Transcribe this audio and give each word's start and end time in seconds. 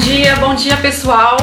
Bom 0.00 0.06
dia, 0.06 0.36
bom 0.36 0.54
dia 0.54 0.76
pessoal. 0.78 1.36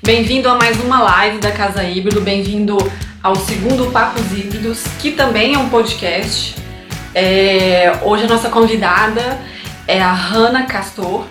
Bem-vindo 0.00 0.48
a 0.48 0.54
mais 0.54 0.80
uma 0.80 1.02
live 1.02 1.38
da 1.38 1.50
Casa 1.50 1.82
Híbrido, 1.82 2.20
bem-vindo 2.20 2.78
ao 3.20 3.34
segundo 3.34 3.90
Papos 3.90 4.30
Híbridos, 4.30 4.84
que 5.00 5.10
também 5.10 5.54
é 5.54 5.58
um 5.58 5.68
podcast. 5.68 6.54
É, 7.12 7.98
hoje 8.02 8.22
a 8.22 8.28
nossa 8.28 8.50
convidada 8.50 9.40
é 9.88 10.00
a 10.00 10.12
Hanna 10.12 10.62
Castor, 10.66 11.26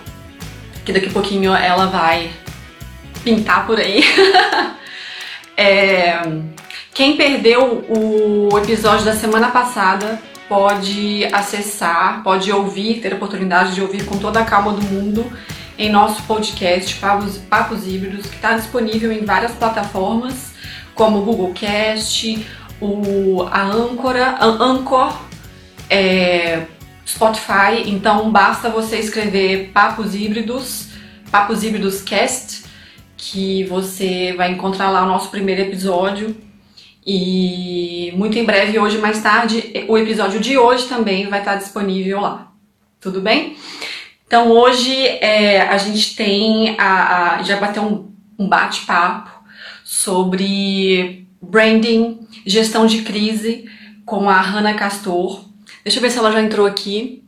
que 0.84 0.92
daqui 0.92 1.06
a 1.06 1.10
pouquinho 1.10 1.54
ela 1.54 1.86
vai 1.86 2.30
pintar 3.24 3.66
por 3.66 3.80
aí. 3.80 4.04
é, 5.56 6.20
quem 6.92 7.16
perdeu 7.16 7.86
o 7.88 8.58
episódio 8.58 9.06
da 9.06 9.14
semana 9.14 9.48
passada 9.48 10.20
pode 10.46 11.26
acessar, 11.32 12.22
pode 12.22 12.52
ouvir, 12.52 13.00
ter 13.00 13.14
a 13.14 13.16
oportunidade 13.16 13.74
de 13.74 13.80
ouvir 13.80 14.04
com 14.04 14.18
toda 14.18 14.40
a 14.40 14.44
calma 14.44 14.72
do 14.72 14.82
mundo 14.82 15.32
em 15.78 15.90
nosso 15.90 16.24
podcast 16.24 16.96
Papos, 16.96 17.38
Papos 17.38 17.86
Híbridos, 17.86 18.26
que 18.26 18.34
está 18.34 18.56
disponível 18.56 19.12
em 19.12 19.24
várias 19.24 19.52
plataformas, 19.52 20.52
como 20.92 21.18
o 21.18 21.22
Google 21.22 21.52
Cast, 21.54 22.44
o, 22.80 23.44
a 23.44 23.62
Ancora, 23.62 24.30
a 24.40 24.44
Anchor, 24.44 25.16
é, 25.88 26.66
Spotify. 27.06 27.84
Então 27.86 28.30
basta 28.30 28.68
você 28.68 28.98
escrever 28.98 29.70
Papos 29.72 30.16
Híbridos, 30.16 30.88
Papos 31.30 31.62
Híbridos 31.62 32.02
Cast, 32.02 32.64
que 33.16 33.62
você 33.64 34.34
vai 34.36 34.50
encontrar 34.50 34.90
lá 34.90 35.04
o 35.04 35.08
nosso 35.08 35.30
primeiro 35.30 35.62
episódio. 35.62 36.36
E 37.06 38.12
muito 38.16 38.36
em 38.36 38.44
breve, 38.44 38.78
hoje 38.78 38.98
mais 38.98 39.22
tarde, 39.22 39.86
o 39.88 39.96
episódio 39.96 40.40
de 40.40 40.58
hoje 40.58 40.86
também 40.88 41.28
vai 41.28 41.38
estar 41.38 41.54
disponível 41.54 42.20
lá. 42.20 42.52
Tudo 43.00 43.20
bem? 43.20 43.56
Então 44.28 44.52
hoje 44.52 44.94
é, 44.94 45.62
a 45.62 45.78
gente 45.78 46.14
tem 46.14 46.78
a, 46.78 47.36
a 47.38 47.42
já 47.42 47.56
bateu 47.56 47.82
um, 47.82 48.12
um 48.38 48.46
bate-papo 48.46 49.30
sobre 49.82 51.26
branding, 51.40 52.28
gestão 52.44 52.86
de 52.86 53.00
crise 53.00 53.64
com 54.04 54.28
a 54.28 54.38
Hanna 54.38 54.74
Castor. 54.74 55.46
Deixa 55.82 55.98
eu 55.98 56.02
ver 56.02 56.10
se 56.10 56.18
ela 56.18 56.30
já 56.30 56.42
entrou 56.42 56.66
aqui. 56.66 57.24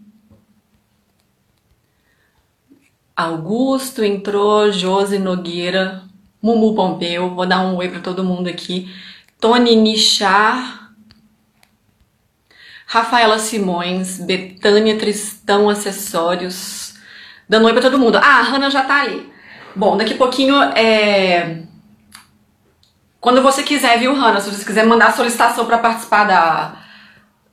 Augusto 3.16 4.04
entrou, 4.04 4.70
Josi 4.70 5.18
Nogueira, 5.18 6.02
Mumu 6.42 6.74
Pompeu, 6.74 7.34
vou 7.34 7.46
dar 7.46 7.62
um 7.62 7.76
oi 7.76 7.88
para 7.88 8.00
todo 8.00 8.22
mundo 8.22 8.46
aqui. 8.46 8.94
Tony 9.40 9.74
Nichar, 9.74 10.92
Rafaela 12.86 13.38
Simões, 13.38 14.18
Betânia 14.18 14.98
Tristão 14.98 15.70
Acessórios, 15.70 16.89
dando 17.50 17.66
oi 17.66 17.72
pra 17.72 17.82
todo 17.82 17.98
mundo. 17.98 18.16
Ah, 18.16 18.38
a 18.38 18.42
Hanna 18.42 18.70
já 18.70 18.84
tá 18.84 19.00
ali. 19.00 19.28
Bom, 19.74 19.96
daqui 19.96 20.14
a 20.14 20.16
pouquinho 20.16 20.54
é. 20.62 21.62
Quando 23.20 23.42
você 23.42 23.64
quiser, 23.64 23.98
viu, 23.98 24.14
Hanna? 24.14 24.40
Se 24.40 24.48
você 24.48 24.64
quiser 24.64 24.86
mandar 24.86 25.12
solicitação 25.12 25.66
para 25.66 25.78
participar 25.78 26.24
da, 26.24 26.76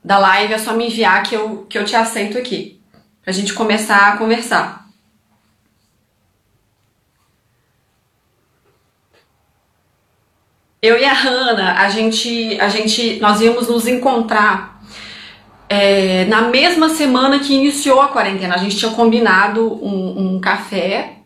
da 0.03 0.19
live, 0.19 0.53
é 0.53 0.59
só 0.59 0.73
me 0.73 0.85
enviar 0.85 1.23
que 1.23 1.35
eu, 1.35 1.65
que 1.67 1.79
eu 1.79 1.83
te 1.83 1.95
aceito 1.95 2.37
aqui. 2.37 2.79
Pra 3.23 3.33
gente 3.33 3.53
começar 3.53 4.13
a 4.13 4.17
conversar. 4.17 4.85
Eu 10.79 10.95
e 10.99 11.03
a 11.03 11.13
Hanna, 11.13 11.73
a 11.73 11.89
gente, 11.89 12.61
a 12.61 12.69
gente, 12.69 13.19
nós 13.19 13.41
íamos 13.41 13.67
nos 13.67 13.87
encontrar 13.87 14.76
é, 15.69 16.25
na 16.25 16.43
mesma 16.43 16.89
semana 16.89 17.39
que 17.39 17.53
iniciou 17.53 18.01
a 18.01 18.07
quarentena, 18.07 18.55
a 18.55 18.57
gente 18.57 18.77
tinha 18.77 18.91
combinado 18.91 19.73
um, 19.83 20.35
um 20.35 20.39
café, 20.39 21.17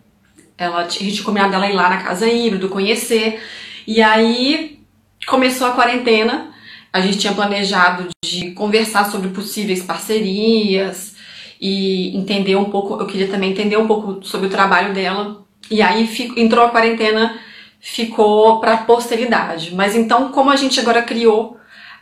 ela, 0.57 0.81
a 0.81 0.89
gente 0.89 1.13
tinha 1.13 1.23
combinado 1.23 1.53
ela 1.53 1.69
ir 1.69 1.73
lá 1.73 1.89
na 1.89 1.97
casa 1.97 2.27
híbrido, 2.27 2.69
conhecer, 2.69 3.41
e 3.85 4.01
aí 4.01 4.79
começou 5.27 5.67
a 5.67 5.71
quarentena, 5.71 6.51
a 6.91 7.01
gente 7.01 7.19
tinha 7.19 7.33
planejado 7.33 8.09
de 8.23 8.51
conversar 8.51 9.09
sobre 9.09 9.29
possíveis 9.29 9.83
parcerias 9.83 11.15
e 11.59 12.15
entender 12.17 12.55
um 12.55 12.65
pouco, 12.65 12.99
eu 12.99 13.05
queria 13.05 13.27
também 13.27 13.51
entender 13.51 13.77
um 13.77 13.87
pouco 13.87 14.25
sobre 14.25 14.47
o 14.47 14.51
trabalho 14.51 14.93
dela, 14.93 15.45
e 15.69 15.81
aí 15.81 16.07
fico, 16.07 16.39
entrou 16.39 16.65
a 16.65 16.69
quarentena, 16.69 17.39
ficou 17.79 18.59
para 18.59 18.77
posteridade. 18.77 19.73
Mas 19.73 19.95
então, 19.95 20.31
como 20.31 20.49
a 20.49 20.55
gente 20.55 20.79
agora 20.79 21.01
criou 21.03 21.57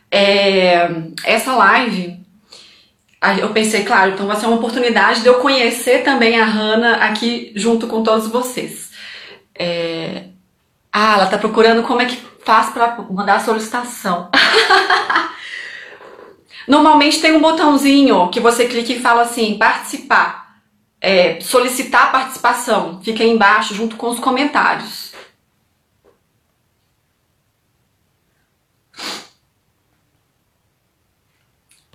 é, 0.10 0.90
essa 1.24 1.54
live, 1.56 2.19
eu 3.38 3.50
pensei, 3.50 3.84
claro, 3.84 4.12
então 4.12 4.28
vai 4.28 4.38
ser 4.38 4.46
uma 4.46 4.56
oportunidade 4.56 5.22
de 5.22 5.28
eu 5.28 5.36
conhecer 5.36 6.04
também 6.04 6.40
a 6.40 6.46
Hanna 6.46 6.96
aqui 6.98 7.52
junto 7.56 7.88
com 7.88 8.02
todos 8.02 8.28
vocês. 8.28 8.92
É... 9.54 10.26
Ah, 10.92 11.16
ela 11.16 11.28
tá 11.28 11.38
procurando 11.38 11.84
como 11.84 12.02
é 12.02 12.06
que 12.06 12.18
faz 12.46 12.70
para 12.70 12.98
mandar 13.10 13.36
a 13.36 13.40
solicitação. 13.40 14.30
Normalmente 16.68 17.20
tem 17.20 17.34
um 17.34 17.42
botãozinho 17.42 18.30
que 18.30 18.40
você 18.40 18.68
clica 18.68 18.94
e 18.94 19.02
fala 19.02 19.24
assim, 19.24 19.58
participar, 19.58 20.56
é, 21.02 21.40
solicitar 21.42 22.12
participação. 22.12 23.02
Fica 23.04 23.24
aí 23.24 23.30
embaixo 23.30 23.74
junto 23.74 23.96
com 23.98 24.10
os 24.10 24.20
comentários. 24.20 25.09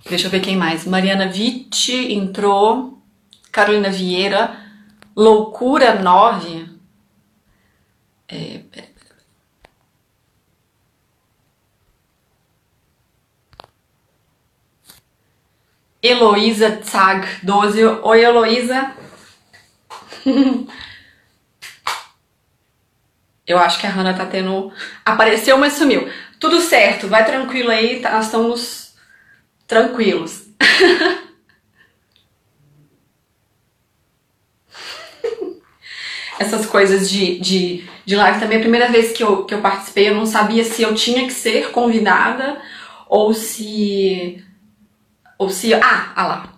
Deixa 0.07 0.27
eu 0.27 0.31
ver 0.31 0.39
quem 0.39 0.55
mais. 0.55 0.85
Mariana 0.85 1.27
Vitti 1.27 2.13
entrou. 2.13 3.01
Carolina 3.51 3.89
Vieira. 3.89 4.55
Loucura 5.15 5.95
9. 5.95 6.69
É, 8.27 8.59
pera, 8.69 8.87
pera. 8.87 9.15
Heloísa 16.03 16.81
Zag 16.83 17.27
12. 17.43 17.83
Oi, 17.83 18.23
Heloísa. 18.23 18.93
Eu 23.47 23.59
acho 23.59 23.79
que 23.79 23.87
a 23.87 23.91
Hanna 23.91 24.13
tá 24.13 24.25
tendo. 24.25 24.71
Apareceu, 25.03 25.57
mas 25.57 25.73
sumiu. 25.73 26.09
Tudo 26.39 26.59
certo, 26.61 27.07
vai 27.07 27.25
tranquilo 27.25 27.69
aí, 27.71 28.01
tá, 28.01 28.11
nós 28.11 28.25
estamos 28.25 28.84
tranquilos. 29.67 30.45
Essas 36.37 36.65
coisas 36.65 37.09
de, 37.09 37.39
de, 37.39 37.85
de 38.05 38.15
live 38.15 38.39
também, 38.39 38.57
a 38.57 38.61
primeira 38.61 38.89
vez 38.89 39.13
que 39.13 39.23
eu, 39.23 39.45
que 39.45 39.53
eu 39.53 39.61
participei, 39.61 40.09
eu 40.09 40.15
não 40.15 40.25
sabia 40.25 40.63
se 40.65 40.81
eu 40.81 40.93
tinha 40.93 41.25
que 41.25 41.33
ser 41.33 41.71
convidada 41.71 42.61
ou 43.07 43.33
se. 43.33 44.43
Ou 45.37 45.49
se. 45.49 45.73
Ah, 45.73 46.11
ah 46.15 46.27
lá. 46.27 46.54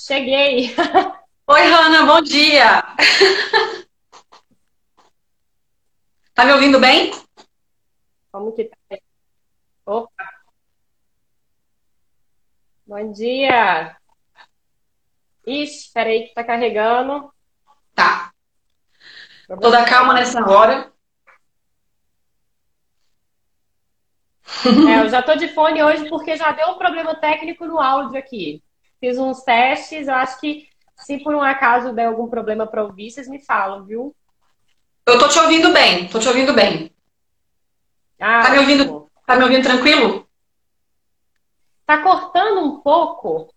Cheguei! 0.00 0.74
Oi, 1.46 1.60
Hanna, 1.60 2.06
bom 2.06 2.22
dia! 2.22 2.82
Tá 6.32 6.46
me 6.46 6.54
ouvindo 6.54 6.80
bem? 6.80 7.10
Como 8.32 8.50
que 8.52 8.64
tá? 8.64 8.76
Opa! 9.84 10.24
Bom 12.86 13.12
dia! 13.12 13.94
Ixi, 15.46 15.92
peraí 15.92 16.28
que 16.28 16.34
tá 16.34 16.42
carregando. 16.42 17.30
Tá. 17.94 18.32
Toda 19.60 19.84
calma 19.84 20.14
nessa 20.14 20.40
hora. 20.48 20.90
É, 24.64 25.04
eu 25.04 25.10
já 25.10 25.22
tô 25.22 25.34
de 25.34 25.48
fone 25.48 25.82
hoje 25.82 26.08
porque 26.08 26.38
já 26.38 26.52
deu 26.52 26.68
um 26.68 26.78
problema 26.78 27.14
técnico 27.14 27.66
no 27.66 27.78
áudio 27.78 28.18
aqui 28.18 28.62
fiz 29.00 29.18
uns 29.18 29.42
testes, 29.42 30.06
eu 30.06 30.14
acho 30.14 30.38
que 30.38 30.68
se 30.96 31.18
por 31.18 31.34
um 31.34 31.40
acaso 31.40 31.92
der 31.92 32.06
algum 32.06 32.28
problema 32.28 32.66
para 32.66 32.84
ouvir, 32.84 33.10
vocês 33.10 33.26
me 33.26 33.44
falam, 33.44 33.84
viu? 33.84 34.14
Eu 35.06 35.18
tô 35.18 35.26
te 35.28 35.38
ouvindo 35.38 35.72
bem, 35.72 36.06
tô 36.08 36.18
te 36.18 36.28
ouvindo 36.28 36.52
bem. 36.52 36.94
Ah, 38.20 38.42
tá 38.42 38.50
me 38.50 38.58
ouvindo? 38.58 39.10
Tá 39.26 39.36
me 39.36 39.42
ouvindo 39.44 39.62
tranquilo? 39.62 40.28
Tá 41.86 42.02
cortando 42.02 42.60
um 42.60 42.80
pouco. 42.80 43.52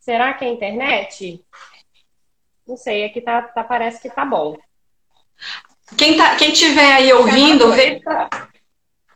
Será 0.00 0.34
que 0.34 0.44
é 0.44 0.48
a 0.48 0.52
internet? 0.52 1.44
Não 2.66 2.76
sei, 2.76 3.04
aqui 3.04 3.20
tá, 3.20 3.42
tá 3.42 3.62
parece 3.62 4.02
que 4.02 4.10
tá 4.10 4.24
bom. 4.24 4.58
Quem, 5.96 6.16
tá, 6.16 6.36
quem 6.36 6.52
tiver 6.52 6.92
aí 6.92 7.12
ouvindo, 7.12 7.72
vê. 7.72 8.02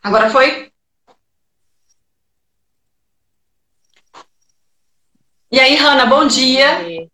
Agora 0.02 0.30
foi? 0.30 0.71
E 5.52 5.60
aí, 5.60 5.76
Hanna, 5.76 6.06
bom 6.06 6.26
dia. 6.26 7.08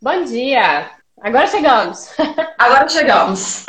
Bom 0.00 0.22
dia. 0.22 0.88
Agora 1.20 1.48
chegamos. 1.48 2.10
Agora 2.56 2.88
chegamos. 2.88 3.64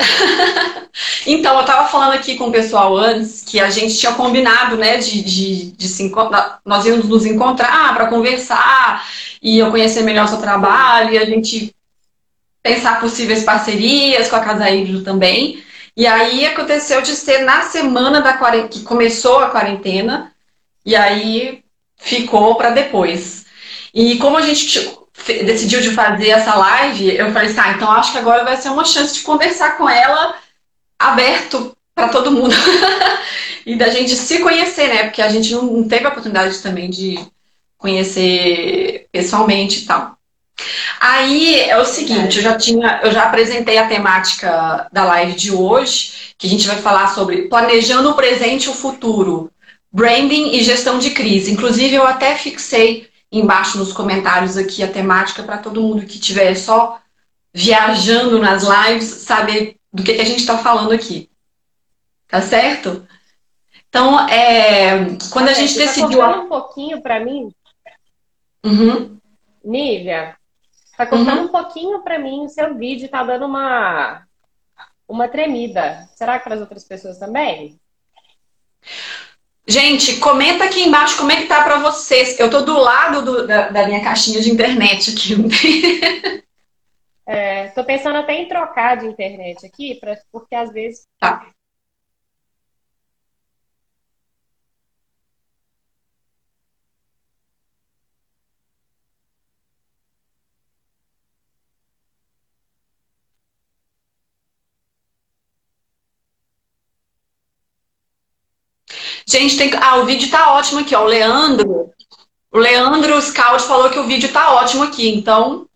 então, 1.26 1.56
eu 1.56 1.62
estava 1.62 1.88
falando 1.88 2.12
aqui 2.12 2.36
com 2.36 2.44
o 2.44 2.52
pessoal 2.52 2.96
antes 2.96 3.42
que 3.42 3.58
a 3.58 3.68
gente 3.68 3.98
tinha 3.98 4.14
combinado, 4.14 4.76
né, 4.76 4.98
de, 4.98 5.20
de, 5.24 5.72
de 5.72 5.88
se 5.88 6.04
encontrar. 6.04 6.60
Nós 6.64 6.86
íamos 6.86 7.08
nos 7.08 7.26
encontrar 7.26 7.92
para 7.92 8.06
conversar 8.06 9.04
e 9.42 9.58
eu 9.58 9.68
conhecer 9.72 10.02
melhor 10.02 10.26
o 10.26 10.28
seu 10.28 10.38
trabalho 10.38 11.14
e 11.14 11.18
a 11.18 11.24
gente 11.24 11.74
pensar 12.62 13.00
possíveis 13.00 13.42
parcerias 13.42 14.28
com 14.28 14.36
a 14.36 14.44
Casa 14.44 14.70
Híbrido 14.70 15.02
também. 15.02 15.60
E 15.96 16.06
aí 16.06 16.46
aconteceu 16.46 17.02
de 17.02 17.16
ser 17.16 17.38
na 17.40 17.62
semana 17.62 18.20
da 18.20 18.32
que 18.68 18.84
começou 18.84 19.40
a 19.40 19.50
quarentena, 19.50 20.32
e 20.86 20.94
aí 20.94 21.64
ficou 22.00 22.54
para 22.54 22.70
depois. 22.70 23.46
E 23.94 24.16
como 24.18 24.36
a 24.36 24.42
gente 24.42 24.98
decidiu 25.44 25.80
de 25.80 25.90
fazer 25.90 26.30
essa 26.30 26.54
live, 26.54 27.16
eu 27.16 27.32
falei 27.32 27.50
assim, 27.50 27.60
ah, 27.60 27.72
então 27.72 27.90
acho 27.90 28.12
que 28.12 28.18
agora 28.18 28.44
vai 28.44 28.56
ser 28.56 28.70
uma 28.70 28.84
chance 28.84 29.14
de 29.14 29.20
conversar 29.20 29.76
com 29.76 29.88
ela 29.88 30.34
aberto 30.98 31.76
para 31.94 32.08
todo 32.08 32.30
mundo. 32.30 32.54
e 33.66 33.76
da 33.76 33.88
gente 33.88 34.14
se 34.14 34.38
conhecer, 34.40 34.88
né? 34.88 35.04
Porque 35.04 35.22
a 35.22 35.28
gente 35.28 35.52
não 35.52 35.86
teve 35.86 36.06
a 36.06 36.08
oportunidade 36.08 36.58
também 36.58 36.88
de 36.88 37.18
conhecer 37.76 39.06
pessoalmente 39.12 39.80
e 39.80 39.86
tal. 39.86 40.16
Aí 41.00 41.60
é 41.60 41.78
o 41.78 41.86
seguinte, 41.86 42.36
eu 42.36 42.42
já 42.42 42.56
tinha, 42.56 43.00
eu 43.02 43.10
já 43.10 43.24
apresentei 43.24 43.78
a 43.78 43.88
temática 43.88 44.88
da 44.92 45.04
live 45.04 45.32
de 45.32 45.50
hoje, 45.50 46.34
que 46.36 46.46
a 46.46 46.50
gente 46.50 46.66
vai 46.66 46.76
falar 46.76 47.14
sobre 47.14 47.48
planejando 47.48 48.10
o 48.10 48.14
presente 48.14 48.64
e 48.64 48.68
o 48.68 48.74
futuro, 48.74 49.50
branding 49.92 50.52
e 50.52 50.62
gestão 50.62 50.98
de 50.98 51.10
crise. 51.10 51.52
Inclusive 51.52 51.94
eu 51.94 52.06
até 52.06 52.36
fixei 52.36 53.08
embaixo 53.30 53.78
nos 53.78 53.92
comentários 53.92 54.56
aqui 54.56 54.82
a 54.82 54.92
temática 54.92 55.42
para 55.42 55.58
todo 55.58 55.82
mundo 55.82 56.06
que 56.06 56.14
estiver 56.14 56.54
só 56.56 57.00
viajando 57.52 58.38
nas 58.38 58.62
lives 58.62 59.04
saber 59.04 59.76
do 59.92 60.02
que, 60.02 60.14
que 60.14 60.20
a 60.20 60.24
gente 60.24 60.40
está 60.40 60.58
falando 60.58 60.92
aqui. 60.92 61.28
Tá 62.28 62.40
certo? 62.40 63.06
Então, 63.88 64.28
é, 64.28 65.16
quando 65.32 65.48
a 65.48 65.52
gente 65.52 65.74
tá 65.74 65.80
decidiu. 65.80 66.24
um 66.24 66.48
pouquinho 66.48 67.02
para 67.02 67.18
mim. 67.18 67.52
Uhum. 68.64 69.18
Nívia, 69.64 70.36
Tá 71.00 71.06
cortando 71.06 71.38
uhum. 71.38 71.44
um 71.44 71.48
pouquinho 71.48 72.02
para 72.02 72.18
mim, 72.18 72.44
o 72.44 72.48
seu 72.50 72.74
vídeo 72.74 73.08
tá 73.08 73.24
dando 73.24 73.46
uma 73.46 74.22
uma 75.08 75.28
tremida. 75.28 76.06
Será 76.14 76.38
que 76.38 76.44
para 76.44 76.56
as 76.56 76.60
outras 76.60 76.84
pessoas 76.84 77.16
também? 77.16 77.80
Gente, 79.66 80.16
comenta 80.16 80.64
aqui 80.64 80.82
embaixo 80.82 81.16
como 81.16 81.30
é 81.30 81.36
que 81.36 81.46
tá 81.46 81.62
para 81.62 81.78
vocês. 81.78 82.38
Eu 82.38 82.50
tô 82.50 82.62
do 82.62 82.78
lado 82.78 83.22
do, 83.24 83.46
da, 83.46 83.68
da, 83.68 83.86
minha 83.86 84.02
caixinha 84.02 84.40
de 84.40 84.50
internet 84.50 85.10
aqui. 85.10 86.42
é, 87.26 87.68
tô 87.68 87.84
pensando 87.84 88.16
até 88.16 88.34
em 88.34 88.48
trocar 88.48 88.96
de 88.96 89.06
internet 89.06 89.64
aqui, 89.64 89.94
pra, 89.94 90.18
porque 90.32 90.54
às 90.54 90.72
vezes. 90.72 91.06
Tá. 91.18 91.46
Gente, 109.30 109.56
tem 109.56 109.70
Ah, 109.80 109.98
o 109.98 110.06
vídeo 110.06 110.28
tá 110.28 110.54
ótimo 110.54 110.80
aqui, 110.80 110.92
ó. 110.94 111.02
O 111.02 111.06
Leandro. 111.06 111.90
O 112.50 112.58
Leandro 112.58 113.22
Scout 113.22 113.62
falou 113.62 113.88
que 113.88 113.98
o 113.98 114.06
vídeo 114.06 114.32
tá 114.32 114.54
ótimo 114.54 114.82
aqui, 114.82 115.08
então. 115.08 115.66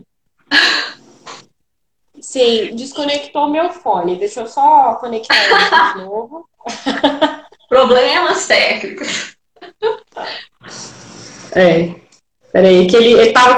Sim, 2.20 2.74
desconectou 2.74 3.48
meu 3.48 3.70
fone. 3.70 4.16
Deixa 4.16 4.40
eu 4.40 4.48
só 4.48 4.94
conectar 4.94 5.36
ele 5.36 5.92
de 5.92 6.04
novo. 6.04 6.48
Problemas 7.68 8.44
técnicos. 8.48 9.36
É. 11.52 11.94
Peraí, 12.50 12.88
que 12.88 12.96
ele, 12.96 13.12
ele 13.12 13.32
tava 13.32 13.54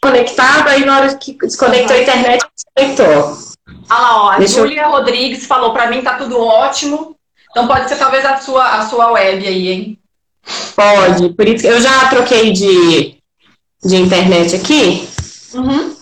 conectado, 0.00 0.68
aí 0.68 0.84
na 0.84 0.98
hora 0.98 1.16
que 1.16 1.32
desconectou 1.32 1.96
a 1.96 2.00
internet, 2.00 2.44
desconectou. 2.54 3.54
Olha 3.90 4.00
lá, 4.00 4.24
ó, 4.24 4.30
a 4.30 4.38
Deixa 4.38 4.60
Júlia 4.60 4.82
eu... 4.82 4.90
Rodrigues 4.90 5.46
falou, 5.46 5.72
para 5.72 5.90
mim 5.90 6.02
tá 6.02 6.16
tudo 6.18 6.38
ótimo. 6.40 7.16
Então 7.54 7.68
pode 7.68 7.88
ser 7.88 7.96
talvez 7.98 8.24
a 8.24 8.36
sua, 8.38 8.80
a 8.80 8.82
sua 8.88 9.12
web 9.12 9.46
aí, 9.46 9.68
hein? 9.68 9.98
Pode. 10.74 11.32
Por 11.34 11.46
isso 11.46 11.62
que 11.62 11.68
eu 11.68 11.80
já 11.80 12.08
troquei 12.08 12.50
de, 12.52 13.16
de 13.80 13.96
internet 13.96 14.56
aqui. 14.56 15.08
Uhum. 15.54 15.94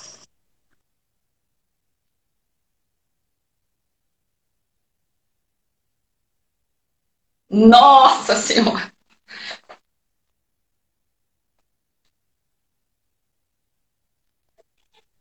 Nossa 7.50 8.34
Senhora! 8.34 8.90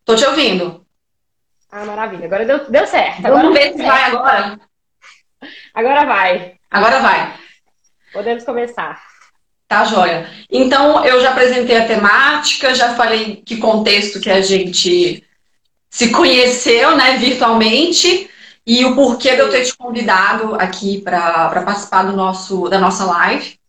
Tô 0.05 0.15
te 0.15 0.25
ouvindo. 0.25 0.85
Ah, 1.69 1.83
maravilha. 1.83 2.25
Agora 2.25 2.45
deu, 2.45 2.71
deu 2.71 2.87
certo. 2.87 3.25
Agora 3.25 3.43
Vamos 3.43 3.59
ver 3.59 3.73
se 3.73 3.83
vai 3.83 4.03
agora. 4.03 4.70
Agora 5.73 6.05
vai. 6.05 6.53
Agora 6.69 6.99
vai. 6.99 7.33
Podemos 8.13 8.43
começar. 8.43 9.01
Tá, 9.67 9.85
joia. 9.85 10.29
Então, 10.49 11.03
eu 11.05 11.21
já 11.21 11.31
apresentei 11.31 11.77
a 11.77 11.87
temática, 11.87 12.75
já 12.75 12.93
falei 12.93 13.41
que 13.45 13.57
contexto 13.57 14.19
que 14.19 14.29
a 14.29 14.41
gente 14.41 15.23
se 15.89 16.09
conheceu, 16.09 16.95
né, 16.95 17.17
virtualmente, 17.17 18.29
e 18.65 18.85
o 18.85 18.95
porquê 18.95 19.33
de 19.33 19.39
eu 19.39 19.49
ter 19.49 19.65
te 19.65 19.75
convidado 19.75 20.55
aqui 20.55 21.01
para 21.01 21.49
participar 21.63 22.03
do 22.03 22.15
nosso, 22.15 22.69
da 22.69 22.79
nossa 22.79 23.05
live. 23.05 23.59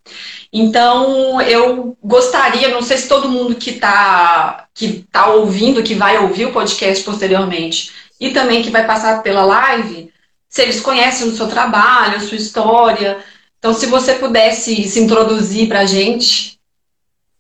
Então, 0.53 1.41
eu 1.41 1.97
gostaria, 2.03 2.69
não 2.69 2.83
sei 2.83 2.99
se 2.99 3.09
todo 3.09 3.29
mundo 3.29 3.55
que 3.55 3.71
está 3.71 4.67
que 4.75 5.07
tá 5.11 5.29
ouvindo, 5.29 5.83
que 5.83 5.95
vai 5.95 6.19
ouvir 6.19 6.47
o 6.47 6.53
podcast 6.53 7.03
posteriormente, 7.05 7.91
e 8.21 8.31
também 8.31 8.63
que 8.63 8.71
vai 8.71 8.87
passar 8.87 9.23
pela 9.23 9.45
live, 9.45 10.12
se 10.53 10.61
eles 10.61 10.83
conhecem 10.83 11.27
o 11.27 11.33
seu 11.33 11.49
trabalho, 11.49 12.17
a 12.17 12.21
sua 12.21 12.37
história. 12.37 13.25
Então, 13.59 13.73
se 13.73 13.87
você 13.87 14.17
pudesse 14.17 14.85
se 14.85 15.01
introduzir 15.01 15.67
para 15.67 15.81
a 15.81 15.87
gente, 15.87 16.61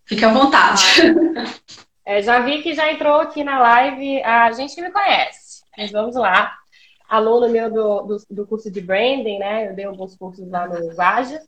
fique 0.06 0.24
à 0.24 0.32
vontade. 0.32 0.82
É, 2.04 2.22
já 2.22 2.40
vi 2.40 2.62
que 2.62 2.74
já 2.74 2.90
entrou 2.90 3.20
aqui 3.20 3.44
na 3.44 3.60
live 3.60 4.22
a 4.22 4.50
gente 4.52 4.74
que 4.74 4.80
me 4.80 4.90
conhece, 4.90 5.62
mas 5.76 5.92
vamos 5.92 6.16
lá. 6.16 6.56
Aluno 7.06 7.50
meu 7.50 7.70
do, 7.70 8.02
do, 8.02 8.16
do 8.30 8.46
curso 8.46 8.70
de 8.70 8.80
branding, 8.80 9.38
né? 9.38 9.68
Eu 9.68 9.74
dei 9.74 9.84
alguns 9.84 10.16
cursos 10.16 10.48
lá 10.48 10.66
no 10.66 10.94
Vaja. 10.96 11.40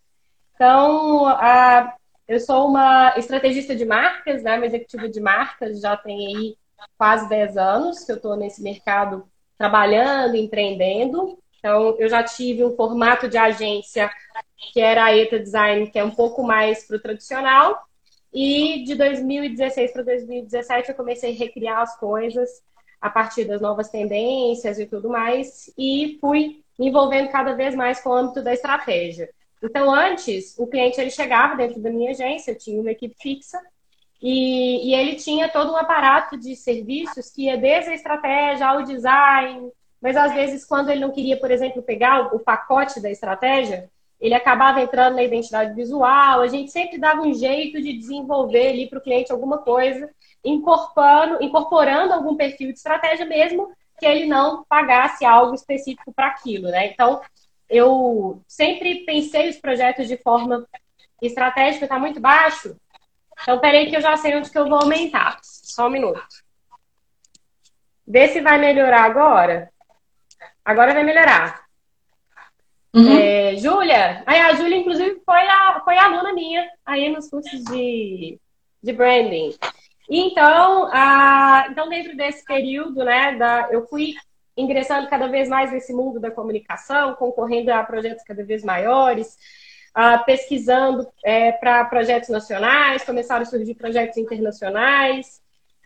Então, 0.54 1.26
a, 1.26 1.94
eu 2.28 2.38
sou 2.40 2.68
uma 2.68 3.14
estrategista 3.16 3.74
de 3.74 3.86
marcas, 3.86 4.42
né? 4.42 4.56
Uma 4.56 4.66
executiva 4.66 5.08
de 5.08 5.18
marcas, 5.18 5.80
já 5.80 5.96
tem 5.96 6.26
aí 6.26 6.56
quase 6.98 7.26
10 7.26 7.56
anos 7.56 8.04
que 8.04 8.12
eu 8.12 8.16
estou 8.16 8.36
nesse 8.36 8.62
mercado 8.62 9.26
trabalhando, 9.56 10.36
empreendendo. 10.36 11.38
Então, 11.64 11.96
eu 11.98 12.10
já 12.10 12.22
tive 12.22 12.62
um 12.62 12.76
formato 12.76 13.26
de 13.26 13.38
agência 13.38 14.10
que 14.70 14.78
era 14.78 15.02
a 15.02 15.16
ETA 15.16 15.40
Design, 15.40 15.90
que 15.90 15.98
é 15.98 16.04
um 16.04 16.10
pouco 16.10 16.42
mais 16.42 16.86
para 16.86 16.98
o 16.98 17.00
tradicional. 17.00 17.88
E 18.30 18.84
de 18.84 18.94
2016 18.94 19.92
para 19.94 20.02
2017 20.02 20.90
eu 20.90 20.94
comecei 20.94 21.34
a 21.34 21.38
recriar 21.38 21.80
as 21.80 21.98
coisas 21.98 22.62
a 23.00 23.08
partir 23.08 23.46
das 23.46 23.62
novas 23.62 23.88
tendências 23.88 24.78
e 24.78 24.84
tudo 24.84 25.08
mais, 25.08 25.72
e 25.78 26.18
fui 26.20 26.62
me 26.78 26.88
envolvendo 26.88 27.30
cada 27.30 27.54
vez 27.54 27.74
mais 27.74 27.98
com 27.98 28.10
o 28.10 28.14
âmbito 28.14 28.42
da 28.42 28.52
estratégia. 28.52 29.30
Então, 29.62 29.90
antes, 29.90 30.58
o 30.58 30.66
cliente 30.66 31.00
ele 31.00 31.10
chegava 31.10 31.56
dentro 31.56 31.80
da 31.80 31.88
minha 31.88 32.10
agência, 32.10 32.50
eu 32.50 32.58
tinha 32.58 32.78
uma 32.78 32.90
equipe 32.90 33.14
fixa, 33.18 33.58
e, 34.20 34.90
e 34.90 34.94
ele 34.94 35.14
tinha 35.16 35.48
todo 35.48 35.72
um 35.72 35.76
aparato 35.76 36.36
de 36.36 36.56
serviços 36.56 37.30
que 37.30 37.44
ia 37.44 37.56
desde 37.56 37.90
a 37.90 37.94
estratégia 37.94 38.66
ao 38.66 38.82
design, 38.82 39.70
mas 40.04 40.18
às 40.18 40.34
vezes, 40.34 40.66
quando 40.66 40.90
ele 40.90 41.00
não 41.00 41.10
queria, 41.10 41.40
por 41.40 41.50
exemplo, 41.50 41.82
pegar 41.82 42.34
o 42.34 42.38
pacote 42.38 43.00
da 43.00 43.10
estratégia, 43.10 43.88
ele 44.20 44.34
acabava 44.34 44.82
entrando 44.82 45.14
na 45.14 45.22
identidade 45.22 45.74
visual. 45.74 46.42
A 46.42 46.46
gente 46.46 46.70
sempre 46.70 46.98
dava 46.98 47.22
um 47.22 47.32
jeito 47.32 47.80
de 47.80 47.94
desenvolver 47.94 48.68
ali 48.68 48.86
para 48.86 48.98
o 48.98 49.02
cliente 49.02 49.32
alguma 49.32 49.56
coisa, 49.56 50.10
incorporando, 50.44 51.42
incorporando 51.42 52.12
algum 52.12 52.36
perfil 52.36 52.70
de 52.70 52.76
estratégia 52.76 53.24
mesmo 53.24 53.72
que 53.98 54.04
ele 54.04 54.26
não 54.26 54.62
pagasse 54.68 55.24
algo 55.24 55.54
específico 55.54 56.12
para 56.12 56.26
aquilo, 56.26 56.68
né? 56.68 56.88
Então, 56.88 57.22
eu 57.66 58.42
sempre 58.46 59.06
pensei 59.06 59.48
os 59.48 59.56
projetos 59.56 60.06
de 60.06 60.18
forma 60.18 60.66
estratégica, 61.22 61.86
está 61.86 61.98
muito 61.98 62.20
baixo. 62.20 62.76
Então, 63.40 63.58
peraí 63.58 63.88
que 63.88 63.96
eu 63.96 64.02
já 64.02 64.18
sei 64.18 64.36
onde 64.36 64.50
que 64.50 64.58
eu 64.58 64.68
vou 64.68 64.80
aumentar. 64.80 65.38
Só 65.42 65.86
um 65.86 65.90
minuto. 65.90 66.22
Vê 68.06 68.28
se 68.28 68.42
vai 68.42 68.58
melhorar 68.58 69.04
agora. 69.04 69.72
Agora 70.64 70.94
vai 70.94 71.04
melhorar. 71.04 71.64
Uhum. 72.94 73.18
É, 73.18 73.56
Júlia, 73.56 74.22
aí 74.24 74.40
a 74.40 74.54
Júlia, 74.54 74.76
inclusive, 74.76 75.20
foi, 75.26 75.40
a, 75.48 75.80
foi 75.84 75.98
aluna 75.98 76.32
minha 76.32 76.68
aí 76.86 77.08
nos 77.08 77.28
cursos 77.28 77.62
de, 77.64 78.38
de 78.82 78.92
branding. 78.92 79.54
Então, 80.08 80.88
a, 80.92 81.66
então 81.70 81.88
dentro 81.88 82.16
desse 82.16 82.44
período, 82.44 83.04
né, 83.04 83.34
da, 83.36 83.68
eu 83.72 83.86
fui 83.88 84.14
ingressando 84.56 85.08
cada 85.08 85.26
vez 85.26 85.48
mais 85.48 85.72
nesse 85.72 85.92
mundo 85.92 86.20
da 86.20 86.30
comunicação, 86.30 87.14
concorrendo 87.14 87.72
a 87.72 87.82
projetos 87.82 88.22
cada 88.22 88.44
vez 88.44 88.62
maiores, 88.62 89.36
uh, 89.96 90.24
pesquisando 90.24 91.06
é, 91.24 91.52
para 91.52 91.84
projetos 91.86 92.28
nacionais, 92.28 93.04
começaram 93.04 93.42
a 93.42 93.46
surgir 93.46 93.74
projetos 93.74 94.16
internacionais. 94.16 95.42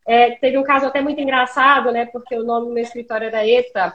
É, 0.06 0.32
teve 0.32 0.58
um 0.58 0.62
caso 0.62 0.87
até 0.87 1.00
muito 1.00 1.20
engraçado, 1.20 1.90
né? 1.90 2.06
Porque 2.06 2.35
o 2.35 2.44
nome 2.44 2.66
do 2.66 2.73
meu 2.73 2.82
escritório 2.82 3.26
era 3.26 3.47
ETA, 3.47 3.92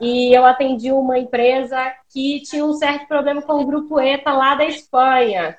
e 0.00 0.36
eu 0.36 0.44
atendi 0.44 0.92
uma 0.92 1.18
empresa 1.18 1.92
que 2.12 2.40
tinha 2.42 2.64
um 2.64 2.72
certo 2.72 3.06
problema 3.06 3.42
com 3.42 3.54
o 3.54 3.66
grupo 3.66 4.00
ETA 4.00 4.32
lá 4.32 4.54
da 4.54 4.64
Espanha. 4.64 5.56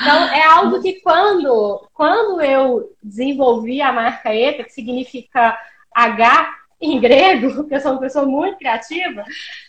Então, 0.00 0.24
é 0.28 0.42
algo 0.44 0.80
que 0.80 1.00
quando, 1.00 1.86
quando 1.92 2.40
eu 2.40 2.90
desenvolvi 3.02 3.82
a 3.82 3.92
marca 3.92 4.34
ETA, 4.34 4.64
que 4.64 4.72
significa 4.72 5.58
H 5.94 6.62
em 6.80 6.98
grego, 6.98 7.54
porque 7.54 7.74
eu 7.74 7.80
sou 7.80 7.92
uma 7.92 8.00
pessoa 8.00 8.26
muito 8.26 8.58
criativa, 8.58 9.24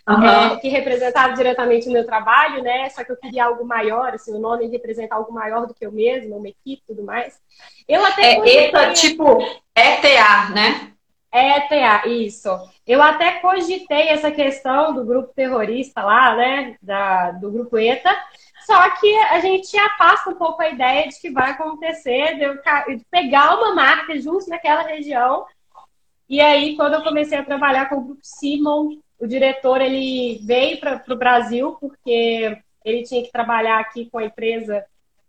uhum. 0.10 0.24
é, 0.26 0.58
que 0.58 0.68
representava 0.68 1.34
diretamente 1.34 1.88
o 1.88 1.92
meu 1.92 2.06
trabalho, 2.06 2.64
né? 2.64 2.90
Só 2.90 3.04
que 3.04 3.12
eu 3.12 3.18
queria 3.18 3.46
algo 3.46 3.64
maior, 3.66 4.14
assim, 4.14 4.34
o 4.34 4.40
nome 4.40 4.68
representa 4.68 5.16
algo 5.16 5.32
maior 5.32 5.68
do 5.68 5.74
que 5.74 5.86
eu 5.86 5.92
mesma, 5.92 6.36
uma 6.36 6.48
equipe 6.48 6.82
e 6.82 6.88
tudo 6.88 7.04
mais. 7.04 7.40
Eu 7.88 8.04
até 8.04 8.36
é 8.36 8.66
ETA, 8.66 8.94
tipo 8.94 9.38
ETA, 9.76 10.50
né? 10.54 10.94
ETA, 11.34 12.08
isso. 12.08 12.50
Eu 12.86 13.02
até 13.02 13.40
cogitei 13.40 14.10
essa 14.10 14.32
questão 14.32 14.94
do 14.94 15.04
grupo 15.04 15.34
terrorista 15.34 16.04
lá, 16.04 16.36
né? 16.36 16.76
Da, 16.82 17.32
do 17.32 17.52
grupo 17.52 17.78
ETA, 17.78 18.16
só 18.66 18.90
que 18.92 19.16
a 19.16 19.40
gente 19.40 19.76
afasta 19.78 20.30
um 20.30 20.36
pouco 20.36 20.62
a 20.62 20.70
ideia 20.70 21.08
de 21.08 21.20
que 21.20 21.32
vai 21.32 21.52
acontecer 21.52 22.36
de 22.36 22.44
eu 22.44 22.56
pegar 23.10 23.56
uma 23.56 23.76
marca 23.76 24.20
justo 24.20 24.50
naquela 24.50 24.84
região 24.84 25.46
e 26.34 26.40
aí, 26.42 26.76
quando 26.76 26.96
eu 26.96 27.04
comecei 27.04 27.38
a 27.38 27.44
trabalhar 27.44 27.90
com 27.90 27.98
o 27.98 28.04
Grupo 28.04 28.22
Simon, 28.24 28.98
o 29.20 29.28
diretor 29.28 29.82
ele 29.82 30.40
veio 30.44 30.80
para 30.80 31.04
o 31.08 31.16
Brasil 31.16 31.78
porque 31.80 32.58
ele 32.84 33.04
tinha 33.04 33.24
que 33.24 33.32
trabalhar 33.32 33.80
aqui 33.80 34.10
com 34.10 34.18
a 34.18 34.26
empresa 34.26 34.84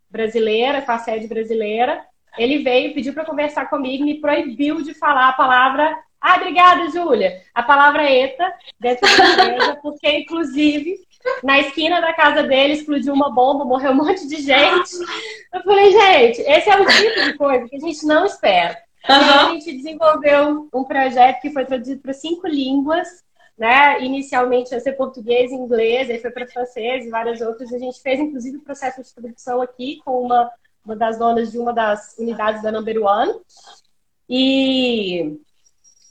brasileira, 0.08 0.82
com 0.82 0.92
a 0.92 0.98
sede 0.98 1.26
brasileira. 1.26 2.04
Ele 2.38 2.58
veio, 2.58 2.94
pediu 2.94 3.12
para 3.12 3.24
conversar 3.24 3.66
comigo, 3.66 4.04
me 4.04 4.20
proibiu 4.20 4.82
de 4.82 4.94
falar 4.94 5.28
a 5.28 5.34
palavra. 5.34 5.96
Ah, 6.20 6.36
obrigada, 6.36 6.90
Júlia. 6.90 7.42
A 7.54 7.62
palavra 7.62 8.10
ETA 8.10 8.52
dentro 8.80 9.06
da 9.16 9.28
empresa, 9.30 9.78
porque 9.82 10.10
inclusive 10.10 10.96
na 11.42 11.58
esquina 11.58 12.00
da 12.00 12.12
casa 12.12 12.42
dele 12.42 12.74
explodiu 12.74 13.12
uma 13.12 13.30
bomba, 13.32 13.64
morreu 13.64 13.92
um 13.92 13.96
monte 13.96 14.26
de 14.26 14.36
gente. 14.36 14.94
Eu 15.52 15.62
falei, 15.62 15.90
gente, 15.90 16.40
esse 16.42 16.70
é 16.70 16.80
o 16.80 16.86
tipo 16.86 17.24
de 17.24 17.34
coisa 17.34 17.68
que 17.68 17.76
a 17.76 17.80
gente 17.80 18.06
não 18.06 18.26
espera. 18.26 18.78
Uhum. 19.08 19.16
a 19.16 19.50
gente 19.52 19.72
desenvolveu 19.76 20.68
um 20.72 20.84
projeto 20.84 21.40
que 21.42 21.50
foi 21.50 21.66
traduzido 21.66 22.00
para 22.00 22.14
cinco 22.14 22.46
línguas, 22.46 23.22
né? 23.56 24.02
Inicialmente 24.02 24.72
ia 24.72 24.80
ser 24.80 24.92
português 24.92 25.50
e 25.50 25.54
inglês, 25.54 26.08
aí 26.08 26.18
foi 26.18 26.30
para 26.30 26.46
francês 26.46 27.04
e 27.04 27.10
várias 27.10 27.40
outras. 27.40 27.72
A 27.72 27.78
gente 27.78 28.00
fez, 28.00 28.18
inclusive, 28.18 28.56
o 28.56 28.62
processo 28.62 29.02
de 29.02 29.14
tradução 29.14 29.60
aqui 29.60 30.00
com 30.04 30.22
uma, 30.22 30.50
uma 30.84 30.96
das 30.96 31.18
donas 31.18 31.50
de 31.50 31.58
uma 31.58 31.72
das 31.72 32.16
unidades 32.18 32.62
da 32.62 32.70
Number 32.70 33.02
One. 33.02 33.32
E, 34.28 35.38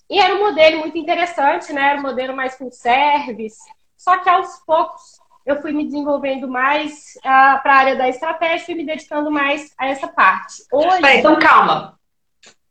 e 0.09 0.19
era 0.19 0.35
um 0.35 0.39
modelo 0.39 0.79
muito 0.79 0.97
interessante, 0.97 1.71
né? 1.71 1.89
Era 1.89 1.99
um 1.99 2.03
modelo 2.03 2.35
mais 2.35 2.55
com 2.55 2.71
service. 2.71 3.59
Só 3.97 4.17
que 4.17 4.29
aos 4.29 4.59
poucos 4.65 5.01
eu 5.45 5.61
fui 5.61 5.73
me 5.73 5.85
desenvolvendo 5.85 6.47
mais 6.47 7.15
uh, 7.17 7.27
ah, 7.27 7.59
para 7.61 7.73
a 7.73 7.77
área 7.77 7.95
da 7.95 8.09
estratégia 8.09 8.71
e 8.71 8.75
me 8.75 8.85
dedicando 8.85 9.29
mais 9.29 9.73
a 9.77 9.87
essa 9.87 10.07
parte. 10.07 10.63
Hoje, 10.71 11.01
Peraí, 11.01 11.19
então 11.19 11.37
calma. 11.37 11.99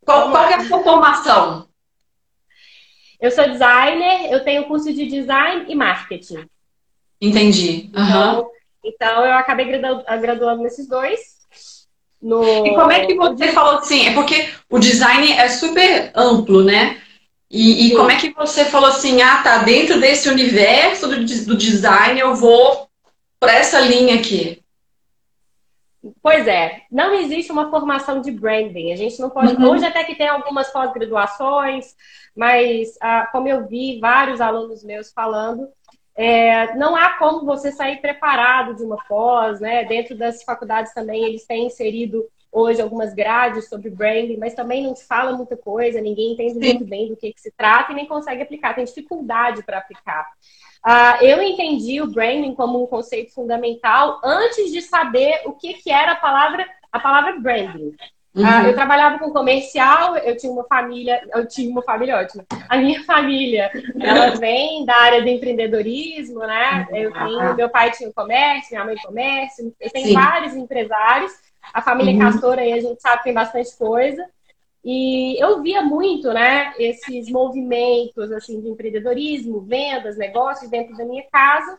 Qual, 0.04 0.30
qual 0.30 0.44
é 0.44 0.54
a 0.54 0.64
sua 0.64 0.82
formação? 0.82 1.68
Eu 3.20 3.30
sou 3.30 3.48
designer, 3.48 4.32
eu 4.32 4.42
tenho 4.42 4.66
curso 4.66 4.92
de 4.92 5.06
design 5.06 5.66
e 5.68 5.74
marketing. 5.74 6.48
Entendi. 7.20 7.90
Uhum. 7.94 8.02
Então, 8.04 8.50
então, 8.84 9.24
eu 9.24 9.34
acabei 9.34 9.66
graduando, 9.66 10.04
graduando 10.20 10.62
nesses 10.62 10.88
dois. 10.88 11.31
No... 12.22 12.64
E 12.64 12.74
como 12.74 12.92
é 12.92 13.04
que 13.04 13.14
você 13.14 13.48
falou 13.48 13.78
assim? 13.78 14.06
É 14.06 14.14
porque 14.14 14.48
o 14.70 14.78
design 14.78 15.32
é 15.32 15.48
super 15.48 16.12
amplo, 16.14 16.62
né? 16.62 16.98
E, 17.50 17.88
e 17.88 17.96
como 17.96 18.10
é 18.10 18.16
que 18.16 18.30
você 18.30 18.64
falou 18.64 18.88
assim, 18.88 19.20
ah, 19.20 19.42
tá, 19.42 19.58
dentro 19.58 20.00
desse 20.00 20.28
universo 20.28 21.06
do, 21.08 21.16
do 21.16 21.56
design 21.56 22.18
eu 22.18 22.34
vou 22.34 22.88
para 23.38 23.52
essa 23.54 23.78
linha 23.80 24.14
aqui? 24.14 24.62
Pois 26.22 26.46
é, 26.48 26.82
não 26.90 27.14
existe 27.14 27.52
uma 27.52 27.70
formação 27.70 28.20
de 28.20 28.30
branding. 28.30 28.92
A 28.92 28.96
gente 28.96 29.20
não 29.20 29.30
pode. 29.30 29.54
Uhum. 29.54 29.70
Hoje 29.70 29.84
até 29.84 30.02
que 30.02 30.14
tem 30.14 30.26
algumas 30.26 30.70
pós-graduações, 30.70 31.94
mas 32.34 32.96
ah, 33.00 33.28
como 33.30 33.48
eu 33.48 33.66
vi 33.66 34.00
vários 34.00 34.40
alunos 34.40 34.82
meus 34.82 35.12
falando, 35.12 35.68
é, 36.14 36.74
não 36.74 36.94
há 36.94 37.18
como 37.18 37.44
você 37.44 37.72
sair 37.72 38.00
preparado 38.00 38.74
de 38.74 38.82
uma 38.82 38.96
pós, 39.08 39.60
né? 39.60 39.84
Dentro 39.84 40.16
das 40.16 40.42
faculdades 40.42 40.92
também 40.92 41.24
eles 41.24 41.46
têm 41.46 41.66
inserido 41.66 42.28
hoje 42.50 42.82
algumas 42.82 43.14
grades 43.14 43.68
sobre 43.68 43.88
branding, 43.88 44.36
mas 44.36 44.54
também 44.54 44.82
não 44.82 44.94
se 44.94 45.06
fala 45.06 45.32
muita 45.32 45.56
coisa, 45.56 46.02
ninguém 46.02 46.32
entende 46.32 46.58
muito 46.58 46.84
bem 46.84 47.08
do 47.08 47.16
que, 47.16 47.32
que 47.32 47.40
se 47.40 47.50
trata 47.50 47.92
e 47.92 47.94
nem 47.94 48.06
consegue 48.06 48.42
aplicar, 48.42 48.74
tem 48.74 48.84
dificuldade 48.84 49.62
para 49.62 49.78
aplicar. 49.78 50.26
Uh, 50.84 51.24
eu 51.24 51.40
entendi 51.40 52.02
o 52.02 52.10
branding 52.10 52.54
como 52.54 52.82
um 52.82 52.86
conceito 52.86 53.32
fundamental 53.32 54.20
antes 54.22 54.70
de 54.70 54.82
saber 54.82 55.40
o 55.46 55.52
que, 55.52 55.74
que 55.74 55.90
era 55.90 56.12
a 56.12 56.16
palavra, 56.16 56.68
a 56.90 57.00
palavra 57.00 57.38
branding. 57.38 57.94
Ah, 58.34 58.60
uhum. 58.60 58.64
Uh, 58.64 58.66
eu 58.68 58.74
trabalhava 58.74 59.18
com 59.18 59.30
comercial, 59.30 60.16
eu 60.16 60.36
tinha 60.36 60.50
uma 60.50 60.64
família, 60.64 61.22
eu 61.34 61.46
tinha 61.46 61.70
uma 61.70 61.82
família 61.82 62.16
ótima. 62.16 62.44
A 62.68 62.78
minha 62.78 63.02
família, 63.04 63.70
ela 64.00 64.36
vem 64.36 64.86
da 64.86 64.96
área 64.96 65.20
do 65.20 65.28
empreendedorismo, 65.28 66.40
né? 66.40 66.86
Eu 66.92 67.12
tenho, 67.12 67.54
meu 67.54 67.68
pai 67.68 67.90
tinha 67.90 68.12
comércio, 68.12 68.70
minha 68.70 68.84
mãe 68.84 68.96
comércio, 68.96 69.74
eu 69.78 69.90
tenho 69.90 70.08
Sim. 70.08 70.14
vários 70.14 70.54
empresários. 70.54 71.32
A 71.74 71.82
família 71.82 72.12
uhum. 72.12 72.18
Castor 72.18 72.58
aí 72.58 72.72
a 72.72 72.80
gente 72.80 73.00
sabe 73.02 73.18
que 73.18 73.24
tem 73.24 73.34
bastante 73.34 73.76
coisa. 73.76 74.26
E 74.84 75.40
eu 75.40 75.62
via 75.62 75.82
muito, 75.82 76.32
né, 76.32 76.72
esses 76.76 77.30
movimentos 77.30 78.32
assim 78.32 78.60
de 78.60 78.68
empreendedorismo, 78.68 79.60
vendas, 79.60 80.16
negócios 80.16 80.68
dentro 80.70 80.96
da 80.96 81.04
minha 81.04 81.24
casa. 81.30 81.78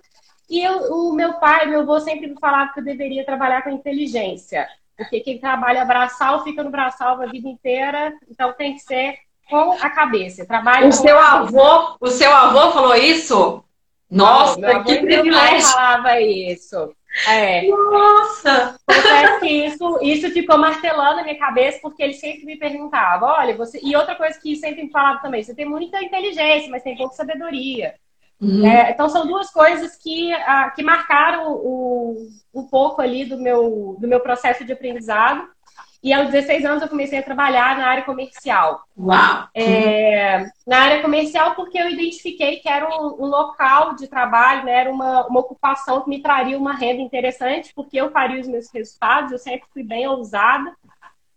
E 0.50 0.62
eu, 0.63 0.93
o 0.93 1.13
meu 1.13 1.33
pai, 1.33 1.65
meu 1.65 1.81
avô 1.81 2.00
sempre 2.00 2.27
me 2.27 2.39
falava 2.39 2.72
que 2.72 2.79
eu 2.79 2.83
deveria 2.83 3.25
trabalhar 3.25 3.63
com 3.63 3.69
inteligência, 3.72 4.67
porque 4.97 5.19
quem 5.19 5.39
trabalha 5.39 5.85
braçal 5.85 6.43
fica 6.43 6.63
no 6.63 6.69
braçal 6.69 7.21
a 7.21 7.25
vida 7.25 7.47
inteira, 7.47 8.13
então 8.29 8.53
tem 8.53 8.73
que 8.73 8.79
ser 8.79 9.17
com 9.50 9.73
a 9.73 9.89
cabeça. 9.89 10.45
Trabalho 10.45 10.88
o 10.88 10.91
seu 10.91 11.17
avô, 11.17 11.97
o 12.00 12.07
seu 12.07 12.31
avô 12.31 12.71
falou 12.71 12.95
isso? 12.95 13.63
Nossa, 14.09 14.83
que 14.83 15.00
privilégio! 15.00 15.67
falava 15.67 16.21
isso. 16.21 16.95
É. 17.27 17.67
Nossa! 17.67 18.75
Acontece 18.88 19.39
que 19.39 19.47
isso, 19.47 20.00
isso 20.01 20.31
ficou 20.31 20.57
martelando 20.57 21.17
na 21.17 21.23
minha 21.23 21.38
cabeça, 21.38 21.79
porque 21.81 22.01
ele 22.01 22.13
sempre 22.13 22.45
me 22.45 22.57
perguntava, 22.57 23.25
olha, 23.25 23.55
você. 23.55 23.79
E 23.83 23.95
outra 23.95 24.15
coisa 24.15 24.39
que 24.39 24.55
sempre 24.55 24.83
me 24.83 24.91
falava 24.91 25.21
também, 25.21 25.43
você 25.43 25.53
tem 25.53 25.65
muita 25.65 26.01
inteligência, 26.03 26.69
mas 26.69 26.83
tem 26.83 26.97
pouca 26.97 27.15
sabedoria. 27.15 27.95
Uhum. 28.43 28.67
É, 28.67 28.91
então 28.91 29.07
são 29.07 29.25
duas 29.25 29.50
coisas 29.50 29.95
que, 29.95 30.33
uh, 30.33 30.75
que 30.75 30.83
marcaram 30.83 31.53
o, 31.53 32.27
um 32.53 32.63
pouco 32.67 33.01
ali 33.01 33.23
do 33.23 33.38
meu, 33.38 33.95
do 33.97 34.05
meu 34.05 34.19
processo 34.19 34.65
de 34.65 34.73
aprendizado. 34.73 35.47
E 36.03 36.12
aos 36.12 36.29
16 36.29 36.65
anos 36.65 36.81
eu 36.81 36.89
comecei 36.89 37.17
a 37.17 37.23
trabalhar 37.23 37.77
na 37.77 37.88
área 37.88 38.03
comercial. 38.03 38.83
Uau! 39.00 39.47
É, 39.55 40.45
na 40.67 40.79
área 40.79 41.01
comercial 41.01 41.55
porque 41.55 41.77
eu 41.77 41.89
identifiquei 41.89 42.57
que 42.57 42.67
era 42.67 42.85
um, 42.85 43.23
um 43.23 43.25
local 43.27 43.95
de 43.95 44.09
trabalho, 44.09 44.65
né, 44.65 44.73
era 44.81 44.91
uma, 44.91 45.25
uma 45.27 45.39
ocupação 45.39 46.01
que 46.01 46.09
me 46.09 46.21
traria 46.21 46.57
uma 46.57 46.73
renda 46.73 47.01
interessante, 47.01 47.71
porque 47.73 47.95
eu 47.95 48.12
faria 48.12 48.41
os 48.41 48.47
meus 48.50 48.69
resultados, 48.69 49.31
eu 49.31 49.38
sempre 49.38 49.65
fui 49.71 49.83
bem 49.83 50.05
ousada. 50.05 50.75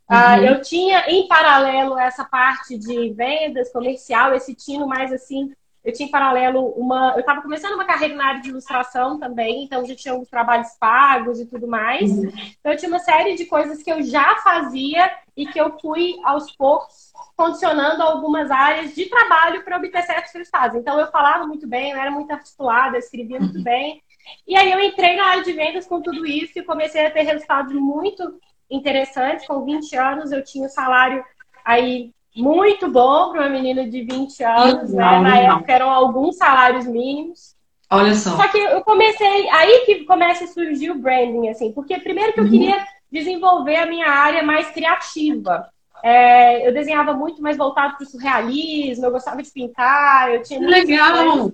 Ah, 0.09 0.35
uhum. 0.35 0.43
Uh, 0.43 0.47
eu 0.47 0.63
tinha 0.63 1.05
em 1.09 1.29
paralelo 1.29 1.97
essa 1.97 2.25
parte 2.25 2.77
de 2.77 3.11
vendas 3.11 3.73
comercial, 3.73 4.35
esse 4.35 4.53
tino 4.53 4.89
mais 4.89 5.13
assim 5.13 5.53
eu 5.87 5.93
tinha 5.93 6.09
em 6.09 6.11
paralelo 6.11 6.71
uma. 6.71 7.13
Eu 7.13 7.21
estava 7.21 7.41
começando 7.41 7.75
uma 7.75 7.85
carreira 7.85 8.17
na 8.17 8.27
área 8.27 8.41
de 8.43 8.49
ilustração 8.49 9.21
também, 9.21 9.63
então 9.63 9.87
já 9.87 9.95
tinha 9.95 10.13
alguns 10.13 10.29
trabalhos 10.29 10.77
pagos 10.81 11.39
e 11.39 11.47
tudo 11.47 11.69
mais. 11.69 12.11
Uhum. 12.11 12.33
Então 12.59 12.73
eu 12.73 12.77
tinha 12.77 12.89
uma 12.89 12.99
série 12.99 13.37
de 13.37 13.47
coisas 13.47 13.85
que 13.85 13.93
eu 13.93 14.03
já 14.03 14.35
fazia 14.39 15.09
e 15.37 15.47
que 15.47 15.61
eu 15.61 15.79
fui 15.79 16.17
aos 16.25 16.51
poucos 16.57 17.13
condicionando 17.37 18.03
algumas 18.03 18.51
áreas 18.51 18.97
de 18.97 19.07
trabalho 19.07 19.63
para 19.63 19.77
obter 19.77 20.03
certos 20.03 20.33
resultados. 20.33 20.77
Então 20.77 20.99
eu 20.99 21.07
falava 21.07 21.47
muito 21.47 21.69
bem, 21.69 21.93
eu 21.93 21.99
era 21.99 22.11
muito 22.11 22.33
articulada, 22.33 22.99
escrevia 22.99 23.39
muito 23.39 23.59
uhum. 23.59 23.65
bem. 23.65 24.03
E 24.45 24.57
aí 24.57 24.73
eu 24.73 24.81
entrei 24.81 25.15
na 25.15 25.27
área 25.27 25.45
de 25.45 25.53
vendas 25.53 25.87
com 25.87 26.03
tudo 26.03 26.27
isso 26.27 26.59
e 26.59 26.65
comecei 26.65 27.07
a 27.07 27.13
ter 27.13 27.23
resultados 27.23 27.73
muito 27.73 28.41
interessantes. 28.69 29.47
Com 29.47 29.65
20 29.65 29.97
anos 29.97 30.33
eu 30.33 30.43
tinha 30.43 30.67
o 30.67 30.71
salário 30.71 31.25
aí 31.65 32.13
muito 32.37 32.91
bom 32.91 33.31
para 33.31 33.43
uma 33.43 33.49
menina 33.49 33.89
de 33.89 34.03
20 34.03 34.45
anos, 34.45 34.93
né? 34.93 35.05
não, 35.05 35.23
né? 35.23 35.31
Na 35.31 35.49
não. 35.49 35.57
época 35.57 35.73
eram 35.73 35.91
alguns 35.91 36.37
salários 36.37 36.87
mínimos. 36.87 37.57
Olha 37.91 38.15
só. 38.15 38.37
Só 38.37 38.49
que 38.49 38.59
eu 38.59 38.83
comecei, 38.83 39.49
aí 39.51 39.85
que 39.87 40.05
começa 40.05 40.45
a 40.45 40.49
surgir 40.49 40.91
o 40.91 40.99
branding, 40.99 41.49
assim, 41.49 41.73
porque 41.73 41.99
primeiro 41.99 42.33
que 42.33 42.41
eu 42.41 42.45
uhum. 42.45 42.51
queria 42.51 42.87
desenvolver 43.11 43.77
a 43.77 43.87
minha 43.87 44.09
área 44.09 44.43
mais 44.43 44.69
criativa. 44.71 45.69
É, 46.03 46.69
eu 46.69 46.75
desenhava 46.75 47.15
muito 47.15 47.41
mais 47.41 47.57
voltado 47.57 47.97
para 47.97 48.05
o 48.05 48.09
surrealismo, 48.09 49.07
eu 49.07 49.11
gostava 49.11 49.43
de 49.43 49.51
pintar, 49.51 50.35
eu 50.35 50.43
tinha. 50.43 50.61
Legal! 50.61 51.51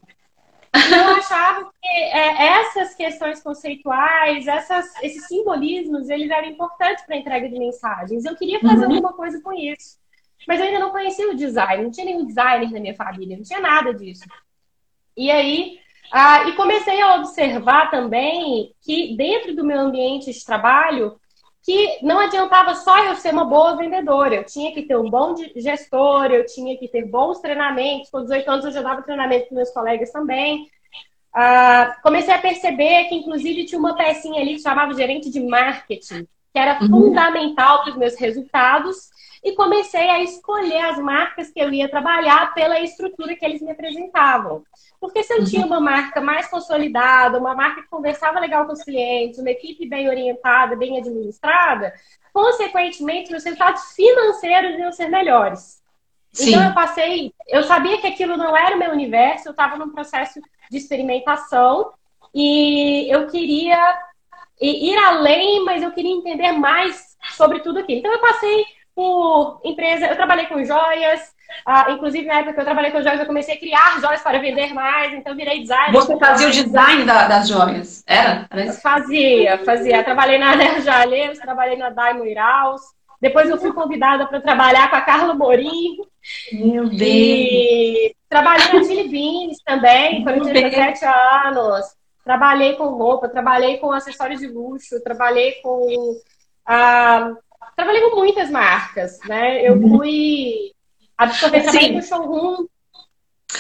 E 0.75 0.93
eu 0.95 1.05
achava 1.17 1.71
que 1.81 1.89
é, 1.89 2.61
essas 2.61 2.95
questões 2.95 3.43
conceituais, 3.43 4.47
essas, 4.47 4.87
esses 5.03 5.27
simbolismos, 5.27 6.09
eles 6.09 6.31
eram 6.31 6.49
importantes 6.49 7.05
para 7.05 7.15
a 7.15 7.19
entrega 7.19 7.49
de 7.49 7.59
mensagens. 7.59 8.25
Eu 8.25 8.35
queria 8.35 8.59
fazer 8.59 8.87
uhum. 8.87 8.95
alguma 8.95 9.13
coisa 9.13 9.41
com 9.43 9.53
isso. 9.53 10.02
Mas 10.47 10.61
eu 10.61 10.67
ainda 10.67 10.79
não 10.79 10.91
conhecia 10.91 11.31
o 11.31 11.37
design, 11.37 11.85
não 11.85 11.91
tinha 11.91 12.07
nenhum 12.07 12.27
designer 12.27 12.71
na 12.71 12.81
minha 12.81 12.95
família, 12.95 13.37
não 13.37 13.45
tinha 13.45 13.61
nada 13.61 13.95
disso. 13.95 14.25
E 15.17 15.31
aí, 15.31 15.79
ah, 16.13 16.49
e 16.49 16.53
comecei 16.53 17.01
a 17.01 17.17
observar 17.17 17.91
também 17.91 18.75
que 18.83 19.17
dentro 19.17 19.55
do 19.55 19.65
meu 19.65 19.79
ambiente 19.79 20.33
de 20.33 20.45
trabalho, 20.45 21.19
que 21.63 21.99
não 22.03 22.19
adiantava 22.19 22.75
só 22.75 23.05
eu 23.05 23.15
ser 23.15 23.33
uma 23.33 23.45
boa 23.45 23.77
vendedora, 23.77 24.35
eu 24.35 24.45
tinha 24.45 24.73
que 24.75 24.83
ter 24.83 24.97
um 24.97 25.09
bom 25.09 25.35
gestor, 25.57 26.27
eu 26.27 26.45
tinha 26.45 26.77
que 26.77 26.89
ter 26.89 27.07
bons 27.07 27.41
treinamentos. 27.41 28.11
Com 28.11 28.23
18 28.23 28.51
anos 28.51 28.65
eu 28.65 28.73
já 28.73 28.83
dava 28.83 29.03
treinamento 29.03 29.49
com 29.49 29.55
meus 29.55 29.71
colegas 29.71 30.11
também. 30.11 30.69
Ah, 31.33 31.97
comecei 32.03 32.35
a 32.35 32.39
perceber 32.39 33.05
que, 33.05 33.15
inclusive, 33.15 33.65
tinha 33.65 33.79
uma 33.79 33.97
pecinha 33.97 34.41
ali 34.41 34.55
que 34.55 34.63
chamava 34.63 34.93
gerente 34.93 35.31
de 35.31 35.41
marketing, 35.41 36.27
que 36.53 36.59
era 36.59 36.83
uhum. 36.83 36.89
fundamental 36.89 37.83
para 37.83 37.93
os 37.93 37.97
meus 37.97 38.17
resultados 38.17 39.12
e 39.43 39.53
comecei 39.53 40.09
a 40.09 40.23
escolher 40.23 40.85
as 40.85 40.99
marcas 40.99 41.51
que 41.51 41.61
eu 41.61 41.73
ia 41.73 41.89
trabalhar 41.89 42.55
pela 42.55 42.81
estrutura 42.81 43.35
que 43.35 43.45
eles 43.45 43.61
me 43.61 43.73
apresentavam. 43.73 44.63
Porque 45.01 45.23
se 45.25 45.35
eu 45.35 45.41
uhum. 45.41 45.45
tinha 45.45 45.67
uma 45.67 45.81
marca 45.81 46.21
mais 46.21 46.47
consolidada, 46.49 47.39
uma 47.39 47.55
marca 47.55 47.83
que 47.83 47.89
conversava 47.89 48.39
legal 48.39 48.67
com 48.67 48.73
os 48.73 48.85
clientes, 48.85 49.41
uma 49.41 49.51
equipe 49.51 49.89
bem 49.89 50.09
orientada, 50.09 50.77
bem 50.77 50.97
administrada, 50.97 51.93
consequentemente, 52.33 53.35
os 53.35 53.43
resultados 53.43 53.93
financeiros 53.95 54.79
iam 54.79 54.93
ser 54.93 55.09
melhores. 55.09 55.83
Sim. 56.33 56.51
Então 56.51 56.65
eu 56.65 56.75
passei, 56.75 57.35
eu 57.49 57.63
sabia 57.65 58.01
que 58.01 58.07
aquilo 58.07 58.37
não 58.37 58.57
era 58.57 58.77
o 58.77 58.79
meu 58.79 58.91
universo, 58.93 59.49
eu 59.49 59.51
estava 59.51 59.77
num 59.77 59.91
processo 59.91 60.41
de 60.71 60.79
experimentação 60.79 61.93
e 62.35 63.13
eu 63.13 63.27
queria 63.27 63.99
ir 64.61 64.97
além, 64.97 65.65
mas 65.65 65.83
eu 65.83 65.91
queria 65.91 66.13
entender 66.13 66.53
mais 66.53 67.17
sobre 67.37 67.61
tudo 67.61 67.81
aquilo. 67.81 67.99
Então 67.99 68.13
eu 68.13 68.21
passei 68.21 68.65
por 68.95 69.61
empresa. 69.65 70.07
Eu 70.07 70.17
trabalhei 70.17 70.47
com 70.47 70.65
joias, 70.65 71.33
ah, 71.67 71.91
inclusive 71.91 72.27
na 72.27 72.35
época 72.35 72.55
que 72.55 72.61
eu 72.61 72.65
trabalhei 72.65 72.91
com 72.91 73.03
joias, 73.03 73.21
eu 73.21 73.27
comecei 73.27 73.55
a 73.55 73.59
criar 73.59 74.01
joias 74.01 74.23
para 74.23 74.39
vender 74.39 74.73
mais, 74.73 75.13
então 75.13 75.37
virei 75.37 75.61
designer. 75.61 75.93
Você 75.93 76.19
fazia 76.19 76.49
o 76.49 76.51
design 76.51 77.05
da, 77.05 77.29
das 77.29 77.49
joias? 77.49 78.03
Era? 78.07 78.47
Era 78.51 78.73
fazia, 78.75 79.59
fazia. 79.65 80.03
Trabalhei 80.03 80.39
na 80.39 80.55
Nerja 80.57 80.81
Jaleiros, 80.81 81.39
trabalhei 81.39 81.77
na 81.77 81.91
Daimo 81.91 82.25
Iraus. 82.25 82.81
Depois 83.21 83.49
eu 83.49 83.59
fui 83.59 83.73
convidada 83.73 84.27
para 84.27 84.41
trabalhar 84.41 84.91
com 84.91 84.97
a 84.97 85.01
Carla 85.01 85.35
Morim. 85.35 85.97
Meu 86.53 86.89
Deus! 86.89 87.01
E 87.01 88.17
trabalhei 88.29 88.73
na 88.73 88.85
Chili 88.85 89.09
Beans 89.09 89.59
também, 89.65 90.25
quando 90.25 90.39
eu 90.39 90.43
tinha 90.43 90.71
17 90.71 91.05
anos. 91.05 91.87
Trabalhei 92.25 92.75
com 92.75 92.87
roupa, 92.87 93.29
trabalhei 93.29 93.79
com 93.79 93.93
acessórios 93.93 94.41
de 94.41 94.49
luxo, 94.49 95.03
trabalhei 95.03 95.53
com 95.63 96.17
ah, 96.67 97.33
trabalhei 97.77 98.03
com 98.03 98.17
muitas 98.17 98.51
marcas, 98.51 99.19
né? 99.27 99.67
Eu 99.67 99.75
uhum. 99.75 99.99
fui 99.99 100.73
absorver 101.17 101.63
também 101.63 101.95
no 101.95 102.03
showroom. 102.03 102.67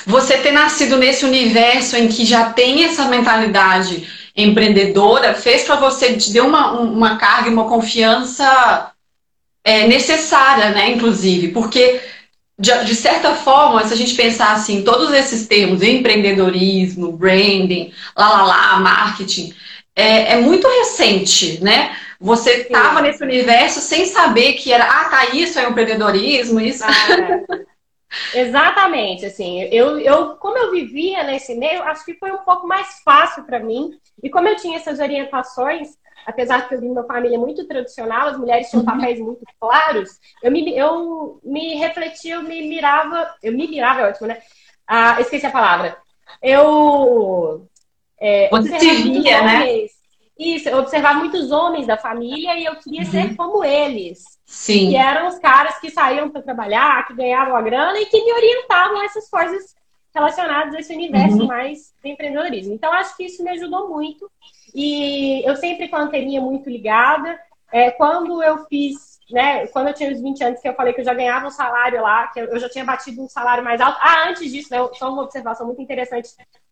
Você 0.06 0.38
ter 0.38 0.52
nascido 0.52 0.96
nesse 0.96 1.24
universo 1.24 1.96
em 1.96 2.08
que 2.08 2.24
já 2.24 2.50
tem 2.50 2.84
essa 2.84 3.06
mentalidade 3.06 4.08
empreendedora 4.34 5.34
fez 5.34 5.64
para 5.64 5.76
você 5.76 6.16
te 6.16 6.32
deu 6.32 6.46
uma, 6.46 6.72
uma 6.72 7.16
carga 7.16 7.48
e 7.48 7.52
uma 7.52 7.68
confiança 7.68 8.90
é, 9.62 9.86
necessária, 9.86 10.70
né? 10.70 10.90
Inclusive, 10.90 11.48
porque 11.48 12.00
de, 12.58 12.84
de, 12.84 12.94
certa 12.94 13.34
forma, 13.34 13.84
se 13.84 13.92
a 13.92 13.96
gente 13.96 14.14
pensar 14.14 14.52
assim, 14.52 14.82
todos 14.82 15.12
esses 15.12 15.46
termos, 15.46 15.82
empreendedorismo, 15.82 17.12
branding, 17.12 17.92
lá 18.16 18.28
lá 18.30 18.42
lá, 18.42 18.80
marketing, 18.80 19.54
é, 19.94 20.32
é 20.32 20.36
muito 20.40 20.66
recente, 20.66 21.62
né? 21.62 21.94
Você 22.22 22.62
estava 22.62 23.02
nesse 23.02 23.22
universo 23.22 23.80
sem 23.80 24.06
saber 24.06 24.52
que 24.52 24.72
era, 24.72 24.84
ah, 24.84 25.08
tá, 25.08 25.26
isso 25.34 25.58
é 25.58 25.68
empreendedorismo, 25.68 26.60
isso. 26.60 26.84
Ah, 26.84 26.90
é. 27.18 27.72
Exatamente, 28.38 29.26
assim, 29.26 29.62
eu, 29.62 29.98
eu, 29.98 30.36
como 30.36 30.56
eu 30.56 30.70
vivia 30.70 31.24
nesse 31.24 31.54
meio, 31.54 31.82
acho 31.82 32.04
que 32.04 32.14
foi 32.14 32.30
um 32.30 32.44
pouco 32.44 32.66
mais 32.66 33.00
fácil 33.02 33.42
para 33.44 33.58
mim. 33.58 33.90
E 34.22 34.30
como 34.30 34.46
eu 34.46 34.56
tinha 34.56 34.76
essas 34.76 35.00
orientações, 35.00 35.96
apesar 36.26 36.68
que 36.68 36.74
eu 36.74 36.80
vim 36.80 36.92
de 36.92 36.92
uma 36.92 37.06
família 37.06 37.38
muito 37.38 37.66
tradicional, 37.66 38.28
as 38.28 38.38
mulheres 38.38 38.70
tinham 38.70 38.84
uhum. 38.84 38.86
papéis 38.86 39.18
muito 39.18 39.42
claros, 39.58 40.10
eu 40.42 40.52
me, 40.52 40.76
eu 40.76 41.40
me 41.42 41.74
refletia, 41.74 42.34
eu 42.36 42.42
me 42.42 42.68
mirava, 42.68 43.34
eu 43.42 43.52
me 43.52 43.66
mirava, 43.66 44.02
é 44.02 44.08
ótimo, 44.08 44.28
né? 44.28 44.38
Ah, 44.86 45.20
esqueci 45.20 45.46
a 45.46 45.50
palavra. 45.50 45.96
Eu. 46.40 47.66
É, 48.20 48.48
Você 48.50 48.78
se 48.78 49.02
via, 49.02 49.42
né? 49.42 49.86
Isso, 50.38 50.68
eu 50.68 50.78
observava 50.78 51.18
muitos 51.18 51.50
homens 51.50 51.86
da 51.86 51.96
família 51.96 52.56
e 52.56 52.64
eu 52.64 52.76
queria 52.76 53.02
uhum. 53.02 53.10
ser 53.10 53.36
como 53.36 53.64
eles. 53.64 54.24
Sim. 54.46 54.90
Que 54.90 54.96
eram 54.96 55.28
os 55.28 55.38
caras 55.38 55.78
que 55.78 55.90
saíam 55.90 56.30
para 56.30 56.42
trabalhar, 56.42 57.06
que 57.06 57.14
ganhavam 57.14 57.54
a 57.54 57.62
grana 57.62 58.00
e 58.00 58.06
que 58.06 58.24
me 58.24 58.32
orientavam 58.32 59.00
a 59.00 59.04
essas 59.04 59.28
coisas 59.28 59.74
relacionadas 60.14 60.74
a 60.74 60.80
esse 60.80 60.94
universo 60.94 61.38
uhum. 61.38 61.46
mais 61.46 61.92
de 62.02 62.10
empreendedorismo. 62.10 62.74
Então, 62.74 62.92
acho 62.92 63.16
que 63.16 63.24
isso 63.24 63.42
me 63.42 63.50
ajudou 63.50 63.88
muito. 63.88 64.30
E 64.74 65.46
eu 65.48 65.56
sempre 65.56 65.88
com 65.88 65.96
a 65.96 66.02
anteninha 66.02 66.40
muito 66.40 66.68
ligada. 66.68 67.38
É, 67.70 67.90
quando 67.90 68.42
eu 68.42 68.66
fiz, 68.66 69.18
né, 69.30 69.66
quando 69.68 69.88
eu 69.88 69.94
tinha 69.94 70.12
os 70.12 70.20
20 70.20 70.44
anos, 70.44 70.60
que 70.60 70.68
eu 70.68 70.74
falei 70.74 70.92
que 70.92 71.00
eu 71.00 71.04
já 71.04 71.14
ganhava 71.14 71.46
um 71.46 71.50
salário 71.50 72.02
lá, 72.02 72.26
que 72.28 72.40
eu 72.40 72.58
já 72.58 72.68
tinha 72.68 72.84
batido 72.84 73.22
um 73.22 73.28
salário 73.28 73.64
mais 73.64 73.80
alto. 73.80 73.98
Ah, 74.00 74.28
antes 74.28 74.50
disso, 74.50 74.68
né, 74.70 74.78
só 74.94 75.10
uma 75.10 75.22
observação 75.22 75.66
muito 75.66 75.80
interessante, 75.80 76.28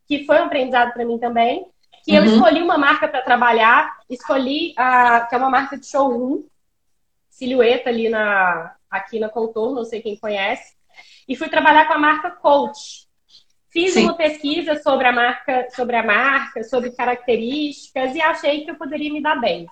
que 0.06 0.24
foi 0.24 0.40
um 0.40 0.44
aprendizado 0.44 0.92
para 0.92 1.04
mim 1.04 1.18
também 1.18 1.66
que 2.10 2.18
uhum. 2.18 2.24
eu 2.24 2.32
escolhi 2.32 2.62
uma 2.62 2.76
marca 2.76 3.06
para 3.06 3.22
trabalhar, 3.22 3.98
escolhi 4.10 4.74
a 4.76 5.20
que 5.20 5.34
é 5.34 5.38
uma 5.38 5.48
marca 5.48 5.78
de 5.78 5.86
showroom, 5.86 6.42
silhueta 7.28 7.88
ali 7.88 8.08
na 8.08 8.74
aqui 8.90 9.20
na 9.20 9.28
Contorno, 9.28 9.76
não 9.76 9.84
sei 9.84 10.02
quem 10.02 10.16
conhece, 10.16 10.74
e 11.28 11.36
fui 11.36 11.48
trabalhar 11.48 11.86
com 11.86 11.94
a 11.94 11.98
marca 11.98 12.32
Coach. 12.32 13.08
Fiz 13.68 13.94
Sim. 13.94 14.02
uma 14.02 14.14
pesquisa 14.14 14.82
sobre 14.82 15.06
a 15.06 15.12
marca, 15.12 15.68
sobre 15.70 15.94
a 15.94 16.02
marca, 16.02 16.64
sobre 16.64 16.90
características 16.90 18.16
e 18.16 18.20
achei 18.20 18.64
que 18.64 18.72
eu 18.72 18.74
poderia 18.74 19.12
me 19.12 19.22
dar 19.22 19.40
bem. 19.40 19.68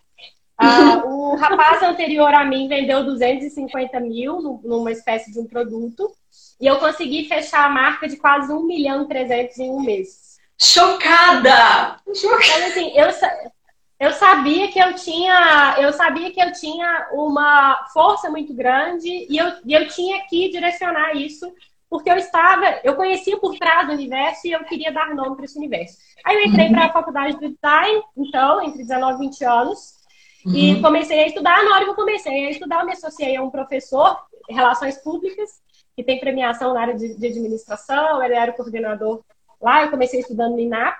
Uh, 0.61 1.09
o 1.09 1.37
rapaz 1.37 1.83
anterior 1.83 2.33
a 2.33 2.45
mim 2.45 2.69
vendeu 2.69 3.05
250 3.05 3.99
mil 3.99 4.61
numa 4.63 4.93
espécie 4.93 5.33
de 5.33 5.41
um 5.41 5.47
produto 5.47 6.09
e 6.61 6.67
eu 6.67 6.79
consegui 6.79 7.25
fechar 7.25 7.67
a 7.67 7.69
marca 7.69 8.07
de 8.09 8.17
quase 8.17 8.53
1 8.53 8.65
milhão 8.65 9.03
e 9.03 9.09
300 9.09 9.59
em 9.59 9.71
um 9.71 9.81
mês. 9.81 10.38
Chocada! 10.61 12.01
Chocada! 12.15 12.67
Assim, 12.67 12.93
eu, 12.97 13.09
eu 14.01 14.13
sabia 14.13 14.69
que 14.69 14.79
eu 14.79 14.95
tinha, 14.95 15.77
eu 15.79 15.93
sabia 15.93 16.33
que 16.33 16.43
eu 16.43 16.53
tinha 16.53 17.09
uma 17.13 17.87
força 17.93 18.29
muito 18.29 18.53
grande 18.53 19.09
e 19.09 19.37
eu, 19.37 19.53
e 19.65 19.73
eu 19.73 19.87
tinha 19.89 20.25
que 20.27 20.51
direcionar 20.51 21.15
isso 21.15 21.53
porque 21.91 22.11
eu 22.11 22.17
estava, 22.17 22.81
eu 22.85 22.97
conhecia 22.97 23.39
por 23.39 23.57
trás 23.57 23.87
do 23.87 23.95
universo 23.95 24.47
e 24.47 24.53
eu 24.53 24.63
queria 24.65 24.93
dar 24.93 25.15
nome 25.15 25.37
para 25.37 25.45
esse 25.47 25.57
universo. 25.57 25.97
Aí 26.25 26.37
eu 26.37 26.47
entrei 26.47 26.67
uhum. 26.67 26.73
para 26.73 26.87
a 26.87 26.93
faculdade 26.93 27.39
de 27.39 27.49
design, 27.49 28.03
então, 28.17 28.63
entre 28.63 28.83
19 28.83 29.15
e 29.15 29.29
20 29.29 29.45
anos, 29.45 29.95
uhum. 30.45 30.55
e 30.55 30.83
comecei 30.83 31.21
a 31.21 31.27
estudar. 31.27 31.65
Na 31.65 31.75
hora 31.75 31.85
que 31.85 31.91
eu 31.91 31.95
comecei 31.95 32.47
a 32.47 32.51
estudar, 32.51 32.81
eu 32.81 32.87
me 32.87 32.93
associei 32.93 33.37
a 33.37 33.43
um 33.43 33.51
professor, 33.51 34.19
Relações 34.51 34.99
Públicas, 34.99 35.51
que 35.97 36.05
tem 36.05 36.21
premiação 36.21 36.75
na 36.75 36.81
área 36.83 36.95
de, 36.95 37.15
de 37.15 37.27
administração, 37.27 38.23
ele 38.23 38.35
era 38.35 38.51
o 38.51 38.55
coordenador 38.55 39.23
Lá 39.61 39.83
eu 39.83 39.91
comecei 39.91 40.21
estudando 40.21 40.53
no 40.53 40.61
INAP, 40.61 40.97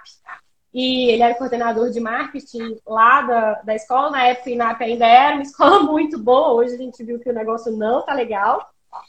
e 0.73 1.11
ele 1.11 1.23
era 1.23 1.35
coordenador 1.35 1.91
de 1.91 2.01
marketing 2.01 2.77
lá 2.87 3.23
da, 3.23 3.55
da 3.63 3.75
escola. 3.75 4.11
Na 4.11 4.25
época, 4.25 4.51
o 4.51 4.53
INAP 4.53 4.83
ainda 4.83 5.07
era 5.07 5.35
uma 5.35 5.43
escola 5.43 5.81
muito 5.81 6.19
boa. 6.19 6.53
Hoje 6.53 6.75
a 6.75 6.79
gente 6.79 7.03
viu 7.03 7.19
que 7.19 7.31
o 7.31 7.35
negócio 7.35 7.73
não 7.77 8.05
tá 8.05 8.13
legal. 8.13 8.69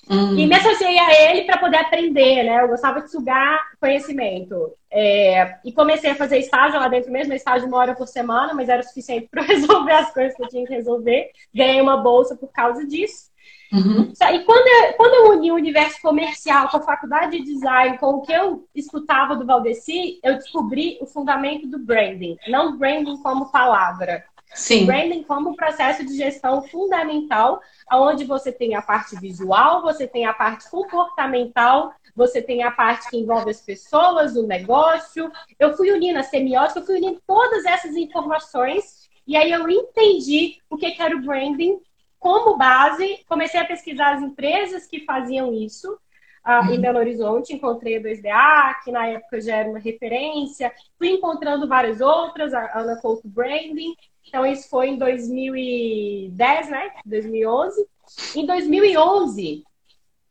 Hum. 0.10 0.38
E 0.38 0.46
me 0.46 0.56
associei 0.56 0.98
a 1.00 1.32
ele 1.32 1.46
para 1.46 1.58
poder 1.58 1.78
aprender, 1.78 2.44
né? 2.44 2.62
Eu 2.62 2.68
gostava 2.68 3.02
de 3.02 3.12
sugar 3.12 3.60
conhecimento. 3.80 4.74
É, 4.92 5.58
e 5.64 5.72
comecei 5.72 6.12
a 6.12 6.16
fazer 6.16 6.38
estágio 6.38 6.80
lá 6.80 6.88
dentro 6.88 7.12
mesmo, 7.12 7.34
estágio 7.34 7.68
uma 7.68 7.78
hora 7.78 7.96
por 7.96 8.08
semana, 8.08 8.54
mas 8.54 8.68
era 8.70 8.82
o 8.82 8.86
suficiente 8.86 9.28
para 9.30 9.44
resolver 9.44 9.94
as 9.94 10.14
coisas 10.14 10.36
que 10.36 10.44
eu 10.44 10.50
tinha 10.50 10.66
que 10.66 10.74
resolver. 10.74 11.32
Ganhei 11.54 11.82
uma 11.82 11.98
bolsa 11.98 12.36
por 12.36 12.52
causa 12.52 12.86
disso. 12.86 13.29
Uhum. 13.72 14.12
E 14.12 14.40
quando 14.40 14.68
eu, 14.68 14.94
quando 14.94 15.14
eu 15.14 15.32
uni 15.32 15.52
o 15.52 15.56
universo 15.56 16.02
comercial 16.02 16.70
com 16.70 16.78
a 16.78 16.82
faculdade 16.82 17.38
de 17.38 17.44
design, 17.44 17.98
com 17.98 18.16
o 18.16 18.22
que 18.22 18.32
eu 18.32 18.68
escutava 18.74 19.36
do 19.36 19.46
Valdeci, 19.46 20.20
eu 20.24 20.36
descobri 20.36 20.98
o 21.02 21.06
fundamento 21.06 21.68
do 21.68 21.78
branding. 21.78 22.36
Não 22.48 22.78
branding 22.78 23.18
como 23.18 23.52
palavra. 23.52 24.26
Sim. 24.54 24.88
Branding 24.88 25.24
como 25.24 25.56
processo 25.56 26.04
de 26.04 26.18
gestão 26.18 26.64
fundamental, 26.64 27.62
onde 27.92 28.26
você 28.26 28.52
tem 28.52 28.76
a 28.76 28.82
parte 28.82 29.16
visual, 29.20 29.84
você 29.84 30.08
tem 30.08 30.26
a 30.26 30.34
parte 30.34 30.70
comportamental, 30.70 31.94
você 32.16 32.42
tem 32.42 32.64
a 32.64 32.72
parte 32.72 33.10
que 33.10 33.18
envolve 33.18 33.52
as 33.52 33.62
pessoas, 33.62 34.36
o 34.36 34.48
negócio. 34.48 35.32
Eu 35.60 35.78
fui 35.78 35.92
unindo 35.92 36.18
a 36.18 36.24
semiótica, 36.24 36.80
eu 36.80 36.86
fui 36.86 36.98
unindo 36.98 37.22
todas 37.28 37.64
essas 37.66 37.96
informações 37.96 39.08
e 39.28 39.38
aí 39.38 39.52
eu 39.52 39.70
entendi 39.70 40.58
o 40.68 40.76
que 40.76 41.00
era 41.00 41.16
o 41.16 41.22
branding 41.22 41.80
como 42.20 42.58
base, 42.58 43.24
comecei 43.28 43.60
a 43.60 43.66
pesquisar 43.66 44.16
as 44.16 44.22
empresas 44.22 44.86
que 44.86 45.06
faziam 45.06 45.54
isso 45.54 45.98
uh, 46.46 46.66
em 46.70 46.76
uhum. 46.76 46.82
Belo 46.82 47.00
Horizonte. 47.00 47.54
Encontrei 47.54 47.98
a 47.98 48.02
2DA, 48.02 48.84
que 48.84 48.92
na 48.92 49.08
época 49.08 49.40
já 49.42 49.56
era 49.56 49.70
uma 49.70 49.80
referência. 49.80 50.72
Fui 50.98 51.10
encontrando 51.10 51.68
várias 51.68 52.02
outras, 52.02 52.54
a 52.54 52.80
Ana 52.80 53.00
Couto 53.02 53.28
Branding. 53.28 53.96
Então, 54.28 54.46
isso 54.46 54.70
foi 54.70 54.90
em 54.90 54.98
2010, 54.98 56.70
né? 56.70 56.92
2011. 57.06 57.88
Em 58.36 58.46
2011, 58.46 59.64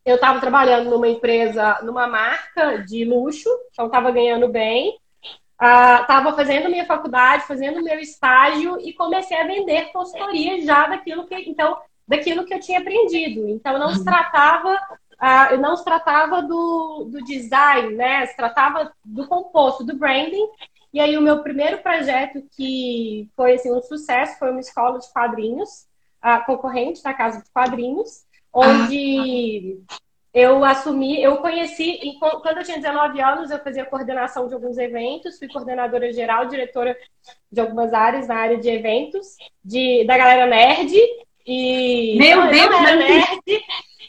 eu 0.04 0.14
estava 0.14 0.40
trabalhando 0.40 0.90
numa 0.90 1.08
empresa, 1.08 1.80
numa 1.82 2.06
marca 2.06 2.78
de 2.78 3.04
luxo, 3.04 3.48
então 3.72 3.86
estava 3.86 4.10
ganhando 4.10 4.48
bem. 4.48 4.98
Estava 5.60 6.30
uh, 6.30 6.36
fazendo 6.36 6.70
minha 6.70 6.86
faculdade, 6.86 7.46
fazendo 7.46 7.82
meu 7.82 7.98
estágio 7.98 8.78
e 8.80 8.92
comecei 8.92 9.36
a 9.36 9.46
vender 9.46 9.90
consultoria 9.92 10.64
já 10.64 10.86
daquilo 10.86 11.26
que, 11.26 11.34
então, 11.34 11.76
daquilo 12.06 12.44
que 12.44 12.54
eu 12.54 12.60
tinha 12.60 12.78
aprendido. 12.78 13.48
Então, 13.48 13.76
não 13.76 13.90
se 13.90 13.98
uhum. 13.98 14.04
tratava, 14.04 14.72
uh, 14.72 15.56
não 15.60 15.76
se 15.76 15.84
tratava 15.84 16.42
do, 16.42 17.08
do 17.10 17.24
design, 17.24 17.94
né? 17.96 18.24
Se 18.26 18.36
tratava 18.36 18.92
do 19.04 19.26
composto, 19.26 19.84
do 19.84 19.96
branding. 19.96 20.46
E 20.92 21.00
aí, 21.00 21.18
o 21.18 21.22
meu 21.22 21.42
primeiro 21.42 21.78
projeto 21.78 22.40
que 22.56 23.28
foi 23.34 23.54
assim, 23.54 23.72
um 23.72 23.82
sucesso 23.82 24.38
foi 24.38 24.52
uma 24.52 24.60
escola 24.60 25.00
de 25.00 25.12
quadrinhos, 25.12 25.88
uh, 26.24 26.44
concorrente 26.46 27.02
da 27.02 27.12
Casa 27.12 27.42
de 27.42 27.50
Quadrinhos, 27.50 28.24
onde 28.52 29.80
ah 29.90 30.07
eu 30.38 30.64
assumi, 30.64 31.20
eu 31.20 31.38
conheci, 31.38 31.98
quando 32.20 32.58
eu 32.58 32.64
tinha 32.64 32.76
19 32.76 33.20
anos, 33.20 33.50
eu 33.50 33.58
fazia 33.58 33.84
coordenação 33.84 34.46
de 34.46 34.54
alguns 34.54 34.78
eventos, 34.78 35.36
fui 35.36 35.48
coordenadora 35.48 36.12
geral, 36.12 36.46
diretora 36.46 36.96
de 37.50 37.60
algumas 37.60 37.92
áreas 37.92 38.28
na 38.28 38.36
área 38.36 38.56
de 38.56 38.68
eventos, 38.68 39.36
de, 39.64 40.04
da 40.04 40.16
galera 40.16 40.46
nerd. 40.46 40.94
E 41.44 42.16
Meu 42.16 42.42
não, 42.42 42.50
Deus, 42.52 42.70
não 42.70 42.86
era 42.86 42.96
nerd. 42.96 43.64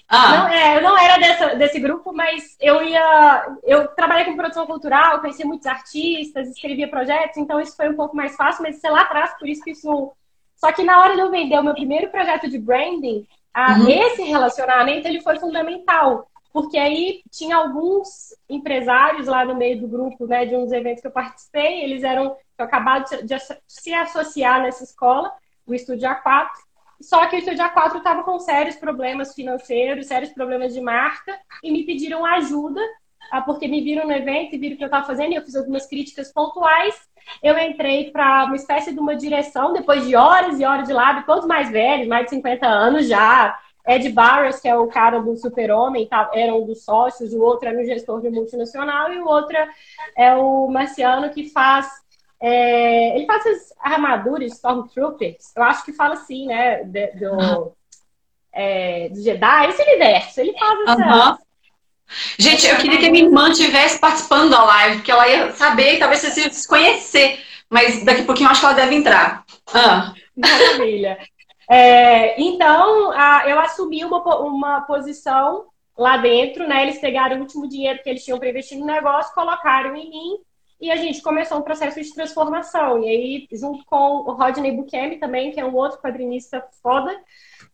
Ah. 0.07 0.37
Não, 0.37 0.47
é, 0.49 0.77
eu 0.77 0.81
não 0.81 0.97
era 0.97 1.17
dessa, 1.17 1.55
desse 1.55 1.79
grupo, 1.79 2.13
mas 2.13 2.55
eu 2.59 2.83
ia. 2.83 3.57
Eu 3.63 3.87
trabalhei 3.89 4.25
com 4.25 4.35
produção 4.35 4.67
cultural, 4.67 5.21
conheci 5.21 5.43
muitos 5.43 5.65
artistas, 5.65 6.47
escrevia 6.47 6.87
projetos, 6.87 7.37
então 7.37 7.59
isso 7.59 7.75
foi 7.75 7.89
um 7.89 7.95
pouco 7.95 8.15
mais 8.15 8.35
fácil, 8.35 8.63
mas 8.63 8.79
sei 8.79 8.91
lá 8.91 9.01
atrás, 9.01 9.35
por 9.39 9.47
isso 9.47 9.63
que 9.63 9.71
isso. 9.71 10.11
Só 10.55 10.71
que 10.71 10.83
na 10.83 10.99
hora 10.99 11.15
de 11.15 11.21
eu 11.21 11.31
vender 11.31 11.57
o 11.57 11.63
meu 11.63 11.73
primeiro 11.73 12.09
projeto 12.09 12.49
de 12.49 12.57
branding, 12.57 13.25
ah, 13.59 13.77
uhum. 13.77 13.89
Esse 13.89 14.23
relacionamento 14.23 15.05
ele 15.05 15.21
foi 15.21 15.37
fundamental, 15.37 16.29
porque 16.53 16.77
aí 16.77 17.21
tinha 17.29 17.57
alguns 17.57 18.33
empresários 18.49 19.27
lá 19.27 19.43
no 19.43 19.55
meio 19.55 19.81
do 19.81 19.87
grupo, 19.87 20.25
né, 20.25 20.45
de 20.45 20.55
uns 20.55 20.71
eventos 20.71 21.01
que 21.01 21.07
eu 21.07 21.11
participei, 21.11 21.83
eles 21.83 22.03
eram 22.03 22.37
eu 22.57 22.67
de, 23.09 23.23
de 23.23 23.35
se 23.67 23.93
associar 23.93 24.61
nessa 24.61 24.83
escola, 24.83 25.31
o 25.67 25.73
Estúdio 25.73 26.09
A4, 26.09 26.47
só 27.01 27.27
que 27.27 27.35
o 27.35 27.39
Estúdio 27.39 27.63
A4 27.65 27.97
estava 27.97 28.23
com 28.23 28.39
sérios 28.39 28.77
problemas 28.77 29.33
financeiros, 29.33 30.07
sérios 30.07 30.31
problemas 30.31 30.73
de 30.73 30.79
marca, 30.79 31.37
e 31.61 31.71
me 31.71 31.85
pediram 31.85 32.25
ajuda, 32.25 32.81
porque 33.45 33.67
me 33.67 33.81
viram 33.81 34.07
no 34.07 34.13
evento 34.13 34.55
e 34.55 34.57
viram 34.57 34.75
o 34.75 34.77
que 34.77 34.83
eu 34.83 34.87
estava 34.87 35.05
fazendo, 35.05 35.31
e 35.31 35.35
eu 35.35 35.41
fiz 35.43 35.55
algumas 35.55 35.85
críticas 35.85 36.31
pontuais, 36.31 36.95
eu 37.43 37.57
entrei 37.57 38.11
para 38.11 38.45
uma 38.45 38.55
espécie 38.55 38.93
de 38.93 38.99
uma 38.99 39.15
direção, 39.15 39.73
depois 39.73 40.05
de 40.05 40.15
horas 40.15 40.59
e 40.59 40.65
horas 40.65 40.87
de 40.87 40.93
lado, 40.93 41.25
todos 41.25 41.45
mais 41.45 41.69
velhos, 41.69 42.07
mais 42.07 42.25
de 42.25 42.31
50 42.31 42.67
anos 42.67 43.07
já. 43.07 43.57
Ed 43.87 44.07
Barros, 44.09 44.59
que 44.59 44.67
é 44.67 44.77
o 44.77 44.87
cara 44.87 45.19
do 45.19 45.35
Super-Homem, 45.35 46.07
tá, 46.07 46.29
era 46.33 46.53
um 46.53 46.65
dos 46.65 46.83
sócios, 46.83 47.33
o 47.33 47.41
outro 47.41 47.67
era 47.67 47.79
um 47.79 47.85
gestor 47.85 48.21
de 48.21 48.29
multinacional, 48.29 49.11
e 49.11 49.19
o 49.19 49.25
outro 49.25 49.57
é 50.15 50.35
o 50.35 50.67
Marciano, 50.67 51.29
que 51.31 51.49
faz. 51.49 51.87
É, 52.41 53.17
ele 53.17 53.25
faz 53.25 53.45
as 53.45 53.73
armaduras 53.79 54.53
Stormtroopers, 54.53 55.53
eu 55.55 55.63
acho 55.63 55.83
que 55.83 55.91
fala 55.91 56.13
assim, 56.13 56.45
né? 56.45 56.83
De, 56.83 57.07
do, 57.13 57.73
é, 58.53 59.09
do 59.09 59.21
Jedi, 59.21 59.69
esse 59.69 59.81
universo. 59.81 60.41
Ele 60.41 60.53
faz 60.57 60.79
essa. 60.81 61.31
Uhum. 61.31 61.37
Gente, 62.37 62.67
eu 62.67 62.77
queria 62.77 62.97
que 62.97 63.07
a 63.07 63.11
minha 63.11 63.25
irmã 63.25 63.49
estivesse 63.49 63.99
participando 63.99 64.49
da 64.49 64.63
live, 64.63 64.97
porque 64.97 65.11
ela 65.11 65.27
ia 65.27 65.51
saber 65.51 65.95
e 65.95 65.99
talvez 65.99 66.21
vocês 66.21 66.55
se 66.55 66.67
conhecer. 66.67 67.39
Mas 67.69 68.03
daqui 68.03 68.21
a 68.21 68.25
pouquinho 68.25 68.47
eu 68.47 68.51
acho 68.51 68.61
que 68.61 68.65
ela 68.65 68.75
deve 68.75 68.95
entrar. 68.95 69.43
Ah. 69.73 70.13
Maravilha. 70.35 71.19
É, 71.69 72.41
então, 72.41 73.11
a, 73.11 73.43
eu 73.47 73.59
assumi 73.59 74.03
uma, 74.03 74.19
uma 74.39 74.81
posição 74.81 75.65
lá 75.95 76.17
dentro, 76.17 76.67
né? 76.67 76.83
Eles 76.83 76.99
pegaram 76.99 77.37
o 77.37 77.41
último 77.41 77.67
dinheiro 77.67 78.01
que 78.01 78.09
eles 78.09 78.23
tinham 78.23 78.39
para 78.39 78.49
investir 78.49 78.79
no 78.79 78.85
negócio, 78.85 79.35
colocaram 79.35 79.95
em 79.95 80.09
mim 80.09 80.39
e 80.81 80.89
a 80.89 80.95
gente 80.95 81.21
começou 81.21 81.57
um 81.57 81.61
processo 81.61 82.01
de 82.01 82.13
transformação. 82.13 83.03
E 83.03 83.09
aí, 83.09 83.47
junto 83.51 83.83
com 83.85 83.97
o 83.97 84.31
Rodney 84.31 84.71
Bukemi 84.71 85.17
também, 85.17 85.51
que 85.51 85.59
é 85.59 85.65
um 85.65 85.75
outro 85.75 85.99
quadrinista 85.99 86.65
foda, 86.81 87.15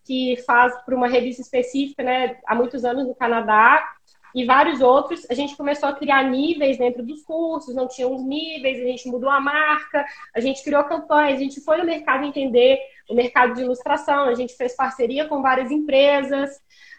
que 0.04 0.36
faz 0.44 0.74
para 0.84 0.94
uma 0.94 1.06
revista 1.06 1.40
específica, 1.40 2.02
né, 2.02 2.38
há 2.46 2.54
muitos 2.54 2.84
anos 2.84 3.06
no 3.06 3.14
Canadá, 3.14 3.82
e 4.34 4.44
vários 4.44 4.80
outros, 4.80 5.26
a 5.30 5.34
gente 5.34 5.56
começou 5.56 5.88
a 5.88 5.94
criar 5.94 6.22
níveis 6.24 6.78
dentro 6.78 7.02
dos 7.02 7.22
cursos, 7.22 7.74
não 7.74 7.88
tinha 7.88 8.06
uns 8.06 8.22
níveis, 8.22 8.80
a 8.80 8.84
gente 8.84 9.08
mudou 9.08 9.30
a 9.30 9.40
marca, 9.40 10.04
a 10.34 10.40
gente 10.40 10.62
criou 10.62 10.84
campanhas, 10.84 11.38
a 11.38 11.42
gente 11.42 11.60
foi 11.60 11.78
no 11.78 11.84
mercado 11.84 12.24
entender 12.24 12.78
o 13.08 13.14
mercado 13.14 13.54
de 13.54 13.62
ilustração, 13.62 14.24
a 14.24 14.34
gente 14.34 14.54
fez 14.54 14.74
parceria 14.74 15.26
com 15.26 15.42
várias 15.42 15.70
empresas. 15.70 16.50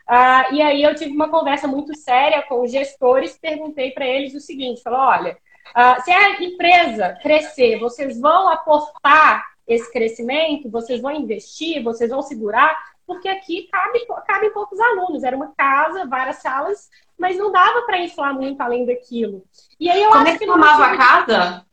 Uh, 0.10 0.54
e 0.54 0.62
aí 0.62 0.84
eu 0.84 0.96
tive 0.96 1.12
uma 1.12 1.30
conversa 1.30 1.68
muito 1.68 1.96
séria 1.96 2.42
com 2.44 2.62
os 2.63 2.72
gestores, 2.72 3.38
perguntei 3.38 3.92
para 3.92 4.06
eles 4.06 4.34
o 4.34 4.40
seguinte, 4.40 4.82
falou, 4.82 5.00
olha, 5.00 5.38
uh, 5.76 6.02
se 6.02 6.12
a 6.12 6.42
empresa 6.42 7.18
crescer, 7.22 7.78
vocês 7.78 8.20
vão 8.20 8.48
aportar 8.48 9.46
esse 9.68 9.92
crescimento, 9.92 10.72
vocês 10.72 11.02
vão 11.02 11.12
investir, 11.12 11.84
vocês 11.84 12.10
vão 12.10 12.22
segurar, 12.22 12.76
porque 13.06 13.28
aqui 13.28 13.68
cabe, 13.72 14.06
cabe 14.26 14.50
poucos 14.52 14.80
alunos. 14.80 15.24
Era 15.24 15.36
uma 15.36 15.54
casa, 15.56 16.06
várias 16.06 16.38
salas, 16.38 16.90
mas 17.17 17.38
não 17.38 17.51
dava 17.51 17.82
para 17.84 17.99
inflar 17.99 18.34
muito 18.34 18.60
além 18.62 18.86
daquilo. 18.86 19.43
E 19.80 19.89
aí 19.89 20.01
eu 20.01 20.10
Como 20.10 20.21
acho 20.23 20.36
é 20.36 20.38
que 20.38 20.45
chamava 20.45 20.86
a 20.86 20.97
casa? 20.97 21.65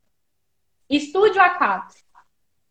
Estúdio 0.89 1.41
A4. 1.41 1.83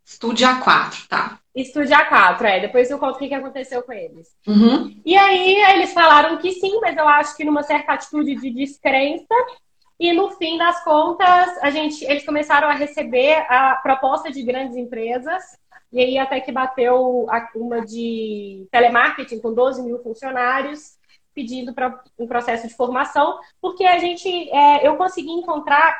Estúdio 0.06 0.48
A4, 0.48 1.08
tá. 1.08 1.40
Estúdio 1.56 1.96
A4, 1.96 2.42
é. 2.44 2.60
Depois 2.62 2.90
eu 2.90 3.00
conto 3.00 3.16
o 3.16 3.20
que 3.20 3.34
aconteceu 3.34 3.84
com 3.84 3.94
eles. 3.94 4.30
Uhum. 4.48 5.02
E 5.06 5.16
aí 5.16 5.56
eles 5.72 5.94
falaram 5.94 6.38
que 6.38 6.52
sim, 6.52 6.80
mas 6.82 6.98
eu 6.98 7.08
acho 7.08 7.36
que 7.36 7.46
numa 7.46 7.64
certa 7.64 7.94
atitude 7.94 8.36
de 8.36 8.50
descrença. 8.52 9.34
E 10.00 10.12
no 10.12 10.32
fim 10.32 10.58
das 10.58 10.84
contas, 10.84 11.58
a 11.62 11.70
gente, 11.70 12.04
eles 12.04 12.26
começaram 12.26 12.68
a 12.68 12.74
receber 12.74 13.46
a 13.48 13.76
proposta 13.76 14.32
de 14.32 14.44
grandes 14.44 14.76
empresas 14.76 15.44
e 15.94 16.00
aí 16.00 16.18
até 16.18 16.42
que 16.42 16.52
bateu 16.52 17.28
uma 17.54 17.86
de 17.86 18.68
telemarketing 18.72 19.40
com 19.40 19.54
12 19.54 19.84
mil 19.84 20.00
funcionários, 20.00 20.98
pedindo 21.34 21.74
para 21.74 22.02
um 22.18 22.28
processo 22.28 22.68
de 22.68 22.74
formação, 22.74 23.40
porque 23.62 23.86
a 23.86 23.98
gente, 24.00 24.28
é, 24.50 24.88
eu 24.88 24.96
consegui 24.96 25.32
encontrar 25.32 25.98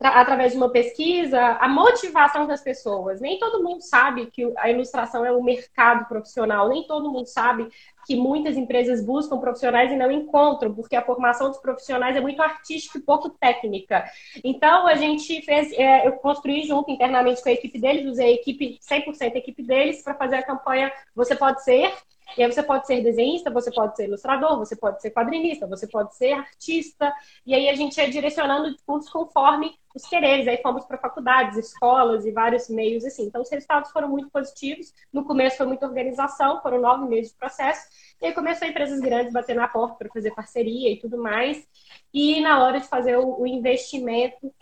através 0.00 0.52
de 0.52 0.58
uma 0.58 0.68
pesquisa, 0.68 1.40
a 1.40 1.68
motivação 1.68 2.46
das 2.46 2.62
pessoas. 2.62 3.20
Nem 3.20 3.38
todo 3.38 3.62
mundo 3.62 3.80
sabe 3.80 4.26
que 4.26 4.52
a 4.58 4.70
ilustração 4.70 5.24
é 5.24 5.32
um 5.32 5.42
mercado 5.42 6.06
profissional, 6.06 6.68
nem 6.68 6.86
todo 6.86 7.10
mundo 7.10 7.26
sabe 7.26 7.68
que 8.06 8.14
muitas 8.14 8.56
empresas 8.56 9.02
buscam 9.02 9.38
profissionais 9.38 9.90
e 9.90 9.96
não 9.96 10.10
encontram, 10.10 10.74
porque 10.74 10.94
a 10.94 11.04
formação 11.04 11.48
dos 11.48 11.58
profissionais 11.58 12.16
é 12.16 12.20
muito 12.20 12.42
artística 12.42 12.98
e 12.98 13.02
pouco 13.02 13.30
técnica. 13.30 14.04
Então, 14.42 14.86
a 14.86 14.94
gente 14.94 15.40
fez, 15.42 15.72
é, 15.72 16.06
eu 16.06 16.12
construí 16.12 16.64
junto 16.64 16.90
internamente 16.90 17.42
com 17.42 17.48
a 17.48 17.52
equipe 17.52 17.78
deles, 17.80 18.04
usei 18.04 18.26
a 18.26 18.34
equipe, 18.34 18.78
100% 18.82 19.34
a 19.34 19.38
equipe 19.38 19.62
deles, 19.62 20.02
para 20.02 20.14
fazer 20.14 20.36
a 20.36 20.42
campanha 20.42 20.92
Você 21.14 21.34
Pode 21.34 21.64
Ser, 21.64 21.94
e 22.36 22.42
aí 22.42 22.50
você 22.50 22.62
pode 22.62 22.86
ser 22.86 23.02
desenhista, 23.02 23.50
você 23.50 23.70
pode 23.70 23.96
ser 23.96 24.06
ilustrador, 24.06 24.58
você 24.58 24.74
pode 24.74 25.00
ser 25.00 25.10
quadrinista, 25.10 25.66
você 25.66 25.86
pode 25.86 26.14
ser 26.16 26.32
artista. 26.32 27.12
E 27.46 27.54
aí 27.54 27.68
a 27.68 27.74
gente 27.74 27.98
ia 27.98 28.10
direcionando 28.10 28.70
o 28.70 28.76
curso 28.84 29.12
conforme 29.12 29.72
os 29.94 30.04
quereres. 30.04 30.48
Aí 30.48 30.60
fomos 30.60 30.84
para 30.84 30.98
faculdades, 30.98 31.56
escolas 31.56 32.26
e 32.26 32.32
vários 32.32 32.68
meios 32.68 33.04
assim. 33.04 33.26
Então 33.26 33.42
os 33.42 33.50
resultados 33.50 33.92
foram 33.92 34.08
muito 34.08 34.30
positivos. 34.30 34.92
No 35.12 35.24
começo 35.24 35.56
foi 35.56 35.66
muita 35.66 35.86
organização, 35.86 36.60
foram 36.60 36.80
nove 36.80 37.06
meses 37.06 37.30
de 37.30 37.38
processo. 37.38 37.86
E 38.20 38.26
aí 38.26 38.32
começou 38.32 38.66
empresas 38.66 39.00
grandes 39.00 39.32
bater 39.32 39.54
na 39.54 39.68
porta 39.68 39.96
para 39.96 40.08
fazer 40.08 40.34
parceria 40.34 40.90
e 40.90 40.98
tudo 40.98 41.16
mais. 41.16 41.64
E 42.12 42.40
na 42.40 42.64
hora 42.64 42.80
de 42.80 42.88
fazer 42.88 43.16
o, 43.16 43.42
o 43.42 43.46
investimento, 43.46 44.52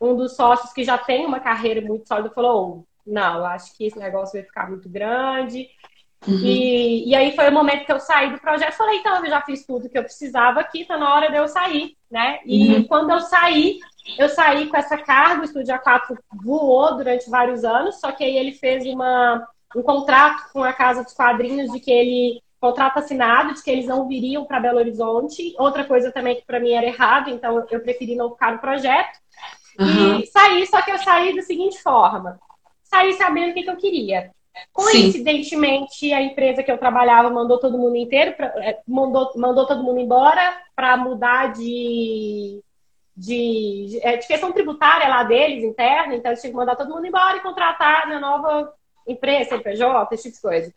um 0.00 0.14
dos 0.14 0.36
sócios 0.36 0.72
que 0.72 0.84
já 0.84 0.98
tem 0.98 1.24
uma 1.24 1.40
carreira 1.40 1.80
muito 1.80 2.06
sólida 2.06 2.34
falou: 2.34 2.84
oh, 2.84 2.94
não, 3.06 3.44
acho 3.46 3.74
que 3.76 3.86
esse 3.86 3.98
negócio 3.98 4.34
vai 4.34 4.42
ficar 4.42 4.68
muito 4.68 4.88
grande. 4.88 5.68
Uhum. 6.26 6.40
E, 6.42 7.10
e 7.10 7.14
aí 7.14 7.34
foi 7.34 7.48
o 7.48 7.52
momento 7.52 7.84
que 7.84 7.92
eu 7.92 8.00
saí 8.00 8.30
do 8.32 8.40
projeto. 8.40 8.72
Falei, 8.74 8.98
então, 8.98 9.22
eu 9.24 9.30
já 9.30 9.42
fiz 9.42 9.66
tudo 9.66 9.88
que 9.88 9.98
eu 9.98 10.04
precisava 10.04 10.60
aqui, 10.60 10.84
tá 10.84 10.96
na 10.96 11.14
hora 11.14 11.30
de 11.30 11.36
eu 11.36 11.46
sair, 11.46 11.96
né? 12.10 12.38
E 12.44 12.76
uhum. 12.76 12.84
quando 12.84 13.10
eu 13.10 13.20
saí, 13.20 13.78
eu 14.18 14.28
saí 14.28 14.66
com 14.68 14.76
essa 14.76 14.96
carga, 14.96 15.42
o 15.42 15.44
Estúdio 15.44 15.74
A4 15.74 16.16
voou 16.42 16.96
durante 16.96 17.28
vários 17.28 17.64
anos, 17.64 18.00
só 18.00 18.12
que 18.12 18.24
aí 18.24 18.36
ele 18.36 18.52
fez 18.52 18.86
uma, 18.86 19.46
um 19.76 19.82
contrato 19.82 20.52
com 20.52 20.62
a 20.62 20.72
Casa 20.72 21.02
dos 21.02 21.14
Quadrinhos 21.14 21.70
de 21.72 21.80
que 21.80 21.90
ele 21.90 22.42
contrato 22.64 22.98
assinado 22.98 23.52
de 23.52 23.62
que 23.62 23.70
eles 23.70 23.86
não 23.86 24.08
viriam 24.08 24.46
para 24.46 24.58
Belo 24.58 24.78
Horizonte. 24.78 25.54
Outra 25.58 25.84
coisa 25.84 26.10
também 26.10 26.36
que 26.36 26.46
para 26.46 26.58
mim 26.58 26.70
era 26.70 26.86
errado, 26.86 27.28
então 27.28 27.66
eu 27.70 27.80
preferi 27.80 28.16
não 28.16 28.30
ficar 28.30 28.52
no 28.52 28.58
projeto. 28.58 29.18
Uhum. 29.78 30.20
E 30.20 30.26
saí, 30.26 30.66
só 30.66 30.80
que 30.80 30.90
eu 30.90 30.98
saí 30.98 31.36
da 31.36 31.42
seguinte 31.42 31.82
forma: 31.82 32.40
saí 32.84 33.12
sabendo 33.14 33.50
o 33.50 33.54
que, 33.54 33.64
que 33.64 33.70
eu 33.70 33.76
queria. 33.76 34.30
Coincidentemente, 34.72 36.12
a 36.12 36.22
empresa 36.22 36.62
que 36.62 36.70
eu 36.70 36.78
trabalhava 36.78 37.30
mandou 37.30 37.58
todo 37.58 37.78
mundo 37.78 37.96
inteiro, 37.96 38.34
pra, 38.34 38.46
é, 38.58 38.80
mandou, 38.86 39.32
mandou 39.36 39.66
todo 39.66 39.82
mundo 39.82 39.98
embora 39.98 40.56
para 40.74 40.96
mudar 40.96 41.52
de, 41.52 42.62
de, 43.16 43.98
é, 44.02 44.16
de, 44.16 44.26
questão 44.26 44.52
tributária 44.52 45.08
lá 45.08 45.24
deles, 45.24 45.64
interna, 45.64 46.14
então 46.14 46.30
eles 46.30 46.40
tinham 46.40 46.52
que 46.52 46.56
mandar 46.56 46.76
todo 46.76 46.90
mundo 46.90 47.06
embora 47.06 47.36
e 47.36 47.40
contratar 47.40 48.08
na 48.08 48.20
nova 48.20 48.72
empresa, 49.06 49.50
CNPJ, 49.50 50.14
esse 50.14 50.24
tipo 50.24 50.36
de 50.36 50.42
coisa. 50.42 50.74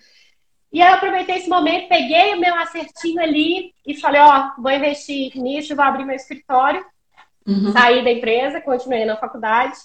E 0.71 0.81
aí 0.81 0.89
eu 0.89 0.95
aproveitei 0.95 1.37
esse 1.37 1.49
momento, 1.49 1.87
peguei 1.87 2.33
o 2.33 2.39
meu 2.39 2.55
acertinho 2.55 3.21
ali 3.21 3.73
e 3.85 3.95
falei, 3.95 4.21
ó, 4.21 4.51
vou 4.57 4.71
investir 4.71 5.35
nisso, 5.35 5.75
vou 5.75 5.85
abrir 5.85 6.03
meu 6.03 6.15
escritório. 6.15 6.85
Uhum. 7.47 7.71
Saí 7.71 8.03
da 8.03 8.11
empresa, 8.11 8.59
continuei 8.59 9.05
na 9.05 9.15
faculdade. 9.15 9.77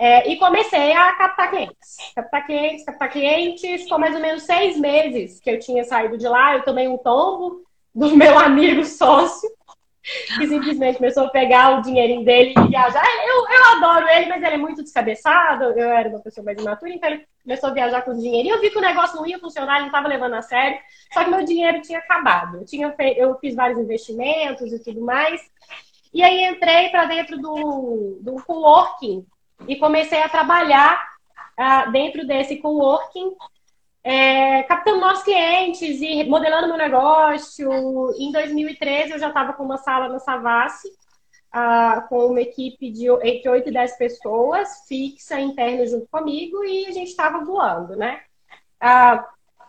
É, 0.00 0.26
e 0.30 0.38
comecei 0.38 0.92
a 0.92 1.12
captar 1.12 1.50
clientes. 1.50 1.96
Captar 2.14 2.46
clientes, 2.46 2.84
captar 2.86 3.10
clientes. 3.10 3.82
Ficou 3.82 3.98
mais 3.98 4.14
ou 4.14 4.20
menos 4.22 4.44
seis 4.44 4.78
meses 4.78 5.38
que 5.40 5.50
eu 5.50 5.58
tinha 5.58 5.84
saído 5.84 6.16
de 6.16 6.26
lá. 6.26 6.54
Eu 6.54 6.64
tomei 6.64 6.88
um 6.88 6.96
tombo 6.96 7.62
do 7.94 8.08
meu 8.16 8.38
amigo 8.38 8.82
sócio, 8.82 9.46
que 10.38 10.46
simplesmente 10.46 10.96
começou 10.96 11.24
a 11.24 11.28
pegar 11.28 11.78
o 11.78 11.82
dinheirinho 11.82 12.24
dele 12.24 12.54
e 12.56 12.68
viajar. 12.68 13.04
Eu, 13.26 13.46
eu 13.46 13.64
adoro 13.76 14.08
ele, 14.08 14.24
mas 14.30 14.42
ele 14.42 14.54
é 14.54 14.56
muito 14.56 14.82
descabeçado. 14.82 15.64
Eu 15.64 15.90
era 15.90 16.08
uma 16.08 16.20
pessoa 16.20 16.46
mais 16.46 16.58
imatura, 16.58 16.94
então 16.94 17.10
ele 17.10 17.26
começou 17.42 17.68
a 17.68 17.74
viajar 17.74 18.00
com 18.00 18.12
o 18.12 18.18
dinheiro. 18.18 18.48
E 18.48 18.50
eu 18.52 18.60
vi 18.62 18.70
que 18.70 18.78
o 18.78 18.80
negócio 18.80 19.16
não 19.16 19.26
ia 19.26 19.38
funcionar, 19.38 19.74
ele 19.74 19.80
não 19.80 19.88
estava 19.88 20.08
levando 20.08 20.32
a 20.32 20.40
sério. 20.40 20.78
Só 21.12 21.24
que 21.24 21.30
meu 21.30 21.44
dinheiro 21.44 21.82
tinha 21.82 21.98
acabado. 21.98 22.56
Eu, 22.56 22.64
tinha 22.64 22.90
feito, 22.92 23.20
eu 23.20 23.38
fiz 23.38 23.54
vários 23.54 23.78
investimentos 23.78 24.72
e 24.72 24.82
tudo 24.82 25.02
mais. 25.02 25.42
E 26.14 26.22
aí 26.22 26.42
entrei 26.42 26.88
para 26.88 27.04
dentro 27.04 27.36
do, 27.36 28.18
do 28.22 28.42
coworking 28.46 29.26
e 29.66 29.76
comecei 29.76 30.22
a 30.22 30.28
trabalhar 30.28 31.10
uh, 31.58 31.90
dentro 31.90 32.26
desse 32.26 32.56
coworking, 32.56 33.34
é, 34.02 34.62
captando 34.62 35.00
novos 35.00 35.22
clientes 35.22 36.00
e 36.00 36.24
modelando 36.24 36.68
meu 36.68 36.78
negócio. 36.78 37.70
Em 38.18 38.32
2013 38.32 39.12
eu 39.12 39.18
já 39.18 39.28
estava 39.28 39.52
com 39.52 39.62
uma 39.62 39.76
sala 39.76 40.08
na 40.08 40.18
Savassi, 40.18 40.88
uh, 40.88 42.08
com 42.08 42.26
uma 42.26 42.40
equipe 42.40 42.90
de 42.90 43.10
entre 43.10 43.48
8 43.48 43.68
e 43.68 43.72
10 43.72 43.98
pessoas, 43.98 44.86
fixa, 44.88 45.38
interna 45.38 45.86
junto 45.86 46.08
comigo, 46.08 46.64
e 46.64 46.86
a 46.86 46.92
gente 46.92 47.08
estava 47.08 47.44
voando, 47.44 47.94
né? 47.94 48.22
Uh, 48.82 49.22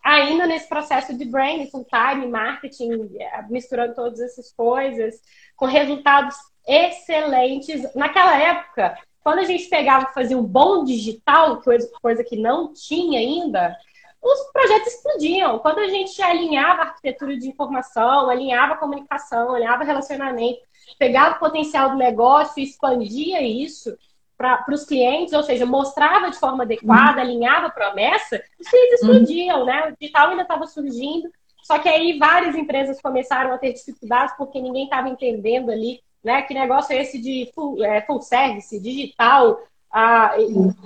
ainda 0.03 0.47
nesse 0.47 0.67
processo 0.67 1.15
de 1.15 1.25
branding, 1.25 1.69
full 1.69 1.85
time, 1.85 2.27
marketing, 2.27 3.09
misturando 3.49 3.93
todas 3.93 4.19
essas 4.19 4.51
coisas, 4.53 5.21
com 5.55 5.65
resultados 5.65 6.35
excelentes. 6.65 7.93
Naquela 7.93 8.37
época, 8.37 8.97
quando 9.23 9.39
a 9.39 9.43
gente 9.43 9.69
pegava 9.69 10.07
e 10.09 10.13
fazia 10.13 10.37
um 10.37 10.43
bom 10.43 10.83
digital, 10.83 11.61
coisa, 11.61 11.89
coisa 12.01 12.23
que 12.23 12.35
não 12.35 12.73
tinha 12.73 13.19
ainda, 13.19 13.77
os 14.21 14.51
projetos 14.51 14.93
explodiam. 14.93 15.59
Quando 15.59 15.79
a 15.79 15.87
gente 15.87 16.21
alinhava 16.21 16.81
a 16.81 16.85
arquitetura 16.85 17.37
de 17.37 17.47
informação, 17.47 18.29
alinhava 18.29 18.73
a 18.73 18.77
comunicação, 18.77 19.53
alinhava 19.53 19.83
relacionamento, 19.83 20.59
pegava 20.97 21.35
o 21.35 21.39
potencial 21.39 21.91
do 21.91 21.97
negócio 21.97 22.59
e 22.59 22.63
expandia 22.63 23.41
isso 23.41 23.97
para 24.37 24.65
os 24.69 24.85
clientes, 24.85 25.33
ou 25.33 25.43
seja, 25.43 25.67
mostrava 25.67 26.31
de 26.31 26.39
forma 26.39 26.63
adequada, 26.63 27.21
uhum. 27.21 27.27
alinhava 27.27 27.67
a 27.67 27.71
promessa, 27.71 28.41
os 28.59 28.67
clientes 28.67 29.01
uhum. 29.01 29.11
explodiam, 29.11 29.65
né? 29.65 29.89
O 29.89 29.95
digital 29.99 30.29
ainda 30.29 30.41
estava 30.41 30.65
surgindo, 30.65 31.29
só 31.63 31.77
que 31.77 31.87
aí 31.87 32.17
várias 32.17 32.55
empresas 32.55 32.99
começaram 32.99 33.53
a 33.53 33.57
ter 33.59 33.73
dificuldades 33.73 34.35
porque 34.35 34.59
ninguém 34.59 34.85
estava 34.85 35.09
entendendo 35.09 35.69
ali 35.69 36.01
né? 36.23 36.41
Que 36.43 36.53
negócio 36.53 36.93
é 36.93 37.01
esse 37.01 37.19
de 37.19 37.51
full, 37.53 37.83
é, 37.83 38.01
full 38.01 38.21
service, 38.21 38.79
digital, 38.79 39.59
ah, 39.91 40.35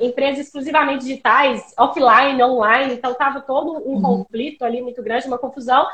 empresas 0.02 0.48
exclusivamente 0.48 1.06
digitais, 1.06 1.74
offline, 1.78 2.42
online, 2.42 2.96
então 2.96 3.12
estava 3.12 3.42
todo 3.42 3.74
um 3.88 3.96
uhum. 3.96 4.02
conflito 4.02 4.64
ali 4.64 4.82
muito 4.82 5.02
grande, 5.04 5.28
uma 5.28 5.38
confusão. 5.38 5.86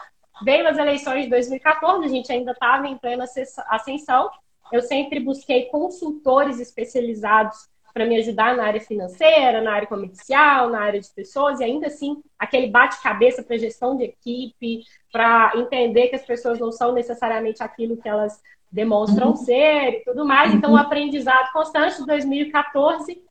Veio 0.43 0.67
as 0.67 0.77
eleições 0.77 1.25
de 1.25 1.30
2014, 1.30 2.06
a 2.06 2.08
gente 2.08 2.32
ainda 2.32 2.51
estava 2.51 2.88
em 2.88 2.97
plena 2.97 3.25
ascensão. 3.69 4.30
Eu 4.71 4.82
sempre 4.82 5.19
busquei 5.19 5.65
consultores 5.65 6.60
especializados 6.60 7.69
para 7.93 8.06
me 8.06 8.17
ajudar 8.17 8.56
na 8.56 8.63
área 8.63 8.80
financeira, 8.80 9.62
na 9.62 9.73
área 9.73 9.88
comercial, 9.88 10.69
na 10.69 10.80
área 10.80 11.01
de 11.01 11.10
pessoas, 11.10 11.60
e 11.60 11.65
ainda 11.65 11.88
assim, 11.88 12.23
aquele 12.39 12.67
bate-cabeça 12.67 13.43
para 13.43 13.58
gestão 13.58 13.97
de 13.97 14.06
equipe, 14.06 14.84
para 15.12 15.51
entender 15.56 16.08
que 16.08 16.15
as 16.15 16.25
pessoas 16.25 16.58
não 16.58 16.71
são 16.71 16.93
necessariamente 16.93 17.62
aquilo 17.62 17.97
que 17.97 18.08
elas 18.08 18.41
demonstram 18.71 19.29
uhum. 19.29 19.36
ser 19.36 19.89
e 19.89 20.03
tudo 20.03 20.25
mais. 20.25 20.53
Então, 20.53 20.73
o 20.73 20.77
aprendizado 20.77 21.51
constante 21.51 21.97
de 21.97 22.05
2014, 22.05 23.21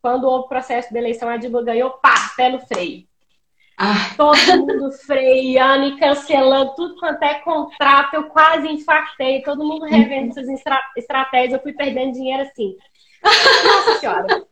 quando 0.00 0.24
houve 0.24 0.46
o 0.46 0.48
processo 0.48 0.90
de 0.92 0.98
eleição, 0.98 1.28
a 1.28 1.36
Dilma 1.36 1.62
ganhou, 1.62 1.90
pá, 1.90 2.14
pé 2.36 2.48
no 2.48 2.60
freio. 2.60 3.04
Ah. 3.78 4.14
Todo 4.16 4.38
mundo 4.56 4.90
freando 4.92 5.84
e 5.86 5.98
cancelando 5.98 6.74
tudo 6.74 6.96
quanto 6.98 7.22
é 7.22 7.34
contrato. 7.40 8.14
Eu 8.14 8.24
quase 8.24 8.66
infartei, 8.68 9.42
todo 9.42 9.66
mundo 9.66 9.84
revendo 9.84 10.30
essas 10.30 10.48
estratégias. 10.96 11.52
Eu 11.52 11.62
fui 11.62 11.74
perdendo 11.74 12.14
dinheiro 12.14 12.42
assim. 12.42 12.74
Nossa 13.22 13.98
Senhora. 13.98 14.46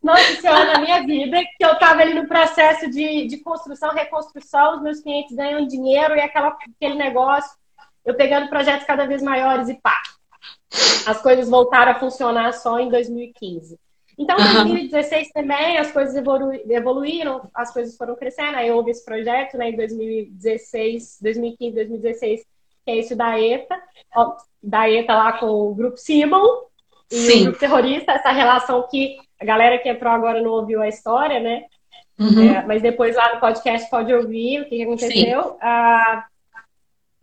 Nossa 0.00 0.40
Senhora, 0.40 0.74
na 0.74 0.78
minha 0.78 1.04
vida, 1.04 1.40
que 1.56 1.64
eu 1.64 1.72
estava 1.72 2.02
ali 2.02 2.14
no 2.14 2.28
processo 2.28 2.88
de, 2.88 3.26
de 3.26 3.38
construção, 3.38 3.92
reconstrução, 3.92 4.76
os 4.76 4.82
meus 4.82 5.00
clientes 5.00 5.34
ganham 5.34 5.66
dinheiro 5.66 6.14
e 6.14 6.20
aquela, 6.20 6.56
aquele 6.76 6.94
negócio 6.94 7.50
eu 8.06 8.14
pegando 8.14 8.48
projetos 8.48 8.86
cada 8.86 9.04
vez 9.04 9.20
maiores 9.20 9.68
e 9.68 9.74
pá, 9.74 10.00
as 11.06 11.20
coisas 11.20 11.48
voltaram 11.48 11.92
a 11.92 11.98
funcionar 11.98 12.52
só 12.52 12.78
em 12.78 12.88
2015. 12.88 13.78
Então, 14.18 14.36
em 14.38 14.54
2016 14.54 15.30
também 15.30 15.76
as 15.76 15.92
coisas 15.92 16.14
evolu 16.16 16.52
evoluíram, 16.70 17.50
as 17.54 17.72
coisas 17.72 17.96
foram 17.96 18.16
crescendo. 18.16 18.56
Aí 18.56 18.70
houve 18.70 18.90
esse 18.90 19.04
projeto 19.04 19.58
né, 19.58 19.70
em 19.70 19.76
2016, 19.76 21.18
2015, 21.20 21.74
2016, 21.74 22.40
que 22.84 22.90
é 22.90 22.96
esse 22.96 23.14
da 23.14 23.38
ETA, 23.38 23.78
ó, 24.14 24.36
da 24.62 24.90
ETA 24.90 25.14
lá 25.14 25.32
com 25.34 25.46
o 25.46 25.74
grupo 25.74 25.98
Simon 25.98 26.46
e 27.10 27.16
Sim. 27.16 27.40
o 27.40 27.44
grupo 27.44 27.58
terrorista, 27.58 28.12
essa 28.12 28.30
relação 28.30 28.86
que 28.88 29.18
a 29.38 29.44
galera 29.44 29.78
que 29.78 29.88
entrou 29.88 30.12
agora 30.12 30.40
não 30.40 30.52
ouviu 30.52 30.80
a 30.80 30.88
história, 30.88 31.38
né? 31.38 31.64
Uhum. 32.18 32.50
É, 32.50 32.64
mas 32.64 32.80
depois 32.80 33.14
lá 33.14 33.34
no 33.34 33.40
podcast 33.40 33.90
pode 33.90 34.14
ouvir 34.14 34.62
o 34.62 34.64
que, 34.64 34.76
que 34.76 34.82
aconteceu. 34.82 35.58
Ah, 35.60 36.24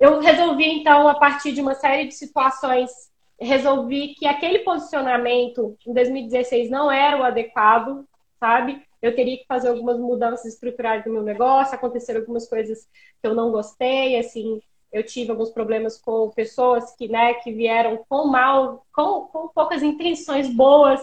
eu 0.04 0.20
resolvi, 0.20 0.66
então, 0.66 1.08
a 1.08 1.16
partir 1.16 1.54
de 1.54 1.62
uma 1.62 1.76
série 1.76 2.06
de 2.06 2.14
situações, 2.14 2.92
resolvi 3.40 4.14
que 4.16 4.28
aquele 4.28 4.60
posicionamento 4.60 5.78
em 5.88 5.94
2016 5.94 6.70
não 6.70 6.92
era 6.92 7.18
o 7.18 7.24
adequado, 7.24 8.06
sabe? 8.38 8.86
Eu 9.02 9.16
teria 9.16 9.38
que 9.38 9.46
fazer 9.48 9.70
algumas 9.70 9.98
mudanças 9.98 10.56
estruturais 10.56 11.06
do 11.06 11.10
meu 11.10 11.24
negócio, 11.24 11.74
aconteceram 11.74 12.20
algumas 12.20 12.50
coisas 12.50 12.86
que 13.22 13.30
eu 13.30 13.34
não 13.34 13.50
gostei, 13.50 14.20
assim, 14.20 14.62
eu 14.92 15.04
tive 15.06 15.32
alguns 15.32 15.52
problemas 15.52 15.98
com 15.98 16.30
pessoas 16.32 16.94
que, 16.98 17.08
né, 17.08 17.36
que 17.36 17.54
vieram 17.54 18.04
com 18.10 18.28
mal, 18.28 18.86
com, 18.94 19.22
com 19.28 19.48
poucas 19.48 19.82
intenções 19.82 20.54
boas 20.54 21.02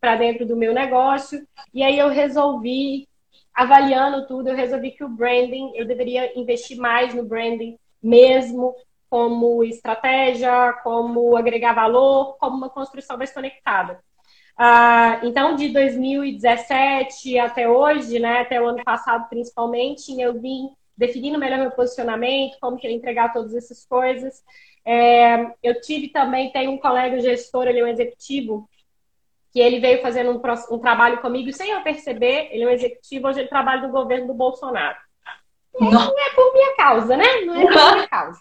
para 0.00 0.16
dentro 0.16 0.44
do 0.44 0.56
meu 0.56 0.74
negócio. 0.74 1.46
E 1.72 1.84
aí 1.84 1.96
eu 1.96 2.08
resolvi, 2.08 3.06
avaliando 3.54 4.26
tudo, 4.26 4.48
eu 4.48 4.56
resolvi 4.56 4.90
que 4.90 5.04
o 5.04 5.08
branding, 5.08 5.70
eu 5.76 5.86
deveria 5.86 6.36
investir 6.36 6.76
mais 6.76 7.14
no 7.14 7.22
branding, 7.22 7.78
mesmo 8.02 8.74
como 9.08 9.64
estratégia, 9.64 10.72
como 10.84 11.36
agregar 11.36 11.72
valor, 11.72 12.36
como 12.38 12.56
uma 12.56 12.70
construção 12.70 13.18
mais 13.18 13.32
conectada. 13.32 14.00
Uh, 14.58 15.26
então, 15.26 15.56
de 15.56 15.70
2017 15.70 17.38
até 17.38 17.68
hoje, 17.68 18.18
né, 18.18 18.40
até 18.40 18.60
o 18.60 18.68
ano 18.68 18.84
passado 18.84 19.28
principalmente, 19.28 20.18
eu 20.20 20.38
vim 20.40 20.68
definindo 20.96 21.38
melhor 21.38 21.58
meu 21.58 21.70
posicionamento, 21.70 22.58
como 22.60 22.76
que 22.76 22.86
eu 22.86 22.90
entregar 22.90 23.32
todas 23.32 23.54
essas 23.54 23.86
coisas. 23.86 24.44
É, 24.84 25.50
eu 25.62 25.80
tive 25.80 26.08
também, 26.08 26.52
tem 26.52 26.68
um 26.68 26.78
colega 26.78 27.18
gestor, 27.20 27.66
ele 27.66 27.80
é 27.80 27.84
um 27.84 27.88
executivo, 27.88 28.68
que 29.50 29.58
ele 29.58 29.80
veio 29.80 30.02
fazendo 30.02 30.30
um, 30.30 30.74
um 30.74 30.78
trabalho 30.78 31.20
comigo 31.22 31.50
sem 31.52 31.70
eu 31.70 31.82
perceber, 31.82 32.48
ele 32.52 32.64
é 32.64 32.66
um 32.66 32.70
executivo, 32.70 33.28
hoje 33.28 33.40
ele 33.40 33.48
trabalha 33.48 33.86
no 33.86 33.92
governo 33.92 34.26
do 34.26 34.34
Bolsonaro. 34.34 34.96
Não. 35.78 35.90
não 35.90 36.18
é 36.18 36.30
por 36.30 36.52
minha 36.52 36.76
causa, 36.76 37.16
né? 37.16 37.40
Não 37.44 37.54
é 37.54 37.66
por 37.66 37.92
minha 37.94 38.08
causa. 38.08 38.40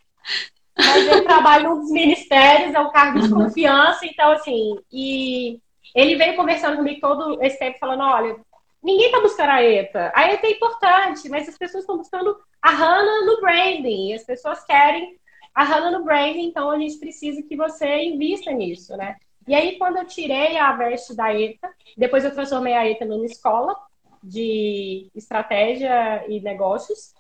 Mas 0.78 1.08
eu 1.08 1.24
trabalho 1.24 1.70
num 1.70 1.80
dos 1.82 1.92
ministérios, 1.92 2.74
é 2.74 2.80
um 2.80 2.92
cargo 2.92 3.20
de 3.20 3.32
uhum. 3.32 3.44
confiança, 3.44 4.06
então 4.06 4.32
assim, 4.32 4.80
e 4.92 5.60
ele 5.94 6.16
veio 6.16 6.36
conversando 6.36 6.78
comigo 6.78 7.02
todo 7.02 7.42
esse 7.44 7.60
tempo 7.60 7.78
falando, 7.80 8.04
olha, 8.04 8.38
ninguém 8.82 9.08
está 9.08 9.20
buscando 9.20 9.50
a 9.50 9.64
ETA. 9.64 10.12
A 10.16 10.32
ETA 10.32 10.48
é 10.48 10.52
importante, 10.52 11.28
mas 11.30 11.50
as 11.50 11.58
pessoas 11.58 11.84
estão 11.84 11.98
buscando 11.98 12.38
a 12.62 12.70
HANA 12.70 13.26
no 13.26 13.42
branding. 13.42 14.14
As 14.14 14.24
pessoas 14.24 14.64
querem 14.64 15.18
a 15.54 15.64
HANA 15.64 15.92
no 15.92 16.06
branding, 16.06 16.48
então 16.48 16.70
a 16.70 16.78
gente 16.78 16.98
precisa 16.98 17.42
que 17.44 17.56
você 17.56 18.04
invista 18.04 18.52
nisso, 18.52 18.96
né? 18.96 19.18
E 19.48 19.56
aí, 19.56 19.78
quando 19.78 19.98
eu 19.98 20.06
tirei 20.06 20.58
a 20.58 20.72
veste 20.74 21.16
da 21.16 21.34
ETA, 21.34 21.70
depois 21.98 22.24
eu 22.24 22.34
transformei 22.34 22.74
a 22.74 22.88
ETA 22.88 23.06
numa 23.06 23.26
escola 23.26 23.76
de 24.24 25.10
estratégia 25.16 26.26
e 26.28 26.40
negócios 26.42 27.14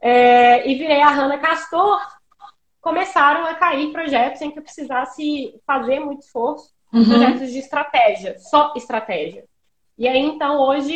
é, 0.00 0.68
e 0.68 0.74
virei 0.74 1.00
a 1.00 1.08
Hanna 1.08 1.38
Castor, 1.38 1.98
começaram 2.78 3.46
a 3.46 3.54
cair 3.54 3.90
projetos 3.90 4.42
em 4.42 4.50
que 4.50 4.58
eu 4.58 4.62
precisasse 4.62 5.58
fazer 5.66 5.98
muito 5.98 6.20
esforço, 6.20 6.70
uhum. 6.92 7.04
projetos 7.04 7.50
de 7.50 7.58
estratégia, 7.58 8.38
só 8.38 8.74
estratégia. 8.76 9.44
E 9.96 10.06
aí, 10.06 10.18
então, 10.18 10.60
hoje, 10.60 10.92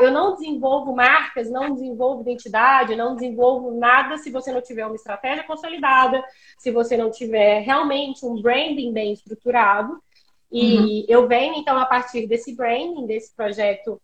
eu 0.00 0.10
não 0.10 0.32
desenvolvo 0.32 0.92
marcas, 0.96 1.50
não 1.50 1.74
desenvolvo 1.74 2.22
identidade, 2.22 2.96
não 2.96 3.14
desenvolvo 3.14 3.78
nada 3.78 4.16
se 4.16 4.30
você 4.30 4.50
não 4.50 4.62
tiver 4.62 4.86
uma 4.86 4.96
estratégia 4.96 5.44
consolidada, 5.44 6.24
se 6.58 6.72
você 6.72 6.96
não 6.96 7.10
tiver 7.10 7.60
realmente 7.60 8.24
um 8.24 8.40
branding 8.40 8.92
bem 8.92 9.12
estruturado. 9.12 10.02
E 10.50 10.76
uhum. 10.76 11.04
eu 11.08 11.28
venho, 11.28 11.54
então, 11.56 11.78
a 11.78 11.86
partir 11.86 12.26
desse 12.26 12.56
branding, 12.56 13.06
desse 13.06 13.32
projeto, 13.36 14.00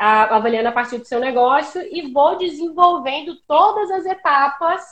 avaliando 0.00 0.68
a 0.68 0.72
partir 0.72 0.98
do 0.98 1.04
seu 1.04 1.20
negócio 1.20 1.82
e 1.82 2.10
vou 2.10 2.38
desenvolvendo 2.38 3.36
todas 3.46 3.90
as 3.90 4.06
etapas 4.06 4.82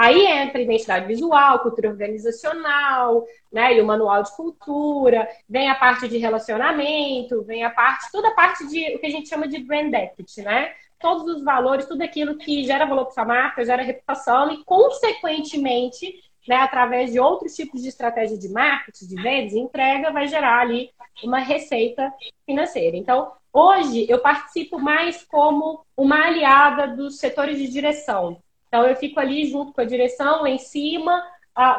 Aí 0.00 0.26
entra 0.26 0.62
identidade 0.62 1.06
visual, 1.06 1.58
cultura 1.58 1.90
organizacional, 1.90 3.22
né? 3.52 3.76
E 3.76 3.82
o 3.82 3.86
manual 3.86 4.22
de 4.22 4.34
cultura, 4.34 5.28
vem 5.46 5.68
a 5.68 5.74
parte 5.74 6.08
de 6.08 6.16
relacionamento, 6.16 7.42
vem 7.42 7.64
a 7.64 7.70
parte, 7.70 8.10
toda 8.10 8.28
a 8.28 8.34
parte 8.34 8.66
de 8.66 8.96
o 8.96 8.98
que 8.98 9.06
a 9.06 9.10
gente 9.10 9.28
chama 9.28 9.46
de 9.46 9.58
brand 9.62 9.92
equity, 9.92 10.40
né? 10.40 10.72
Todos 10.98 11.24
os 11.36 11.44
valores, 11.44 11.84
tudo 11.84 12.00
aquilo 12.02 12.38
que 12.38 12.64
gera 12.64 12.86
valor 12.86 13.04
para 13.04 13.14
sua 13.14 13.24
marca, 13.26 13.62
gera 13.62 13.82
reputação 13.82 14.50
e, 14.50 14.64
consequentemente, 14.64 16.14
né, 16.48 16.56
através 16.56 17.12
de 17.12 17.20
outros 17.20 17.54
tipos 17.54 17.82
de 17.82 17.88
estratégia 17.88 18.38
de 18.38 18.48
marketing, 18.48 19.06
de 19.06 19.22
vendas, 19.22 19.52
entrega, 19.52 20.10
vai 20.10 20.26
gerar 20.26 20.60
ali 20.60 20.90
uma 21.22 21.38
receita 21.38 22.12
financeira. 22.46 22.96
Então, 22.96 23.32
hoje 23.52 24.06
eu 24.08 24.18
participo 24.20 24.78
mais 24.78 25.22
como 25.24 25.84
uma 25.96 26.26
aliada 26.26 26.88
dos 26.88 27.18
setores 27.18 27.58
de 27.58 27.68
direção. 27.68 28.40
Então, 28.68 28.86
eu 28.86 28.96
fico 28.96 29.18
ali 29.18 29.46
junto 29.46 29.72
com 29.72 29.80
a 29.80 29.84
direção, 29.84 30.46
em 30.46 30.58
cima, 30.58 31.22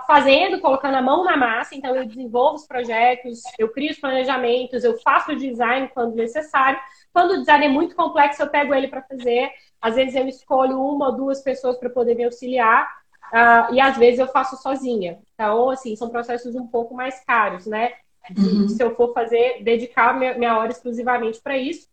fazendo, 0.06 0.60
colocando 0.60 0.96
a 0.96 1.02
mão 1.02 1.24
na 1.24 1.38
massa. 1.38 1.76
Então, 1.76 1.96
eu 1.96 2.06
desenvolvo 2.06 2.56
os 2.56 2.68
projetos, 2.68 3.42
eu 3.58 3.70
crio 3.70 3.92
os 3.92 4.00
planejamentos, 4.00 4.84
eu 4.84 5.00
faço 5.00 5.32
o 5.32 5.36
design 5.36 5.90
quando 5.94 6.16
necessário. 6.16 6.80
Quando 7.14 7.32
o 7.32 7.38
design 7.40 7.66
é 7.66 7.70
muito 7.70 7.96
complexo, 7.96 8.42
eu 8.42 8.50
pego 8.50 8.74
ele 8.74 8.88
para 8.88 9.02
fazer. 9.02 9.50
Às 9.82 9.96
vezes, 9.96 10.16
eu 10.16 10.28
escolho 10.28 10.80
uma 10.82 11.08
ou 11.08 11.16
duas 11.16 11.42
pessoas 11.42 11.78
para 11.78 11.90
poder 11.90 12.16
me 12.16 12.26
auxiliar. 12.26 13.01
Uh, 13.32 13.74
e 13.74 13.80
às 13.80 13.98
vezes 13.98 14.20
eu 14.20 14.28
faço 14.28 14.58
sozinha. 14.58 15.20
Então, 15.34 15.70
assim, 15.70 15.96
são 15.96 16.10
processos 16.10 16.54
um 16.56 16.68
pouco 16.68 16.94
mais 16.94 17.24
caros, 17.24 17.66
né? 17.66 17.94
uhum. 18.38 18.68
Se 18.68 18.82
eu 18.82 18.96
for 18.96 19.14
fazer, 19.14 19.64
dedicar 19.64 20.18
minha, 20.18 20.38
minha 20.38 20.58
hora 20.58 20.72
exclusivamente 20.72 21.42
para 21.42 21.58
isso. 21.58 21.88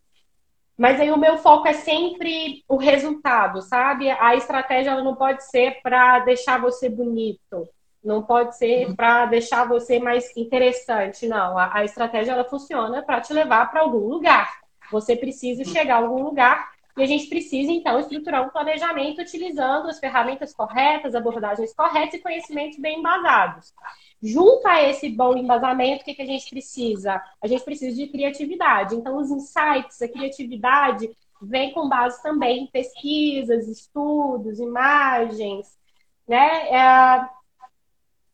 Mas 0.76 1.00
aí 1.00 1.10
o 1.10 1.16
meu 1.16 1.38
foco 1.38 1.66
é 1.66 1.72
sempre 1.72 2.62
o 2.68 2.76
resultado, 2.76 3.60
sabe? 3.62 4.10
A 4.10 4.36
estratégia 4.36 4.90
ela 4.90 5.02
não 5.02 5.16
pode 5.16 5.44
ser 5.44 5.80
para 5.82 6.20
deixar 6.20 6.60
você 6.60 6.88
bonito, 6.88 7.68
não 8.02 8.22
pode 8.22 8.56
ser 8.56 8.94
para 8.94 9.26
deixar 9.26 9.66
você 9.66 9.98
mais 9.98 10.36
interessante, 10.36 11.26
não. 11.26 11.58
A, 11.58 11.78
a 11.78 11.84
estratégia 11.84 12.32
ela 12.32 12.44
funciona 12.44 13.02
para 13.02 13.20
te 13.20 13.32
levar 13.32 13.68
para 13.70 13.80
algum 13.80 14.06
lugar. 14.06 14.56
Você 14.92 15.16
precisa 15.16 15.64
chegar 15.64 15.96
a 15.96 15.98
algum 15.98 16.22
lugar 16.22 16.70
e 16.98 17.02
a 17.02 17.06
gente 17.06 17.28
precisa 17.28 17.70
então 17.70 18.00
estruturar 18.00 18.44
um 18.44 18.50
planejamento 18.50 19.22
utilizando 19.22 19.88
as 19.88 19.98
ferramentas 20.00 20.52
corretas, 20.52 21.14
abordagens 21.14 21.72
corretas 21.72 22.14
e 22.14 22.22
conhecimentos 22.22 22.78
bem 22.78 22.98
embasados. 22.98 23.72
Junto 24.20 24.66
a 24.66 24.82
esse 24.82 25.08
bom 25.08 25.36
embasamento, 25.36 26.02
o 26.02 26.04
que, 26.04 26.14
que 26.14 26.22
a 26.22 26.26
gente 26.26 26.50
precisa? 26.50 27.22
A 27.40 27.46
gente 27.46 27.62
precisa 27.62 27.96
de 27.96 28.08
criatividade. 28.08 28.96
Então, 28.96 29.16
os 29.16 29.30
insights, 29.30 30.02
a 30.02 30.08
criatividade, 30.08 31.08
vem 31.40 31.72
com 31.72 31.88
base 31.88 32.20
também 32.22 32.64
em 32.64 32.66
pesquisas, 32.66 33.68
estudos, 33.68 34.58
imagens, 34.58 35.78
né? 36.26 36.68
É... 36.68 37.28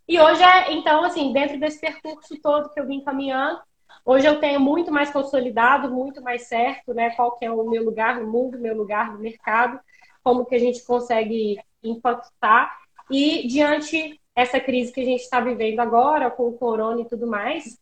E 0.08 0.20
hoje, 0.20 0.42
é, 0.42 0.72
então, 0.72 1.04
assim, 1.04 1.32
dentro 1.32 1.58
desse 1.58 1.80
percurso 1.80 2.40
todo 2.40 2.70
que 2.70 2.80
eu 2.80 2.86
vim 2.86 3.00
caminhando, 3.00 3.60
hoje 4.04 4.26
eu 4.26 4.38
tenho 4.40 4.60
muito 4.60 4.92
mais 4.92 5.10
consolidado, 5.10 5.92
muito 5.92 6.22
mais 6.22 6.42
certo, 6.42 6.92
né? 6.92 7.10
Qual 7.10 7.36
que 7.36 7.44
é 7.44 7.50
o 7.50 7.68
meu 7.68 7.84
lugar 7.84 8.20
no 8.20 8.30
mundo, 8.30 8.58
meu 8.58 8.76
lugar 8.76 9.12
no 9.12 9.18
mercado, 9.18 9.80
como 10.22 10.44
que 10.44 10.54
a 10.54 10.58
gente 10.58 10.84
consegue 10.84 11.58
impactar. 11.82 12.76
E 13.10 13.46
diante 13.46 14.20
essa 14.34 14.58
crise 14.58 14.92
que 14.92 15.00
a 15.00 15.04
gente 15.04 15.20
está 15.20 15.40
vivendo 15.40 15.80
agora, 15.80 16.30
com 16.30 16.48
o 16.48 16.58
corona 16.58 17.00
e 17.02 17.08
tudo 17.08 17.26
mais, 17.26 17.78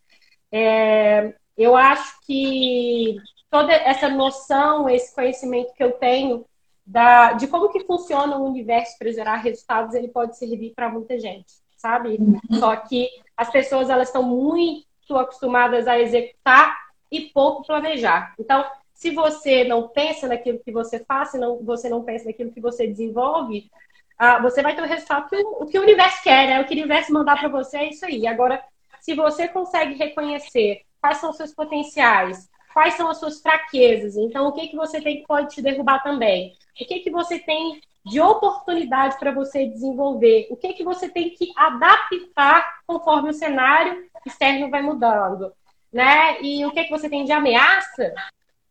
é, 0.50 1.35
eu 1.56 1.76
acho 1.76 2.20
que 2.26 3.16
toda 3.50 3.72
essa 3.72 4.08
noção, 4.08 4.88
esse 4.88 5.14
conhecimento 5.14 5.72
que 5.74 5.82
eu 5.82 5.92
tenho 5.92 6.44
da, 6.85 7.32
de 7.32 7.46
como 7.46 7.70
que 7.70 7.85
funciona 7.85 8.37
o 8.37 8.44
universo 8.44 8.98
para 8.98 9.12
gerar 9.12 9.37
resultados, 9.37 9.94
ele 9.94 10.08
pode 10.08 10.37
servir 10.37 10.72
para 10.74 10.90
muita 10.90 11.18
gente, 11.18 11.52
sabe? 11.76 12.16
Uhum. 12.18 12.58
Só 12.58 12.74
que 12.76 13.08
as 13.37 13.50
pessoas 13.50 13.88
elas 13.88 14.08
estão 14.08 14.22
muito 14.22 14.87
acostumadas 15.11 15.87
a 15.87 15.99
executar 15.99 16.77
e 17.11 17.21
pouco 17.21 17.67
planejar. 17.67 18.35
Então, 18.38 18.65
se 18.95 19.11
você 19.11 19.65
não 19.65 19.88
pensa 19.88 20.29
naquilo 20.29 20.61
que 20.61 20.73
você 20.73 21.05
faz, 21.05 21.31
se 21.31 21.38
não, 21.38 21.62
você 21.62 21.88
não 21.88 22.03
pensa 22.03 22.27
naquilo 22.27 22.53
que 22.53 22.61
você 22.61 22.87
desenvolve, 22.87 23.71
ah, 24.19 24.41
você 24.41 24.62
vai 24.62 24.75
ter 24.75 24.83
o 24.83 24.87
resultado 24.87 25.29
que 25.29 25.37
o, 25.37 25.62
o, 25.62 25.67
que 25.67 25.79
o 25.79 25.83
universo 25.83 26.23
quer, 26.23 26.47
né? 26.47 26.61
O 26.61 26.65
que 26.65 26.75
o 26.75 26.79
universo 26.79 27.12
mandar 27.12 27.38
para 27.38 27.49
você 27.49 27.79
é 27.79 27.88
isso 27.91 28.07
aí. 28.07 28.27
Agora, 28.27 28.62
se 29.01 29.15
você 29.15 29.49
consegue 29.49 29.95
reconhecer 29.95 30.83
quais 31.01 31.19
são 31.19 31.31
os 31.31 31.37
seus 31.37 31.53
potenciais, 31.53 32.49
quais 32.73 32.95
são 32.95 33.09
as 33.09 33.19
suas 33.19 33.43
fraquezas, 33.43 34.17
então 34.17 34.47
o 34.47 34.53
que, 34.53 34.69
que 34.69 34.77
você 34.77 35.01
tem 35.01 35.21
que 35.21 35.27
pode 35.27 35.53
te 35.53 35.61
derrubar 35.61 36.03
também? 36.03 36.57
O 36.81 36.87
que, 36.87 37.01
que 37.01 37.11
você 37.11 37.38
tem 37.41 37.81
de 38.05 38.21
oportunidade 38.21 39.19
para 39.19 39.33
você 39.33 39.67
desenvolver? 39.67 40.49
O 40.51 40.57
que, 40.57 40.73
que 40.73 40.85
você 40.85 41.09
tem 41.09 41.31
que 41.31 41.53
adaptar 41.57 42.81
conforme 42.87 43.31
o 43.31 43.35
cenário 43.35 44.05
externo 44.27 44.71
vai 44.71 44.83
mudando? 44.83 45.53
Né? 45.93 46.41
E 46.43 46.65
o 46.65 46.71
que, 46.71 46.85
que 46.85 46.91
você 46.91 47.09
tem 47.09 47.25
de 47.25 47.33
ameaça? 47.33 48.12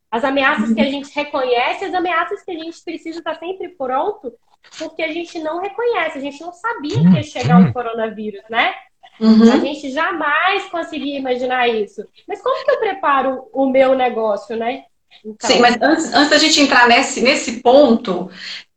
As 0.10 0.24
ameaças 0.24 0.74
que 0.74 0.82
a 0.82 0.90
gente 0.90 1.14
reconhece, 1.16 1.86
as 1.86 1.94
ameaças 1.94 2.44
que 2.44 2.52
a 2.52 2.60
gente 2.60 2.84
precisa 2.84 3.20
estar 3.20 3.36
sempre 3.36 3.70
pronto 3.70 4.34
porque 4.78 5.02
a 5.02 5.12
gente 5.12 5.40
não 5.40 5.60
reconhece, 5.60 6.18
a 6.18 6.22
gente 6.22 6.42
não 6.42 6.52
sabia 6.52 7.00
que 7.00 7.16
ia 7.16 7.24
chegar 7.24 7.62
o 7.62 7.74
coronavírus, 7.74 8.44
né? 8.50 8.76
Uhum. 9.20 9.52
A 9.52 9.58
gente 9.58 9.92
jamais 9.92 10.70
conseguia 10.70 11.18
imaginar 11.18 11.68
isso. 11.68 12.04
Mas 12.28 12.42
como 12.42 12.64
que 12.64 12.72
eu 12.72 12.80
preparo 12.80 13.50
o 13.54 13.68
meu 13.68 13.96
negócio, 13.96 14.56
né? 14.56 14.86
Então... 15.24 15.50
Sim, 15.50 15.60
mas 15.60 15.78
antes, 15.82 16.14
antes 16.14 16.30
da 16.30 16.38
gente 16.38 16.60
entrar 16.60 16.88
nesse, 16.88 17.22
nesse 17.22 17.62
ponto, 17.62 18.30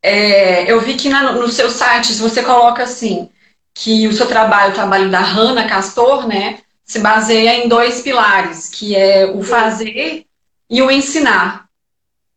é, 0.02 0.70
eu 0.70 0.80
vi 0.80 0.94
que 0.94 1.08
na, 1.08 1.32
no 1.32 1.48
seu 1.48 1.70
site 1.70 2.12
você 2.14 2.42
coloca 2.42 2.82
assim, 2.82 3.30
que 3.72 4.06
o 4.06 4.12
seu 4.12 4.26
trabalho, 4.26 4.70
o 4.70 4.74
trabalho 4.74 5.10
da 5.10 5.20
Hanna 5.20 5.66
Castor, 5.66 6.28
né, 6.28 6.60
se 6.84 6.98
baseia 7.00 7.64
em 7.64 7.68
dois 7.68 8.02
pilares, 8.02 8.68
que 8.68 8.94
é 8.94 9.26
o 9.26 9.42
fazer 9.42 10.26
e 10.68 10.82
o 10.82 10.90
ensinar. 10.90 11.66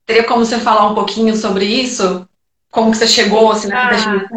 Teria 0.06 0.24
como 0.24 0.46
você 0.46 0.58
falar 0.58 0.88
um 0.88 0.96
pouquinho 0.96 1.36
sobre 1.36 1.66
isso? 1.66 2.28
Como 2.72 2.92
que 2.92 2.98
você 2.98 3.08
chegou 3.08 3.52
assim, 3.52 3.68
na 3.68 3.90
ah, 3.90 4.30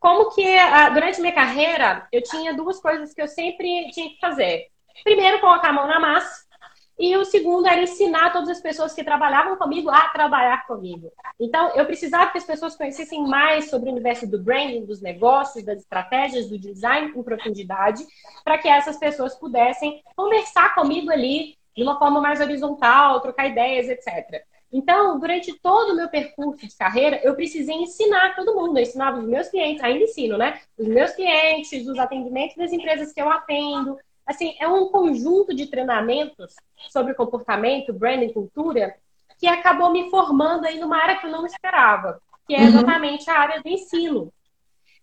Como 0.00 0.30
que 0.30 0.58
ah, 0.58 0.88
durante 0.88 1.20
minha 1.20 1.34
carreira 1.34 2.06
eu 2.10 2.22
tinha 2.22 2.54
duas 2.54 2.80
coisas 2.80 3.12
que 3.12 3.20
eu 3.20 3.28
sempre 3.28 3.90
tinha 3.92 4.08
que 4.08 4.18
fazer. 4.18 4.68
Primeiro, 5.04 5.40
colocar 5.40 5.68
a 5.68 5.72
mão 5.72 5.86
na 5.86 6.00
massa. 6.00 6.41
E 6.98 7.16
o 7.16 7.24
segundo 7.24 7.66
era 7.66 7.82
ensinar 7.82 8.32
todas 8.32 8.50
as 8.50 8.60
pessoas 8.60 8.92
que 8.94 9.02
trabalhavam 9.02 9.56
comigo 9.56 9.90
a 9.90 10.08
trabalhar 10.08 10.66
comigo. 10.66 11.10
Então, 11.40 11.70
eu 11.74 11.86
precisava 11.86 12.30
que 12.30 12.38
as 12.38 12.44
pessoas 12.44 12.76
conhecessem 12.76 13.26
mais 13.26 13.70
sobre 13.70 13.88
o 13.88 13.92
universo 13.92 14.30
do 14.30 14.42
branding, 14.42 14.84
dos 14.84 15.00
negócios, 15.00 15.64
das 15.64 15.78
estratégias, 15.78 16.48
do 16.48 16.58
design 16.58 17.12
em 17.16 17.22
profundidade, 17.22 18.06
para 18.44 18.58
que 18.58 18.68
essas 18.68 18.98
pessoas 18.98 19.34
pudessem 19.34 20.02
conversar 20.14 20.74
comigo 20.74 21.10
ali 21.10 21.56
de 21.74 21.82
uma 21.82 21.98
forma 21.98 22.20
mais 22.20 22.40
horizontal, 22.40 23.20
trocar 23.20 23.48
ideias, 23.48 23.88
etc. 23.88 24.44
Então, 24.72 25.18
durante 25.18 25.52
todo 25.60 25.92
o 25.92 25.96
meu 25.96 26.08
percurso 26.08 26.66
de 26.66 26.76
carreira, 26.76 27.20
eu 27.22 27.34
precisei 27.34 27.74
ensinar 27.74 28.34
todo 28.34 28.54
mundo. 28.54 28.78
Eu 28.78 28.82
ensinava 28.82 29.18
os 29.18 29.26
meus 29.26 29.48
clientes, 29.48 29.84
ainda 29.84 30.04
ensino, 30.04 30.38
né? 30.38 30.60
Os 30.78 30.86
meus 30.86 31.12
clientes, 31.12 31.86
os 31.86 31.98
atendimentos 31.98 32.56
das 32.56 32.72
empresas 32.72 33.12
que 33.12 33.20
eu 33.20 33.28
atendo. 33.28 33.98
Assim, 34.26 34.54
é 34.60 34.68
um 34.68 34.88
conjunto 34.88 35.54
de 35.54 35.66
treinamentos 35.66 36.54
sobre 36.90 37.14
comportamento, 37.14 37.92
branding, 37.92 38.32
cultura, 38.32 38.94
que 39.38 39.46
acabou 39.46 39.90
me 39.90 40.08
formando 40.10 40.66
aí 40.66 40.78
numa 40.78 40.96
área 40.96 41.16
que 41.16 41.26
eu 41.26 41.30
não 41.30 41.44
esperava, 41.44 42.20
que 42.46 42.54
é 42.54 42.58
uhum. 42.58 42.68
exatamente 42.68 43.28
a 43.30 43.38
área 43.38 43.60
do 43.60 43.68
ensino. 43.68 44.32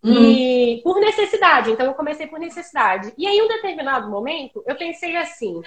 Uhum. 0.02 0.12
E 0.14 0.80
por 0.82 0.98
necessidade, 0.98 1.70
então 1.70 1.84
eu 1.84 1.94
comecei 1.94 2.26
por 2.26 2.38
necessidade. 2.38 3.12
E 3.18 3.26
aí, 3.26 3.36
em 3.36 3.42
um 3.42 3.48
determinado 3.48 4.10
momento, 4.10 4.62
eu 4.66 4.74
pensei 4.76 5.14
assim: 5.16 5.60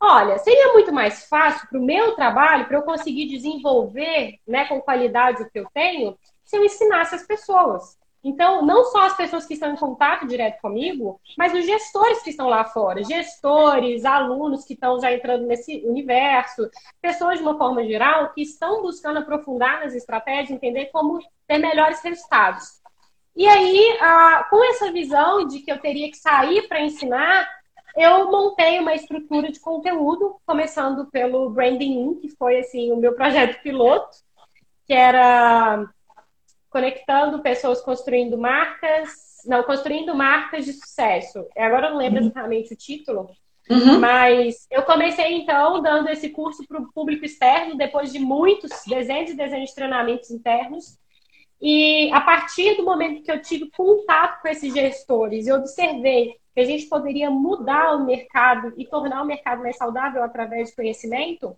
Olha, 0.00 0.38
seria 0.38 0.72
muito 0.72 0.92
mais 0.92 1.26
fácil 1.28 1.68
para 1.68 1.78
o 1.78 1.84
meu 1.84 2.14
trabalho, 2.14 2.66
para 2.66 2.76
eu 2.76 2.82
conseguir 2.82 3.26
desenvolver 3.26 4.38
né, 4.46 4.66
com 4.66 4.80
qualidade 4.80 5.42
o 5.42 5.50
que 5.50 5.58
eu 5.58 5.66
tenho, 5.72 6.18
se 6.44 6.56
eu 6.56 6.64
ensinasse 6.64 7.14
as 7.14 7.26
pessoas. 7.26 7.98
Então, 8.26 8.60
não 8.66 8.86
só 8.86 9.06
as 9.06 9.16
pessoas 9.16 9.46
que 9.46 9.54
estão 9.54 9.72
em 9.72 9.76
contato 9.76 10.26
direto 10.26 10.60
comigo, 10.60 11.20
mas 11.38 11.54
os 11.54 11.64
gestores 11.64 12.20
que 12.24 12.30
estão 12.30 12.48
lá 12.48 12.64
fora, 12.64 13.04
gestores, 13.04 14.04
alunos 14.04 14.64
que 14.64 14.74
estão 14.74 14.98
já 14.98 15.12
entrando 15.12 15.46
nesse 15.46 15.84
universo, 15.86 16.68
pessoas 17.00 17.38
de 17.38 17.44
uma 17.44 17.56
forma 17.56 17.84
geral 17.84 18.32
que 18.32 18.42
estão 18.42 18.82
buscando 18.82 19.20
aprofundar 19.20 19.78
nas 19.78 19.94
estratégias, 19.94 20.50
entender 20.50 20.86
como 20.86 21.20
ter 21.46 21.58
melhores 21.58 22.02
resultados. 22.02 22.80
E 23.36 23.46
aí, 23.46 23.96
ah, 24.00 24.44
com 24.50 24.64
essa 24.70 24.90
visão 24.90 25.46
de 25.46 25.60
que 25.60 25.70
eu 25.70 25.78
teria 25.78 26.10
que 26.10 26.16
sair 26.16 26.66
para 26.66 26.80
ensinar, 26.80 27.48
eu 27.96 28.28
montei 28.28 28.80
uma 28.80 28.94
estrutura 28.94 29.52
de 29.52 29.60
conteúdo, 29.60 30.36
começando 30.44 31.06
pelo 31.12 31.48
Branding 31.50 32.00
In, 32.00 32.14
que 32.16 32.30
foi 32.30 32.58
assim 32.58 32.90
o 32.90 32.96
meu 32.96 33.14
projeto 33.14 33.62
piloto, 33.62 34.16
que 34.84 34.92
era 34.92 35.88
conectando 36.76 37.40
pessoas 37.40 37.80
construindo 37.80 38.36
marcas, 38.36 39.08
não, 39.46 39.62
construindo 39.62 40.14
marcas 40.14 40.66
de 40.66 40.74
sucesso. 40.74 41.46
Agora 41.56 41.86
eu 41.86 41.92
não 41.92 41.96
lembro 41.96 42.20
uhum. 42.20 42.26
exatamente 42.26 42.74
o 42.74 42.76
título, 42.76 43.30
uhum. 43.70 43.98
mas 43.98 44.66
eu 44.70 44.82
comecei 44.82 45.32
então 45.38 45.80
dando 45.80 46.10
esse 46.10 46.28
curso 46.28 46.68
para 46.68 46.78
o 46.78 46.92
público 46.92 47.24
externo, 47.24 47.78
depois 47.78 48.12
de 48.12 48.18
muitos 48.18 48.70
dezenas 48.86 49.30
e 49.30 49.34
dezenas 49.34 49.70
de 49.70 49.74
treinamentos 49.74 50.30
internos. 50.30 50.98
E 51.62 52.12
a 52.12 52.20
partir 52.20 52.76
do 52.76 52.84
momento 52.84 53.22
que 53.22 53.32
eu 53.32 53.40
tive 53.40 53.70
contato 53.70 54.42
com 54.42 54.48
esses 54.48 54.70
gestores 54.74 55.46
e 55.46 55.52
observei 55.52 56.34
que 56.54 56.60
a 56.60 56.64
gente 56.64 56.84
poderia 56.90 57.30
mudar 57.30 57.96
o 57.96 58.04
mercado 58.04 58.74
e 58.76 58.84
tornar 58.84 59.22
o 59.22 59.26
mercado 59.26 59.62
mais 59.62 59.78
saudável 59.78 60.22
através 60.22 60.68
de 60.68 60.76
conhecimento, 60.76 61.56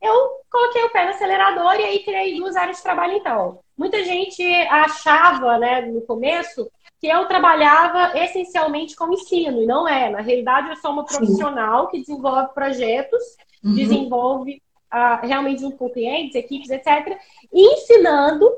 eu 0.00 0.40
coloquei 0.50 0.84
o 0.84 0.90
pé 0.90 1.04
no 1.04 1.10
acelerador 1.10 1.74
e 1.74 1.84
aí 1.84 1.98
criei 2.00 2.36
duas 2.36 2.56
áreas 2.56 2.76
de 2.76 2.82
trabalho 2.82 3.14
então. 3.14 3.58
Muita 3.76 4.02
gente 4.04 4.42
achava, 4.68 5.58
né, 5.58 5.82
no 5.82 6.00
começo, 6.02 6.70
que 7.00 7.06
eu 7.06 7.26
trabalhava 7.26 8.18
essencialmente 8.18 8.96
com 8.96 9.12
ensino, 9.12 9.62
e 9.62 9.66
não 9.66 9.86
é. 9.86 10.10
Na 10.10 10.20
realidade, 10.20 10.70
eu 10.70 10.76
sou 10.76 10.92
uma 10.92 11.04
profissional 11.04 11.84
Sim. 11.84 11.90
que 11.90 11.98
desenvolve 12.00 12.54
projetos, 12.54 13.22
uhum. 13.62 13.74
desenvolve 13.74 14.62
uh, 14.92 15.24
realmente 15.26 15.60
junto 15.60 15.76
com 15.76 15.90
clientes, 15.90 16.34
equipes, 16.34 16.70
etc., 16.70 17.18
ensinando 17.52 18.50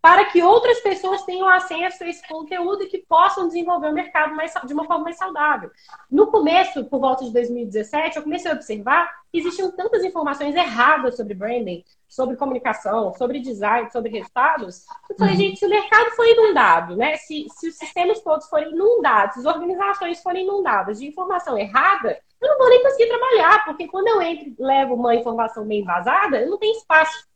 para 0.00 0.26
que 0.26 0.42
outras 0.42 0.80
pessoas 0.80 1.24
tenham 1.24 1.48
acesso 1.48 2.04
a 2.04 2.08
esse 2.08 2.26
conteúdo 2.28 2.84
e 2.84 2.86
que 2.86 2.98
possam 2.98 3.48
desenvolver 3.48 3.88
o 3.88 3.92
mercado 3.92 4.34
mais, 4.34 4.52
de 4.64 4.72
uma 4.72 4.84
forma 4.84 5.04
mais 5.04 5.16
saudável. 5.16 5.70
No 6.10 6.28
começo, 6.28 6.84
por 6.84 7.00
volta 7.00 7.24
de 7.24 7.32
2017, 7.32 8.16
eu 8.16 8.22
comecei 8.22 8.50
a 8.50 8.54
observar 8.54 9.10
que 9.30 9.38
existiam 9.38 9.72
tantas 9.72 10.04
informações 10.04 10.54
erradas 10.54 11.16
sobre 11.16 11.34
branding, 11.34 11.84
sobre 12.08 12.36
comunicação, 12.36 13.12
sobre 13.14 13.40
design, 13.40 13.90
sobre 13.90 14.10
resultados. 14.10 14.86
Eu 15.10 15.16
falei, 15.16 15.34
uhum. 15.34 15.40
gente, 15.40 15.58
se 15.58 15.66
o 15.66 15.68
mercado 15.68 16.10
for 16.12 16.26
inundado, 16.26 16.96
né? 16.96 17.16
Se, 17.16 17.46
se 17.50 17.68
os 17.68 17.74
sistemas 17.74 18.20
todos 18.22 18.48
forem 18.48 18.70
inundados, 18.70 19.34
se 19.34 19.40
as 19.40 19.46
organizações 19.46 20.22
forem 20.22 20.44
inundadas 20.44 21.00
de 21.00 21.08
informação 21.08 21.58
errada, 21.58 22.18
eu 22.40 22.48
não 22.48 22.56
vou 22.56 22.68
nem 22.68 22.82
conseguir 22.84 23.08
trabalhar, 23.08 23.64
porque 23.64 23.88
quando 23.88 24.06
eu 24.06 24.22
entro 24.22 24.54
levo 24.60 24.94
uma 24.94 25.16
informação 25.16 25.66
bem 25.66 25.82
vazada, 25.82 26.40
eu 26.40 26.50
não 26.50 26.58
tenho 26.58 26.76
espaço. 26.76 27.26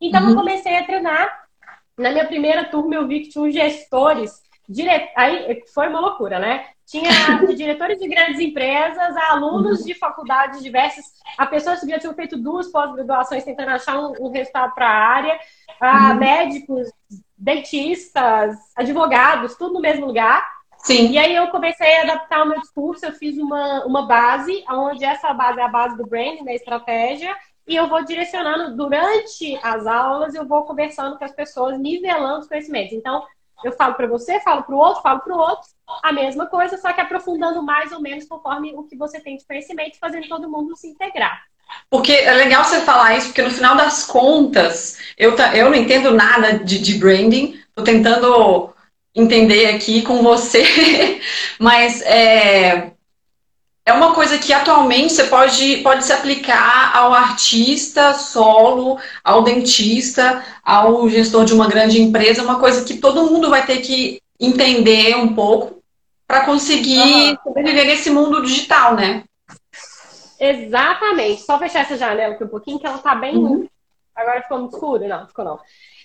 Então, 0.00 0.22
uhum. 0.24 0.30
eu 0.30 0.36
comecei 0.36 0.76
a 0.76 0.84
treinar 0.84 1.43
na 1.98 2.10
minha 2.10 2.26
primeira 2.26 2.64
turma, 2.64 2.94
eu 2.94 3.06
vi 3.06 3.20
que 3.20 3.30
tinha 3.30 3.50
gestores, 3.50 4.42
dire... 4.68 4.90
aí 5.16 5.62
foi 5.72 5.88
uma 5.88 6.00
loucura, 6.00 6.38
né? 6.38 6.66
Tinha 6.86 7.10
diretores 7.56 7.98
de 7.98 8.08
grandes 8.08 8.40
empresas, 8.40 9.16
alunos 9.16 9.84
de 9.84 9.94
faculdades 9.94 10.62
diversas, 10.62 11.04
a 11.38 11.46
pessoas 11.46 11.80
que 11.80 11.88
já 11.88 11.98
tinham 11.98 12.14
feito 12.14 12.36
duas 12.36 12.70
pós-graduações 12.70 13.44
tentando 13.44 13.70
achar 13.70 13.98
um, 13.98 14.12
um 14.20 14.30
resultado 14.30 14.74
para 14.74 14.86
a 14.86 15.08
área, 15.08 15.38
uhum. 15.80 16.14
médicos, 16.16 16.90
dentistas, 17.36 18.56
advogados, 18.76 19.54
tudo 19.56 19.74
no 19.74 19.80
mesmo 19.80 20.06
lugar. 20.06 20.46
Sim. 20.78 21.12
E 21.12 21.18
aí 21.18 21.34
eu 21.34 21.48
comecei 21.48 21.96
a 21.96 22.02
adaptar 22.02 22.42
o 22.42 22.48
meu 22.48 22.60
discurso, 22.60 23.06
eu 23.06 23.12
fiz 23.12 23.38
uma, 23.38 23.86
uma 23.86 24.06
base, 24.06 24.62
onde 24.68 25.02
essa 25.02 25.32
base 25.32 25.58
é 25.58 25.62
a 25.62 25.68
base 25.68 25.96
do 25.96 26.06
branding, 26.06 26.44
da 26.44 26.52
estratégia, 26.52 27.34
e 27.66 27.76
eu 27.76 27.88
vou 27.88 28.04
direcionando 28.04 28.76
durante 28.76 29.58
as 29.62 29.86
aulas, 29.86 30.34
eu 30.34 30.46
vou 30.46 30.62
conversando 30.62 31.18
com 31.18 31.24
as 31.24 31.32
pessoas, 31.32 31.78
nivelando 31.78 32.40
os 32.40 32.48
conhecimentos. 32.48 32.92
Então, 32.92 33.24
eu 33.64 33.72
falo 33.72 33.94
para 33.94 34.06
você, 34.06 34.40
falo 34.40 34.62
para 34.62 34.74
o 34.74 34.78
outro, 34.78 35.02
falo 35.02 35.20
para 35.20 35.34
o 35.34 35.38
outro, 35.38 35.68
a 36.02 36.12
mesma 36.12 36.46
coisa, 36.46 36.76
só 36.76 36.92
que 36.92 37.00
aprofundando 37.00 37.62
mais 37.62 37.92
ou 37.92 38.00
menos 38.00 38.26
conforme 38.26 38.74
o 38.74 38.84
que 38.84 38.96
você 38.96 39.20
tem 39.20 39.36
de 39.36 39.46
conhecimento, 39.46 39.98
fazendo 39.98 40.28
todo 40.28 40.50
mundo 40.50 40.76
se 40.76 40.88
integrar. 40.88 41.42
Porque 41.88 42.12
é 42.12 42.32
legal 42.32 42.64
você 42.64 42.80
falar 42.80 43.16
isso, 43.16 43.28
porque 43.28 43.42
no 43.42 43.50
final 43.50 43.76
das 43.76 44.04
contas, 44.04 44.98
eu, 45.16 45.34
eu 45.54 45.70
não 45.70 45.74
entendo 45.74 46.10
nada 46.10 46.58
de, 46.58 46.78
de 46.78 46.98
branding, 46.98 47.58
estou 47.68 47.84
tentando 47.84 48.74
entender 49.14 49.66
aqui 49.66 50.02
com 50.02 50.22
você, 50.22 51.20
mas 51.58 52.02
é, 52.02 52.92
é 53.86 53.92
uma 53.92 54.14
coisa 54.14 54.38
que 54.38 54.52
atualmente 54.52 55.12
você 55.12 55.24
pode, 55.24 55.76
pode 55.78 56.04
se 56.04 56.12
aplicar 56.12 56.96
ao 56.96 57.12
artista 57.12 58.14
solo, 58.14 58.98
ao 59.22 59.42
dentista, 59.42 60.42
ao 60.64 61.06
gestor 61.08 61.44
de 61.44 61.52
uma 61.52 61.68
grande 61.68 62.00
empresa, 62.00 62.42
uma 62.42 62.58
coisa 62.58 62.84
que 62.84 62.96
todo 62.96 63.30
mundo 63.30 63.50
vai 63.50 63.66
ter 63.66 63.78
que 63.78 64.22
entender 64.40 65.16
um 65.16 65.34
pouco 65.34 65.82
para 66.26 66.46
conseguir 66.46 67.38
sobreviver 67.42 67.86
nesse 67.86 68.10
mundo 68.10 68.42
digital, 68.42 68.94
né? 68.94 69.24
Exatamente. 70.40 71.42
Só 71.42 71.58
fechar 71.58 71.80
essa 71.80 71.96
janela 71.96 72.34
aqui 72.34 72.44
um 72.44 72.48
pouquinho, 72.48 72.78
que 72.78 72.86
ela 72.86 72.98
tá 72.98 73.14
bem. 73.14 73.36
Uhum. 73.36 73.68
Agora 74.14 74.42
ficou 74.42 74.58
muito 74.58 74.74
escuro? 74.74 75.06
Não, 75.06 75.26
ficou 75.26 75.44
não. 75.44 75.60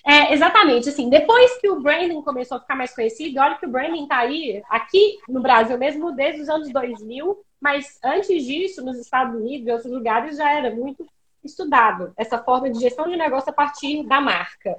É, 0.06 0.32
exatamente, 0.32 0.88
assim, 0.88 1.10
depois 1.10 1.58
que 1.58 1.68
o 1.68 1.80
branding 1.80 2.22
começou 2.22 2.56
a 2.56 2.60
ficar 2.60 2.74
mais 2.74 2.94
conhecido, 2.94 3.38
olha 3.38 3.56
que 3.56 3.66
o 3.66 3.70
branding 3.70 4.06
tá 4.06 4.18
aí, 4.18 4.62
aqui 4.68 5.18
no 5.28 5.40
Brasil 5.40 5.76
mesmo, 5.76 6.12
desde 6.12 6.40
os 6.40 6.48
anos 6.48 6.72
2000, 6.72 7.44
mas 7.60 7.98
antes 8.02 8.44
disso, 8.44 8.82
nos 8.82 8.98
Estados 8.98 9.34
Unidos 9.34 9.68
e 9.68 9.70
outros 9.70 9.92
lugares, 9.92 10.38
já 10.38 10.50
era 10.50 10.74
muito 10.74 11.06
estudado 11.44 12.12
essa 12.16 12.42
forma 12.42 12.70
de 12.70 12.80
gestão 12.80 13.08
de 13.08 13.16
negócio 13.16 13.50
a 13.50 13.52
partir 13.52 14.02
da 14.06 14.20
marca. 14.20 14.76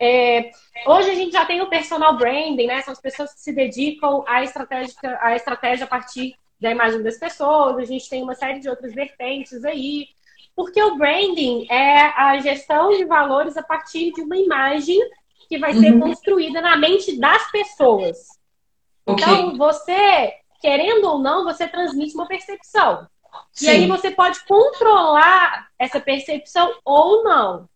É, 0.00 0.50
hoje 0.86 1.10
a 1.10 1.14
gente 1.14 1.32
já 1.32 1.44
tem 1.44 1.60
o 1.60 1.68
personal 1.68 2.16
branding, 2.16 2.66
né? 2.66 2.80
São 2.82 2.92
as 2.92 3.00
pessoas 3.00 3.34
que 3.34 3.40
se 3.40 3.52
dedicam 3.52 4.22
à 4.26 4.44
estratégia, 4.44 4.94
à 5.20 5.34
estratégia 5.34 5.84
a 5.84 5.88
partir 5.88 6.36
da 6.60 6.70
imagem 6.70 7.02
das 7.02 7.18
pessoas. 7.18 7.78
A 7.78 7.84
gente 7.84 8.08
tem 8.08 8.22
uma 8.22 8.34
série 8.34 8.60
de 8.60 8.68
outras 8.68 8.94
vertentes 8.94 9.64
aí. 9.64 10.08
Porque 10.58 10.82
o 10.82 10.96
branding 10.96 11.68
é 11.70 12.00
a 12.20 12.36
gestão 12.40 12.90
de 12.90 13.04
valores 13.04 13.56
a 13.56 13.62
partir 13.62 14.12
de 14.12 14.22
uma 14.22 14.36
imagem 14.36 14.98
que 15.48 15.56
vai 15.56 15.72
ser 15.72 15.92
uhum. 15.92 16.00
construída 16.00 16.60
na 16.60 16.76
mente 16.76 17.16
das 17.16 17.48
pessoas. 17.52 18.26
Okay. 19.06 19.24
Então, 19.24 19.56
você 19.56 20.34
querendo 20.60 21.04
ou 21.04 21.20
não, 21.20 21.44
você 21.44 21.68
transmite 21.68 22.12
uma 22.16 22.26
percepção. 22.26 23.06
Sim. 23.52 23.66
E 23.66 23.68
aí 23.68 23.86
você 23.86 24.10
pode 24.10 24.44
controlar 24.46 25.68
essa 25.78 26.00
percepção 26.00 26.74
ou 26.84 27.22
não. 27.22 27.68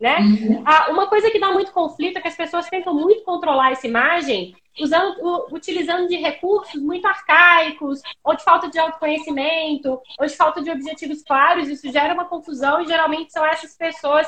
Né? 0.00 0.16
Uhum. 0.20 0.62
Ah, 0.64 0.86
uma 0.88 1.08
coisa 1.08 1.30
que 1.30 1.38
dá 1.38 1.52
muito 1.52 1.72
conflito 1.72 2.16
é 2.16 2.22
que 2.22 2.28
as 2.28 2.36
pessoas 2.38 2.70
tentam 2.70 2.94
muito 2.94 3.22
controlar 3.22 3.72
essa 3.72 3.86
imagem 3.86 4.56
usando, 4.82 5.46
utilizando 5.52 6.08
de 6.08 6.16
recursos 6.16 6.80
muito 6.80 7.06
arcaicos, 7.06 8.00
ou 8.24 8.34
de 8.34 8.42
falta 8.42 8.68
de 8.68 8.78
autoconhecimento, 8.78 10.00
ou 10.18 10.26
de 10.26 10.36
falta 10.36 10.62
de 10.62 10.70
objetivos 10.70 11.22
claros. 11.22 11.68
Isso 11.68 11.90
gera 11.90 12.14
uma 12.14 12.24
confusão 12.24 12.80
e 12.80 12.86
geralmente 12.86 13.32
são 13.32 13.44
essas 13.44 13.76
pessoas 13.76 14.26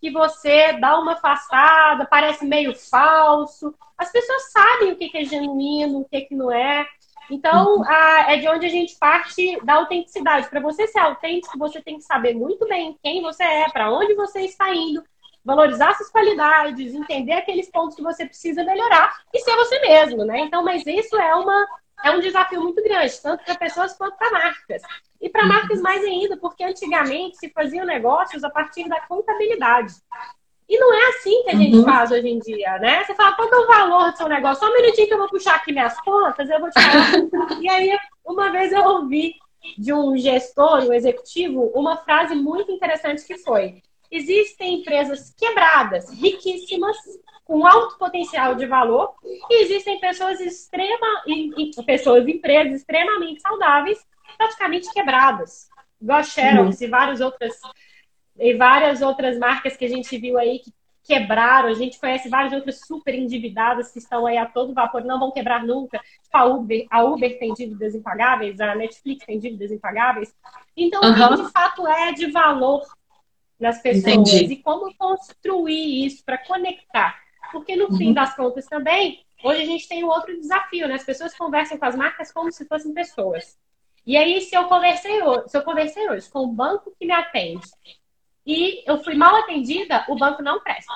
que 0.00 0.10
você 0.10 0.74
dá 0.74 0.98
uma 0.98 1.12
afastada, 1.14 2.06
parece 2.06 2.44
meio 2.44 2.74
falso. 2.74 3.74
As 3.98 4.10
pessoas 4.10 4.50
sabem 4.52 4.92
o 4.92 4.96
que 4.96 5.10
é 5.16 5.24
genuíno, 5.24 6.00
o 6.00 6.04
que 6.04 6.28
não 6.32 6.50
é. 6.50 6.86
Então, 7.30 7.78
uhum. 7.78 7.90
é 7.90 8.36
de 8.36 8.48
onde 8.48 8.66
a 8.66 8.68
gente 8.68 8.96
parte 8.98 9.58
da 9.64 9.74
autenticidade. 9.74 10.48
Para 10.48 10.60
você 10.60 10.86
ser 10.86 10.98
autêntico, 10.98 11.58
você 11.58 11.80
tem 11.80 11.96
que 11.96 12.04
saber 12.04 12.34
muito 12.34 12.66
bem 12.66 12.98
quem 13.02 13.22
você 13.22 13.42
é, 13.42 13.68
para 13.70 13.90
onde 13.90 14.14
você 14.14 14.40
está 14.42 14.74
indo, 14.74 15.02
valorizar 15.44 15.94
suas 15.94 16.10
qualidades, 16.10 16.94
entender 16.94 17.32
aqueles 17.32 17.70
pontos 17.70 17.96
que 17.96 18.02
você 18.02 18.24
precisa 18.26 18.64
melhorar 18.64 19.12
e 19.32 19.40
ser 19.40 19.54
você 19.56 19.78
mesmo, 19.80 20.24
né? 20.24 20.40
Então, 20.40 20.62
mas 20.62 20.86
isso 20.86 21.16
é 21.16 21.34
uma 21.34 21.66
é 22.04 22.10
um 22.10 22.20
desafio 22.20 22.60
muito 22.60 22.82
grande, 22.82 23.20
tanto 23.22 23.44
para 23.44 23.54
pessoas 23.54 23.96
quanto 23.96 24.16
para 24.16 24.30
marcas. 24.30 24.82
E 25.20 25.28
para 25.28 25.46
marcas 25.46 25.80
mais 25.80 26.02
ainda, 26.02 26.36
porque 26.36 26.64
antigamente 26.64 27.36
se 27.36 27.48
faziam 27.50 27.86
negócios 27.86 28.42
a 28.42 28.50
partir 28.50 28.88
da 28.88 29.00
contabilidade. 29.02 29.94
E 30.68 30.78
não 30.78 30.92
é 30.92 31.08
assim 31.10 31.44
que 31.44 31.50
a 31.50 31.54
gente 31.54 31.76
uhum. 31.76 31.84
faz 31.84 32.10
hoje 32.10 32.28
em 32.28 32.38
dia, 32.38 32.78
né? 32.78 33.04
Você 33.04 33.14
fala, 33.14 33.32
qual 33.34 33.48
é 33.48 33.56
o 33.56 33.66
valor 33.66 34.10
do 34.10 34.16
seu 34.16 34.28
negócio? 34.28 34.64
Só 34.64 34.72
um 34.72 34.74
minutinho 34.74 35.06
que 35.06 35.14
eu 35.14 35.18
vou 35.18 35.28
puxar 35.28 35.56
aqui 35.56 35.72
minhas 35.72 36.00
contas, 36.00 36.48
eu 36.48 36.58
vou 36.58 36.70
te 36.70 36.82
falar. 36.82 37.60
e 37.60 37.68
aí, 37.68 37.96
uma 38.24 38.50
vez 38.50 38.72
eu 38.72 38.82
ouvi 38.82 39.34
de 39.78 39.92
um 39.92 40.16
gestor, 40.16 40.84
um 40.84 40.92
executivo, 40.92 41.70
uma 41.74 41.96
frase 41.98 42.34
muito 42.34 42.72
interessante 42.72 43.24
que 43.24 43.38
foi: 43.38 43.82
existem 44.12 44.74
empresas 44.74 45.34
quebradas, 45.34 46.10
riquíssimas, 46.12 46.96
com 47.44 47.66
alto 47.66 47.98
potencial 47.98 48.54
de 48.54 48.66
valor, 48.66 49.14
e 49.50 49.62
existem 49.62 49.98
pessoas 49.98 50.38
extrema, 50.38 51.24
pessoas, 51.84 52.28
empresas 52.28 52.80
extremamente 52.80 53.40
saudáveis, 53.40 53.98
praticamente 54.36 54.92
quebradas. 54.92 55.68
Igual 56.00 56.18
a 56.18 56.22
Xerox 56.22 56.80
uhum. 56.80 56.86
e 56.86 56.90
várias 56.90 57.20
outras 57.20 57.54
e 58.38 58.54
várias 58.54 59.02
outras 59.02 59.38
marcas 59.38 59.76
que 59.76 59.84
a 59.84 59.88
gente 59.88 60.16
viu 60.18 60.38
aí 60.38 60.58
que 60.58 60.72
quebraram. 61.04 61.68
A 61.68 61.74
gente 61.74 61.98
conhece 61.98 62.28
várias 62.28 62.52
outras 62.52 62.80
super 62.80 63.14
endividadas 63.14 63.90
que 63.92 63.98
estão 63.98 64.26
aí 64.26 64.36
a 64.36 64.46
todo 64.46 64.74
vapor, 64.74 65.04
não 65.04 65.18
vão 65.18 65.30
quebrar 65.30 65.64
nunca. 65.64 65.98
Tipo 66.22 66.36
a 66.36 66.44
Uber, 66.44 66.86
a 66.90 67.04
Uber 67.04 67.38
tem 67.38 67.52
dívidas 67.52 67.94
impagáveis, 67.94 68.60
a 68.60 68.74
Netflix 68.74 69.24
tem 69.24 69.38
dívidas 69.38 69.70
impagáveis. 69.70 70.34
Então, 70.76 71.02
uhum. 71.02 71.10
o 71.10 71.36
que 71.36 71.44
de 71.44 71.52
fato 71.52 71.86
é 71.86 72.12
de 72.12 72.30
valor 72.30 72.82
nas 73.62 73.80
pessoas 73.80 74.14
Entendi. 74.14 74.52
e 74.52 74.56
como 74.56 74.94
construir 74.96 76.04
isso 76.04 76.22
para 76.24 76.36
conectar 76.36 77.22
porque 77.52 77.76
no 77.76 77.90
uhum. 77.90 77.96
fim 77.96 78.12
das 78.14 78.34
contas 78.34 78.66
também, 78.66 79.24
hoje 79.44 79.62
a 79.62 79.66
gente 79.66 79.86
tem 79.86 80.02
um 80.02 80.08
outro 80.08 80.34
desafio, 80.40 80.88
né? 80.88 80.94
As 80.94 81.04
pessoas 81.04 81.36
conversam 81.36 81.78
com 81.78 81.84
as 81.84 81.94
marcas 81.94 82.32
como 82.32 82.50
se 82.50 82.64
fossem 82.64 82.94
pessoas. 82.94 83.58
E 84.04 84.16
aí, 84.16 84.40
se 84.40 84.56
eu 84.56 84.64
conversei 84.64 85.22
hoje, 85.22 85.48
se 85.48 85.56
eu 85.56 85.62
conversei 85.62 86.08
hoje 86.08 86.28
com 86.28 86.40
o 86.40 86.52
banco 86.52 86.92
que 86.98 87.06
me 87.06 87.12
atende 87.12 87.68
e 88.44 88.82
eu 88.90 89.04
fui 89.04 89.14
mal 89.14 89.36
atendida, 89.36 90.04
o 90.08 90.16
banco 90.16 90.42
não 90.42 90.60
presta. 90.60 90.92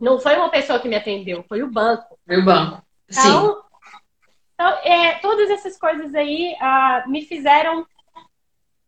Não 0.00 0.18
foi 0.18 0.36
uma 0.36 0.48
pessoa 0.48 0.78
que 0.78 0.88
me 0.88 0.96
atendeu, 0.96 1.44
foi 1.48 1.62
o 1.62 1.70
banco. 1.70 2.18
Foi 2.24 2.38
o 2.38 2.44
banco. 2.44 2.82
Então, 3.10 3.46
Sim. 3.46 3.60
então 4.54 4.68
é, 4.84 5.18
todas 5.18 5.50
essas 5.50 5.76
coisas 5.76 6.14
aí 6.14 6.54
uh, 6.54 7.10
me 7.10 7.22
fizeram. 7.22 7.86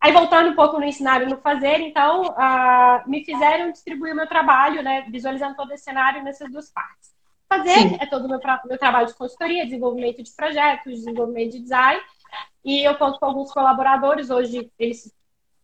Aí, 0.00 0.12
voltando 0.12 0.50
um 0.50 0.54
pouco 0.54 0.78
no 0.78 0.84
ensinar 0.84 1.22
e 1.22 1.26
no 1.26 1.38
fazer, 1.38 1.80
então, 1.80 2.22
uh, 2.22 3.10
me 3.10 3.24
fizeram 3.24 3.72
distribuir 3.72 4.12
o 4.12 4.16
meu 4.16 4.28
trabalho, 4.28 4.82
né, 4.82 5.04
visualizando 5.10 5.56
todo 5.56 5.72
esse 5.72 5.84
cenário 5.84 6.22
nessas 6.22 6.50
duas 6.50 6.70
partes. 6.70 7.12
Fazer 7.48 7.70
Sim. 7.70 7.96
é 7.98 8.06
todo 8.06 8.26
o 8.26 8.28
meu, 8.28 8.40
meu 8.66 8.78
trabalho 8.78 9.08
de 9.08 9.14
consultoria, 9.14 9.64
desenvolvimento 9.64 10.22
de 10.22 10.30
projetos, 10.36 10.92
desenvolvimento 10.92 11.52
de 11.52 11.60
design. 11.60 12.00
E 12.64 12.84
eu 12.84 12.94
conto 12.96 13.18
com 13.18 13.26
alguns 13.26 13.50
colaboradores, 13.52 14.30
hoje 14.30 14.70
eles 14.78 15.12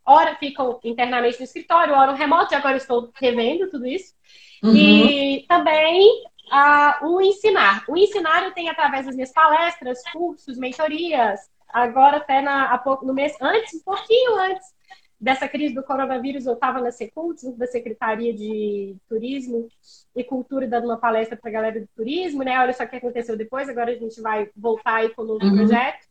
ora 0.04 0.34
ficam 0.36 0.78
internamente 0.84 1.38
no 1.38 1.44
escritório, 1.44 1.94
ora 1.94 2.12
remoto, 2.14 2.52
e 2.52 2.56
agora 2.56 2.76
estou 2.76 3.10
revendo 3.14 3.70
tudo 3.70 3.86
isso. 3.86 4.14
Uhum. 4.62 4.74
E 4.74 5.44
também 5.46 6.24
uh, 6.52 7.06
o 7.06 7.20
ensinar. 7.20 7.84
O 7.88 7.96
ensinar 7.96 8.44
eu 8.44 8.52
tenho 8.52 8.70
através 8.70 9.06
das 9.06 9.14
minhas 9.14 9.32
palestras, 9.32 10.02
cursos, 10.12 10.58
mentorias. 10.58 11.40
Agora 11.74 12.18
até 12.18 12.40
na, 12.40 12.78
pouco, 12.78 13.04
no 13.04 13.12
mês 13.12 13.36
antes, 13.42 13.74
um 13.74 13.82
pouquinho 13.82 14.36
antes 14.36 14.72
dessa 15.20 15.48
crise 15.48 15.74
do 15.74 15.82
coronavírus, 15.82 16.46
eu 16.46 16.54
estava 16.54 16.80
na 16.80 16.92
Secult, 16.92 17.40
da 17.56 17.66
Secretaria 17.66 18.32
de 18.32 18.94
Turismo 19.08 19.66
e 20.14 20.22
Cultura, 20.22 20.68
dando 20.68 20.84
uma 20.84 20.98
palestra 20.98 21.36
para 21.36 21.50
a 21.50 21.52
galera 21.52 21.80
do 21.80 21.88
turismo, 21.96 22.44
né? 22.44 22.60
Olha 22.60 22.72
só 22.72 22.84
o 22.84 22.88
que 22.88 22.94
aconteceu 22.94 23.36
depois, 23.36 23.68
agora 23.68 23.90
a 23.90 23.96
gente 23.96 24.20
vai 24.20 24.48
voltar 24.56 24.96
aí 24.96 25.08
com 25.10 25.22
o 25.22 25.26
novo 25.26 25.44
uhum. 25.44 25.56
projeto. 25.56 26.04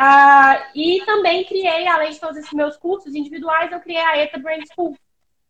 Uh, 0.00 0.58
e 0.74 1.04
também 1.06 1.44
criei, 1.44 1.86
além 1.86 2.10
de 2.10 2.18
todos 2.18 2.36
esses 2.36 2.52
meus 2.52 2.76
cursos 2.76 3.14
individuais, 3.14 3.70
eu 3.70 3.78
criei 3.78 4.00
a 4.00 4.16
ETA 4.16 4.38
Brand 4.40 4.64
School, 4.74 4.96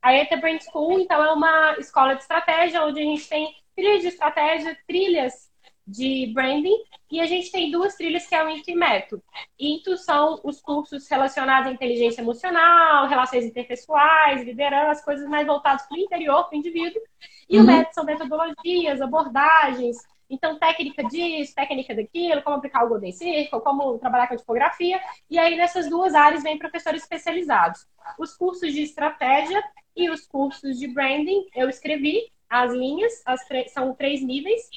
a 0.02 0.12
ETA 0.12 0.36
Brand 0.36 0.60
School, 0.60 1.00
então, 1.00 1.24
é 1.24 1.32
uma 1.32 1.76
escola 1.78 2.14
de 2.14 2.20
estratégia 2.22 2.84
onde 2.84 3.00
a 3.00 3.04
gente 3.04 3.26
tem 3.26 3.54
trilhas 3.74 4.02
de 4.02 4.08
estratégia, 4.08 4.76
trilhas 4.86 5.47
de 5.88 6.30
branding, 6.34 6.76
e 7.10 7.20
a 7.20 7.26
gente 7.26 7.50
tem 7.50 7.70
duas 7.70 7.94
trilhas 7.94 8.26
que 8.26 8.34
é 8.34 8.44
o 8.44 8.48
INTO 8.48 8.70
e 8.70 8.74
METO. 8.74 9.22
INTO 9.58 9.96
são 9.96 10.38
os 10.44 10.60
cursos 10.60 11.08
relacionados 11.08 11.68
à 11.68 11.72
inteligência 11.72 12.20
emocional, 12.20 13.08
relações 13.08 13.44
interpessoais, 13.44 14.44
liderança, 14.44 15.02
coisas 15.02 15.26
mais 15.28 15.46
voltadas 15.46 15.86
para 15.86 15.96
o 15.96 16.00
interior, 16.00 16.44
para 16.44 16.56
o 16.56 16.58
indivíduo. 16.58 17.00
E 17.48 17.56
uhum. 17.56 17.64
o 17.64 17.66
METO 17.66 17.94
são 17.94 18.04
metodologias, 18.04 19.00
abordagens, 19.00 19.96
então, 20.30 20.58
técnica 20.58 21.02
disso, 21.04 21.54
técnica 21.54 21.94
daquilo, 21.94 22.42
como 22.42 22.56
aplicar 22.56 22.84
o 22.84 22.88
Golden 22.88 23.12
Circle, 23.12 23.60
como 23.62 23.98
trabalhar 23.98 24.26
com 24.26 24.34
a 24.34 24.36
tipografia. 24.36 25.00
E 25.30 25.38
aí, 25.38 25.56
nessas 25.56 25.88
duas 25.88 26.14
áreas, 26.14 26.42
vem 26.42 26.58
professores 26.58 27.02
especializados. 27.02 27.86
Os 28.18 28.36
cursos 28.36 28.72
de 28.72 28.82
estratégia 28.82 29.62
e 29.96 30.10
os 30.10 30.26
cursos 30.26 30.78
de 30.78 30.86
branding, 30.86 31.46
eu 31.54 31.68
escrevi 31.68 32.30
as 32.48 32.72
linhas, 32.72 33.22
as 33.24 33.40
são 33.72 33.94
três 33.94 34.22
níveis: 34.22 34.68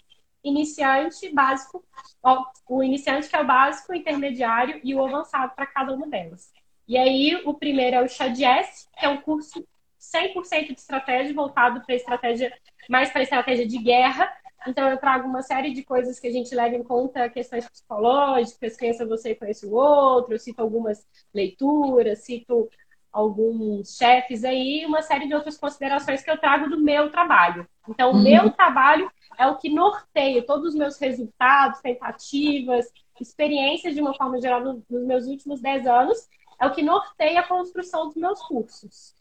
iniciante, 0.43 1.29
básico, 1.33 1.83
ó, 2.23 2.45
o 2.67 2.83
iniciante 2.83 3.29
que 3.29 3.35
é 3.35 3.41
o 3.41 3.47
básico, 3.47 3.91
o 3.91 3.95
intermediário 3.95 4.79
e 4.83 4.95
o 4.95 5.05
avançado 5.05 5.53
para 5.55 5.65
cada 5.65 5.93
uma 5.93 6.07
delas. 6.07 6.51
E 6.87 6.97
aí, 6.97 7.41
o 7.45 7.53
primeiro 7.53 7.97
é 7.97 8.01
o 8.01 8.07
Chadies, 8.07 8.89
que 8.97 9.05
é 9.05 9.09
um 9.09 9.21
curso 9.21 9.65
100% 9.99 10.67
de 10.67 10.79
estratégia 10.79 11.33
voltado 11.33 11.81
para 11.85 11.95
estratégia, 11.95 12.51
mais 12.89 13.11
para 13.11 13.21
estratégia 13.21 13.67
de 13.67 13.77
guerra. 13.77 14.31
Então, 14.67 14.89
eu 14.89 14.97
trago 14.97 15.27
uma 15.27 15.41
série 15.41 15.73
de 15.73 15.83
coisas 15.83 16.19
que 16.19 16.27
a 16.27 16.31
gente 16.31 16.53
leva 16.53 16.75
em 16.75 16.83
conta, 16.83 17.29
questões 17.29 17.67
psicológicas, 17.69 18.77
conheça 18.77 19.05
você 19.05 19.31
e 19.31 19.35
conhece 19.35 19.65
o 19.65 19.73
outro, 19.73 20.33
eu 20.33 20.39
cito 20.39 20.61
algumas 20.61 21.05
leituras, 21.33 22.19
cito 22.19 22.69
alguns 23.11 23.97
chefes 23.97 24.43
aí, 24.43 24.85
uma 24.85 25.01
série 25.01 25.27
de 25.27 25.33
outras 25.33 25.57
considerações 25.57 26.23
que 26.23 26.31
eu 26.31 26.37
trago 26.37 26.69
do 26.69 26.79
meu 26.79 27.11
trabalho. 27.11 27.67
Então, 27.87 28.11
o 28.11 28.15
uhum. 28.15 28.23
meu 28.23 28.49
trabalho 28.51 29.11
é 29.37 29.47
o 29.47 29.57
que 29.57 29.69
norteia 29.69 30.45
todos 30.45 30.69
os 30.69 30.75
meus 30.75 30.97
resultados, 30.97 31.81
tentativas, 31.81 32.87
experiências 33.19 33.93
de 33.93 34.01
uma 34.01 34.13
forma 34.15 34.39
geral 34.41 34.61
nos 34.61 34.83
meus 34.89 35.25
últimos 35.27 35.61
10 35.61 35.87
anos, 35.87 36.27
é 36.59 36.65
o 36.65 36.71
que 36.71 36.81
norteia 36.81 37.39
a 37.39 37.47
construção 37.47 38.07
dos 38.07 38.15
meus 38.15 38.41
cursos. 38.43 39.15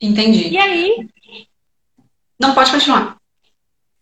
Entendi. 0.00 0.48
E 0.48 0.58
aí. 0.58 1.08
Não, 2.40 2.54
pode 2.54 2.70
continuar. 2.70 3.18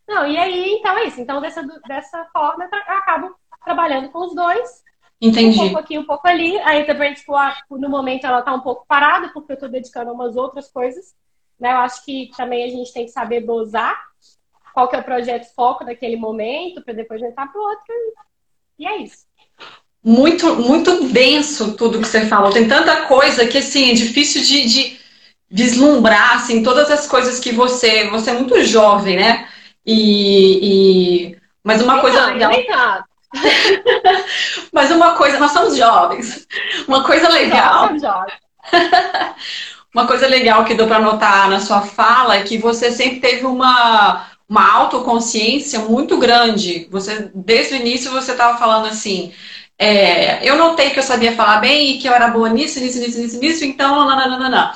Não, 0.06 0.26
e 0.26 0.36
aí, 0.36 0.74
então 0.74 0.96
é 0.98 1.06
isso. 1.06 1.20
Então, 1.20 1.40
dessa, 1.40 1.62
dessa 1.88 2.24
forma, 2.26 2.64
eu 2.64 2.94
acabo 2.94 3.34
trabalhando 3.64 4.10
com 4.10 4.20
os 4.20 4.34
dois 4.34 4.84
Entendi. 5.20 5.58
Um 5.58 5.62
pouco 5.64 5.78
aqui, 5.78 5.98
um 5.98 6.04
pouco 6.04 6.28
ali. 6.28 6.58
A 6.58 6.78
Interbrand 6.78 7.16
School, 7.16 7.40
no 7.78 7.88
momento, 7.88 8.26
ela 8.26 8.40
está 8.40 8.52
um 8.54 8.60
pouco 8.60 8.84
parada, 8.86 9.30
porque 9.30 9.52
eu 9.52 9.54
estou 9.54 9.68
dedicando 9.68 10.10
a 10.10 10.12
umas 10.12 10.36
outras 10.36 10.70
coisas. 10.70 11.14
Né? 11.58 11.72
Eu 11.72 11.78
acho 11.78 12.04
que 12.04 12.30
também 12.36 12.64
a 12.64 12.68
gente 12.68 12.92
tem 12.92 13.06
que 13.06 13.12
saber 13.12 13.40
dosar 13.40 13.98
qual 14.76 14.88
que 14.88 14.96
é 14.96 14.98
o 14.98 15.04
projeto 15.04 15.46
foco 15.54 15.86
daquele 15.86 16.16
momento, 16.16 16.82
para 16.84 16.92
depois 16.92 17.22
entrar 17.22 17.50
para 17.50 17.58
o 17.58 17.64
outro. 17.64 17.94
E 18.78 18.86
é 18.86 18.98
isso. 18.98 19.24
Muito, 20.04 20.54
muito 20.56 21.04
denso 21.04 21.74
tudo 21.78 21.98
que 21.98 22.06
você 22.06 22.26
falou. 22.26 22.52
Tem 22.52 22.68
tanta 22.68 23.06
coisa 23.06 23.46
que, 23.46 23.56
assim, 23.56 23.92
é 23.92 23.94
difícil 23.94 24.42
de, 24.42 24.66
de 24.66 25.00
vislumbrar, 25.50 26.34
assim, 26.34 26.62
todas 26.62 26.90
as 26.90 27.06
coisas 27.06 27.40
que 27.40 27.52
você... 27.52 28.10
Você 28.10 28.28
é 28.28 28.34
muito 28.34 28.62
jovem, 28.64 29.16
né? 29.16 29.48
E... 29.84 31.30
e... 31.30 31.38
Mas 31.64 31.80
uma 31.80 31.98
coisa 32.02 32.26
legal... 32.26 32.52
Mas 34.70 34.90
uma 34.90 35.14
coisa, 35.14 35.38
nós 35.38 35.52
somos 35.52 35.74
jovens. 35.74 36.46
Uma 36.86 37.02
coisa 37.02 37.30
legal. 37.30 37.88
uma 39.94 40.06
coisa 40.06 40.26
legal 40.26 40.66
que 40.66 40.74
deu 40.74 40.86
para 40.86 41.00
notar 41.00 41.48
na 41.48 41.60
sua 41.60 41.80
fala 41.80 42.36
é 42.36 42.42
que 42.42 42.58
você 42.58 42.92
sempre 42.92 43.20
teve 43.20 43.46
uma, 43.46 44.35
uma 44.48 44.72
autoconsciência 44.72 45.80
muito 45.80 46.18
grande. 46.18 46.88
Você, 46.90 47.30
desde 47.34 47.74
o 47.74 47.76
início, 47.76 48.10
você 48.10 48.32
estava 48.32 48.58
falando 48.58 48.86
assim. 48.86 49.32
É, 49.78 50.48
eu 50.48 50.56
notei 50.56 50.90
que 50.90 50.98
eu 50.98 51.02
sabia 51.02 51.34
falar 51.34 51.60
bem 51.60 51.90
e 51.90 51.98
que 51.98 52.08
eu 52.08 52.14
era 52.14 52.28
boa 52.28 52.48
nisso, 52.48 52.80
nisso, 52.80 52.98
nisso, 52.98 53.18
nisso, 53.18 53.38
nisso, 53.38 53.64
então, 53.64 54.06
nananana. 54.06 54.72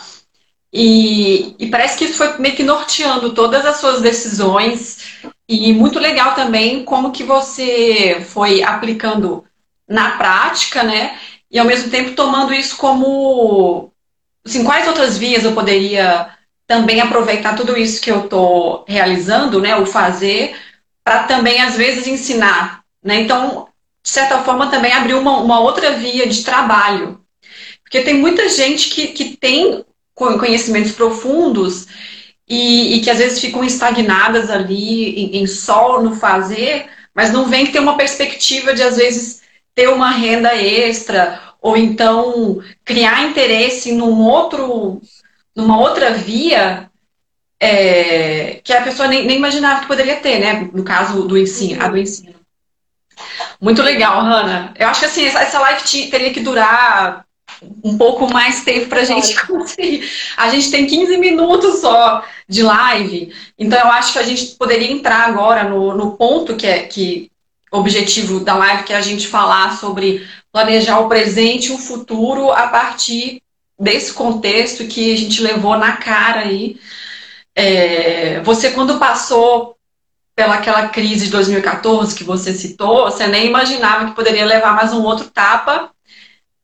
E, 0.72 1.56
e 1.58 1.68
parece 1.68 1.96
que 1.96 2.04
isso 2.04 2.14
foi 2.14 2.36
meio 2.38 2.54
que 2.54 2.62
norteando 2.62 3.32
todas 3.32 3.64
as 3.66 3.78
suas 3.78 4.00
decisões 4.00 5.18
e 5.48 5.72
muito 5.72 5.98
legal 5.98 6.34
também 6.34 6.84
como 6.84 7.10
que 7.10 7.24
você 7.24 8.24
foi 8.28 8.62
aplicando 8.62 9.44
na 9.88 10.12
prática, 10.12 10.84
né? 10.84 11.18
E 11.50 11.58
ao 11.58 11.66
mesmo 11.66 11.90
tempo 11.90 12.14
tomando 12.14 12.54
isso 12.54 12.76
como 12.76 13.90
assim, 14.46 14.62
quais 14.62 14.86
outras 14.86 15.18
vias 15.18 15.44
eu 15.44 15.52
poderia 15.52 16.28
também 16.70 17.00
aproveitar 17.00 17.56
tudo 17.56 17.76
isso 17.76 18.00
que 18.00 18.12
eu 18.12 18.26
estou 18.26 18.84
realizando, 18.86 19.60
né? 19.60 19.74
O 19.74 19.84
fazer, 19.84 20.54
para 21.02 21.24
também, 21.24 21.60
às 21.60 21.76
vezes, 21.76 22.06
ensinar. 22.06 22.84
Né? 23.02 23.22
Então, 23.22 23.66
de 24.00 24.08
certa 24.08 24.38
forma, 24.44 24.70
também 24.70 24.92
abriu 24.92 25.18
uma, 25.18 25.38
uma 25.38 25.58
outra 25.58 25.96
via 25.96 26.28
de 26.28 26.44
trabalho. 26.44 27.20
Porque 27.82 28.02
tem 28.02 28.14
muita 28.14 28.48
gente 28.48 28.88
que, 28.88 29.08
que 29.08 29.36
tem 29.36 29.84
conhecimentos 30.14 30.92
profundos 30.92 31.88
e, 32.48 32.94
e 32.94 33.00
que 33.00 33.10
às 33.10 33.18
vezes 33.18 33.40
ficam 33.40 33.64
estagnadas 33.64 34.48
ali 34.48 35.24
em, 35.24 35.42
em 35.42 35.46
no 36.04 36.14
fazer, 36.14 36.86
mas 37.12 37.32
não 37.32 37.46
vem 37.46 37.66
ter 37.66 37.80
uma 37.80 37.96
perspectiva 37.96 38.72
de 38.72 38.82
às 38.84 38.96
vezes 38.96 39.42
ter 39.74 39.88
uma 39.88 40.10
renda 40.10 40.54
extra 40.54 41.40
ou 41.60 41.76
então 41.76 42.62
criar 42.84 43.24
interesse 43.24 43.90
num 43.90 44.20
outro, 44.20 45.02
numa 45.60 45.78
outra 45.78 46.12
via 46.12 46.90
é, 47.60 48.60
que 48.64 48.72
a 48.72 48.82
pessoa 48.82 49.06
nem, 49.06 49.26
nem, 49.26 49.36
imaginava 49.36 49.82
que 49.82 49.86
poderia 49.86 50.16
ter, 50.16 50.38
né? 50.38 50.68
No 50.72 50.82
caso 50.82 51.22
do 51.28 51.36
ensino, 51.36 51.82
a 51.82 51.88
do 51.88 51.98
ensino. 51.98 52.34
Muito 53.60 53.82
legal, 53.82 54.22
Hanna. 54.22 54.72
Eu 54.78 54.88
acho 54.88 55.00
que 55.00 55.06
assim, 55.06 55.26
essa 55.26 55.60
live 55.60 56.10
teria 56.10 56.32
que 56.32 56.40
durar 56.40 57.24
um 57.84 57.98
pouco 57.98 58.32
mais 58.32 58.64
tempo 58.64 58.88
para 58.88 59.02
a 59.02 59.04
gente 59.04 59.34
conseguir. 59.46 60.10
A 60.36 60.48
gente 60.48 60.70
tem 60.70 60.86
15 60.86 61.18
minutos 61.18 61.80
só 61.80 62.24
de 62.48 62.62
live, 62.62 63.32
então 63.58 63.78
eu 63.78 63.88
acho 63.88 64.14
que 64.14 64.18
a 64.18 64.22
gente 64.22 64.46
poderia 64.56 64.90
entrar 64.90 65.28
agora 65.28 65.64
no, 65.64 65.94
no 65.94 66.16
ponto 66.16 66.56
que 66.56 66.66
é 66.66 66.80
que 66.84 67.30
objetivo 67.70 68.40
da 68.40 68.56
live, 68.56 68.84
que 68.84 68.92
é 68.92 68.96
a 68.96 69.02
gente 69.02 69.28
falar 69.28 69.76
sobre 69.78 70.26
planejar 70.50 70.98
o 70.98 71.08
presente 71.08 71.68
e 71.68 71.74
o 71.74 71.78
futuro 71.78 72.50
a 72.50 72.66
partir 72.68 73.40
desse 73.80 74.12
contexto 74.12 74.86
que 74.86 75.12
a 75.12 75.16
gente 75.16 75.42
levou 75.42 75.78
na 75.78 75.96
cara 75.96 76.40
aí. 76.40 76.78
É, 77.56 78.40
você, 78.40 78.70
quando 78.70 78.98
passou 78.98 79.76
pelaquela 80.36 80.88
crise 80.88 81.26
de 81.26 81.30
2014 81.32 82.14
que 82.14 82.24
você 82.24 82.52
citou, 82.52 83.04
você 83.04 83.26
nem 83.26 83.46
imaginava 83.46 84.06
que 84.06 84.14
poderia 84.14 84.44
levar 84.44 84.74
mais 84.74 84.92
um 84.92 85.02
outro 85.02 85.30
tapa 85.30 85.90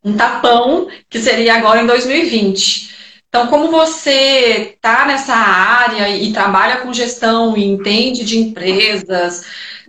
um 0.06 0.16
tapão, 0.16 0.86
que 1.10 1.18
seria 1.18 1.56
agora 1.56 1.82
em 1.82 1.86
2020. 1.86 2.94
Então, 3.28 3.48
como 3.48 3.72
você 3.72 4.76
está 4.76 5.04
nessa 5.04 5.34
área 5.34 6.08
e 6.08 6.32
trabalha 6.32 6.76
com 6.76 6.94
gestão 6.94 7.56
e 7.56 7.64
entende 7.64 8.24
de 8.24 8.38
empresas, 8.38 9.44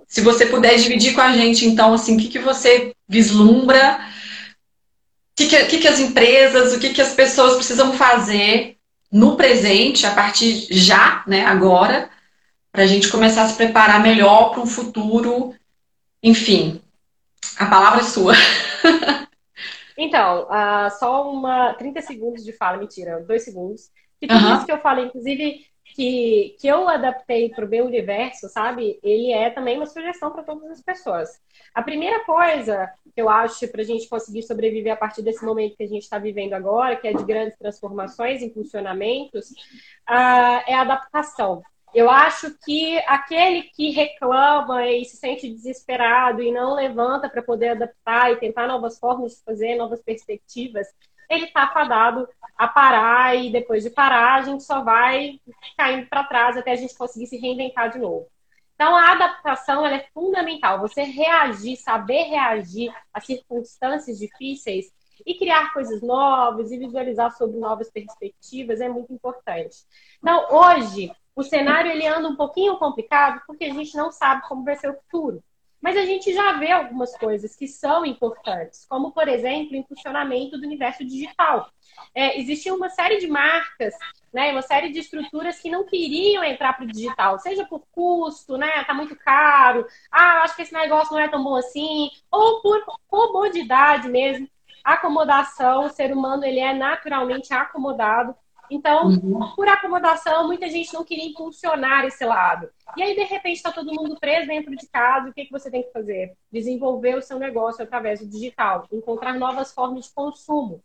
se 0.08 0.22
você 0.22 0.48
puder 0.48 0.76
dividir 0.76 1.14
com 1.14 1.22
a 1.22 1.34
gente, 1.34 1.68
então, 1.68 1.94
assim, 1.94 2.16
o 2.16 2.20
que, 2.20 2.30
que 2.30 2.40
você 2.40 2.94
vislumbra, 3.08 4.00
que, 5.46 5.66
que, 5.66 5.78
que 5.78 5.88
as 5.88 6.00
empresas, 6.00 6.74
o 6.74 6.80
que, 6.80 6.94
que 6.94 7.02
as 7.02 7.14
pessoas 7.14 7.56
precisam 7.56 7.94
fazer 7.94 8.78
no 9.12 9.36
presente, 9.36 10.06
a 10.06 10.12
partir 10.12 10.68
já, 10.72 11.24
né, 11.28 11.46
agora, 11.46 12.10
para 12.72 12.84
a 12.84 12.88
gente 12.88 13.10
começar 13.10 13.44
a 13.44 13.48
se 13.48 13.56
preparar 13.56 14.02
melhor 14.02 14.52
para 14.52 14.62
um 14.62 14.66
futuro, 14.66 15.54
enfim, 16.22 16.82
a 17.58 17.66
palavra 17.68 18.02
é 18.02 18.04
sua. 18.04 18.34
Então, 20.00 20.44
uh, 20.44 20.92
só 21.00 21.28
uma 21.28 21.74
30 21.74 22.04
segundos 22.04 22.44
de 22.46 22.54
fala, 22.54 22.78
mentira, 22.78 23.20
dois 23.20 23.44
segundos. 23.44 23.90
E 24.22 24.28
tudo 24.28 24.46
uhum. 24.46 24.56
isso 24.56 24.66
que 24.66 24.72
eu 24.72 24.78
falei, 24.78 25.06
inclusive, 25.06 25.66
que, 25.98 26.56
que 26.60 26.68
eu 26.68 26.88
adaptei 26.88 27.50
para 27.50 27.66
o 27.66 27.68
meu 27.68 27.84
universo, 27.84 28.48
sabe? 28.50 29.00
Ele 29.02 29.32
é 29.32 29.50
também 29.50 29.78
uma 29.78 29.88
sugestão 29.88 30.30
para 30.30 30.44
todas 30.44 30.70
as 30.70 30.80
pessoas. 30.80 31.42
A 31.74 31.82
primeira 31.82 32.24
coisa 32.24 32.88
que 33.16 33.20
eu 33.20 33.28
acho 33.28 33.68
para 33.70 33.82
a 33.82 33.84
gente 33.84 34.08
conseguir 34.08 34.44
sobreviver 34.44 34.94
a 34.94 34.96
partir 34.96 35.24
desse 35.24 35.44
momento 35.44 35.76
que 35.76 35.84
a 35.84 35.88
gente 35.88 36.04
está 36.04 36.20
vivendo 36.20 36.54
agora, 36.54 36.96
que 36.96 37.08
é 37.08 37.14
de 37.14 37.24
grandes 37.24 37.58
transformações, 37.58 38.44
impulsionamentos, 38.44 39.50
uh, 40.08 40.62
é 40.68 40.76
a 40.76 40.82
adaptação. 40.82 41.64
Eu 41.96 42.12
acho 42.12 42.56
que 42.64 43.00
aquele 43.08 43.64
que 43.64 43.90
reclama 43.90 44.86
e 44.86 45.04
se 45.04 45.18
sente 45.18 45.50
desesperado 45.50 46.44
e 46.44 46.52
não 46.52 46.76
levanta 46.76 47.28
para 47.28 47.42
poder 47.42 47.70
adaptar 47.70 48.32
e 48.32 48.36
tentar 48.36 48.68
novas 48.68 49.00
formas 49.00 49.38
de 49.38 49.44
fazer, 49.44 49.74
novas 49.76 50.04
perspectivas, 50.04 50.86
ele 51.30 51.46
está 51.46 51.68
fadado 51.68 52.28
a 52.58 52.68
parar 52.68 53.36
e 53.36 53.52
depois 53.52 53.84
de 53.84 53.90
parar 53.90 54.36
a 54.36 54.42
gente 54.42 54.64
só 54.64 54.82
vai 54.82 55.40
caindo 55.78 56.08
para 56.08 56.24
trás 56.24 56.58
até 56.58 56.72
a 56.72 56.76
gente 56.76 56.98
conseguir 56.98 57.28
se 57.28 57.38
reinventar 57.38 57.92
de 57.92 58.00
novo. 58.00 58.28
Então 58.76 58.96
a 58.96 59.12
adaptação 59.12 59.86
é 59.86 60.08
fundamental. 60.14 60.80
Você 60.82 61.02
reagir, 61.04 61.78
saber 61.78 62.24
reagir 62.24 62.94
a 63.14 63.20
circunstâncias 63.20 64.20
difíceis 64.20 64.92
e 65.26 65.34
criar 65.34 65.74
coisas 65.74 66.02
novas 66.02 66.72
e 66.72 66.78
visualizar 66.78 67.36
sobre 67.36 67.58
novas 67.60 67.90
perspectivas 67.90 68.80
é 68.80 68.88
muito 68.88 69.12
importante. 69.12 69.78
Então 70.20 70.48
hoje 70.52 71.12
o 71.36 71.44
cenário 71.44 71.92
ele 71.92 72.08
anda 72.08 72.28
um 72.28 72.36
pouquinho 72.36 72.78
complicado 72.78 73.42
porque 73.46 73.66
a 73.66 73.74
gente 73.74 73.96
não 73.96 74.12
sabe 74.12 74.48
como 74.48 74.64
vai 74.64 74.76
ser 74.76 74.90
o 74.90 74.98
futuro. 74.98 75.44
Mas 75.82 75.96
a 75.96 76.06
gente 76.06 76.34
já 76.34 76.54
vê 76.54 76.72
algumas 76.72 77.16
coisas 77.18 77.56
que 77.56 77.68
são 77.68 78.06
importantes, 78.06 78.86
como, 78.90 79.12
por 79.12 79.28
exemplo, 79.28 79.74
o 79.74 79.76
impulsionamento 79.76 80.58
do 80.58 80.66
universo 80.66 81.06
digital. 81.06 81.70
É, 82.16 82.40
existia 82.40 82.74
uma 82.74 82.90
série 82.90 83.18
de 83.18 83.28
marcas, 83.28 83.94
né, 84.34 84.52
uma 84.52 84.62
série 84.62 84.92
de 84.92 85.00
estruturas 85.00 85.60
que 85.60 85.70
não 85.70 85.86
queriam 85.86 86.44
entrar 86.44 86.74
para 86.74 86.86
o 86.86 86.88
digital, 86.88 87.40
seja 87.40 87.66
por 87.66 87.84
custo, 87.92 88.58
né, 88.58 88.84
tá 88.84 88.94
muito 88.94 89.16
caro, 89.16 89.86
ah, 90.12 90.42
acho 90.42 90.56
que 90.56 90.64
esse 90.64 90.74
negócio 90.74 91.14
não 91.14 91.20
é 91.20 91.28
tão 91.28 91.44
bom 91.44 91.56
assim, 91.56 92.10
ou 92.32 92.62
por 92.62 92.84
comodidade 93.08 94.10
mesmo. 94.10 94.48
Acomodação, 94.84 95.86
o 95.86 95.90
ser 95.90 96.14
humano 96.14 96.46
ele 96.46 96.60
é 96.60 96.74
naturalmente 96.74 97.54
acomodado 97.54 98.36
então, 98.70 99.08
uhum. 99.08 99.56
por 99.56 99.68
acomodação, 99.68 100.48
muita 100.48 100.70
gente 100.70 100.94
não 100.94 101.04
queria 101.04 101.30
impulsionar 101.30 102.06
esse 102.06 102.26
lado. 102.26 102.70
E 102.96 103.04
aí, 103.04 103.16
de 103.16 103.24
repente, 103.24 103.58
está 103.58 103.72
todo 103.72 103.94
mundo 103.94 104.18
preso 104.20 104.48
dentro 104.48 104.76
de 104.76 104.88
casa. 104.88 105.30
O 105.30 105.34
que, 105.34 105.46
que 105.46 105.52
você 105.52 105.72
tem 105.72 105.84
que 105.84 105.92
fazer? 105.92 106.34
Desenvolver 106.52 107.16
o 107.16 107.22
seu 107.22 107.40
negócio 107.40 107.84
através 107.84 108.20
do 108.20 108.28
digital, 108.28 108.86
encontrar 108.92 109.34
novas 109.34 109.74
formas 109.74 110.06
de 110.06 110.14
consumo. 110.14 110.84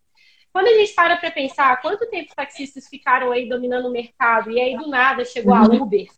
Quando 0.53 0.67
a 0.67 0.75
gente 0.75 0.93
para 0.93 1.17
para 1.17 1.31
pensar 1.31 1.81
quanto 1.81 2.09
tempo 2.11 2.29
os 2.29 2.35
taxistas 2.35 2.87
ficaram 2.87 3.33
aí 3.33 3.49
dominando 3.49 3.89
o 3.89 3.93
mercado 3.93 4.51
e 4.51 4.61
aí 4.61 4.77
do 4.77 4.87
nada 4.87 5.25
chegou 5.25 5.55
a 5.55 5.63
uhum. 5.63 5.83
Uber 5.83 6.09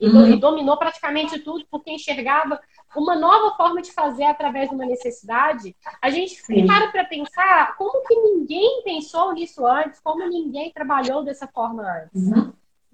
e, 0.00 0.08
uhum. 0.08 0.26
e 0.26 0.36
dominou 0.36 0.76
praticamente 0.76 1.38
tudo 1.40 1.64
porque 1.70 1.90
enxergava 1.90 2.60
uma 2.96 3.16
nova 3.16 3.56
forma 3.56 3.82
de 3.82 3.92
fazer 3.92 4.24
através 4.24 4.68
de 4.68 4.74
uma 4.74 4.86
necessidade, 4.86 5.74
a 6.00 6.10
gente 6.10 6.34
Sim. 6.34 6.66
para 6.66 6.88
para 6.88 7.04
pensar 7.04 7.76
como 7.76 8.06
que 8.06 8.14
ninguém 8.14 8.82
pensou 8.84 9.32
nisso 9.32 9.66
antes, 9.66 10.00
como 10.00 10.26
ninguém 10.28 10.72
trabalhou 10.72 11.24
dessa 11.24 11.46
forma 11.46 11.82
antes. 11.82 12.28
Uhum. 12.28 12.52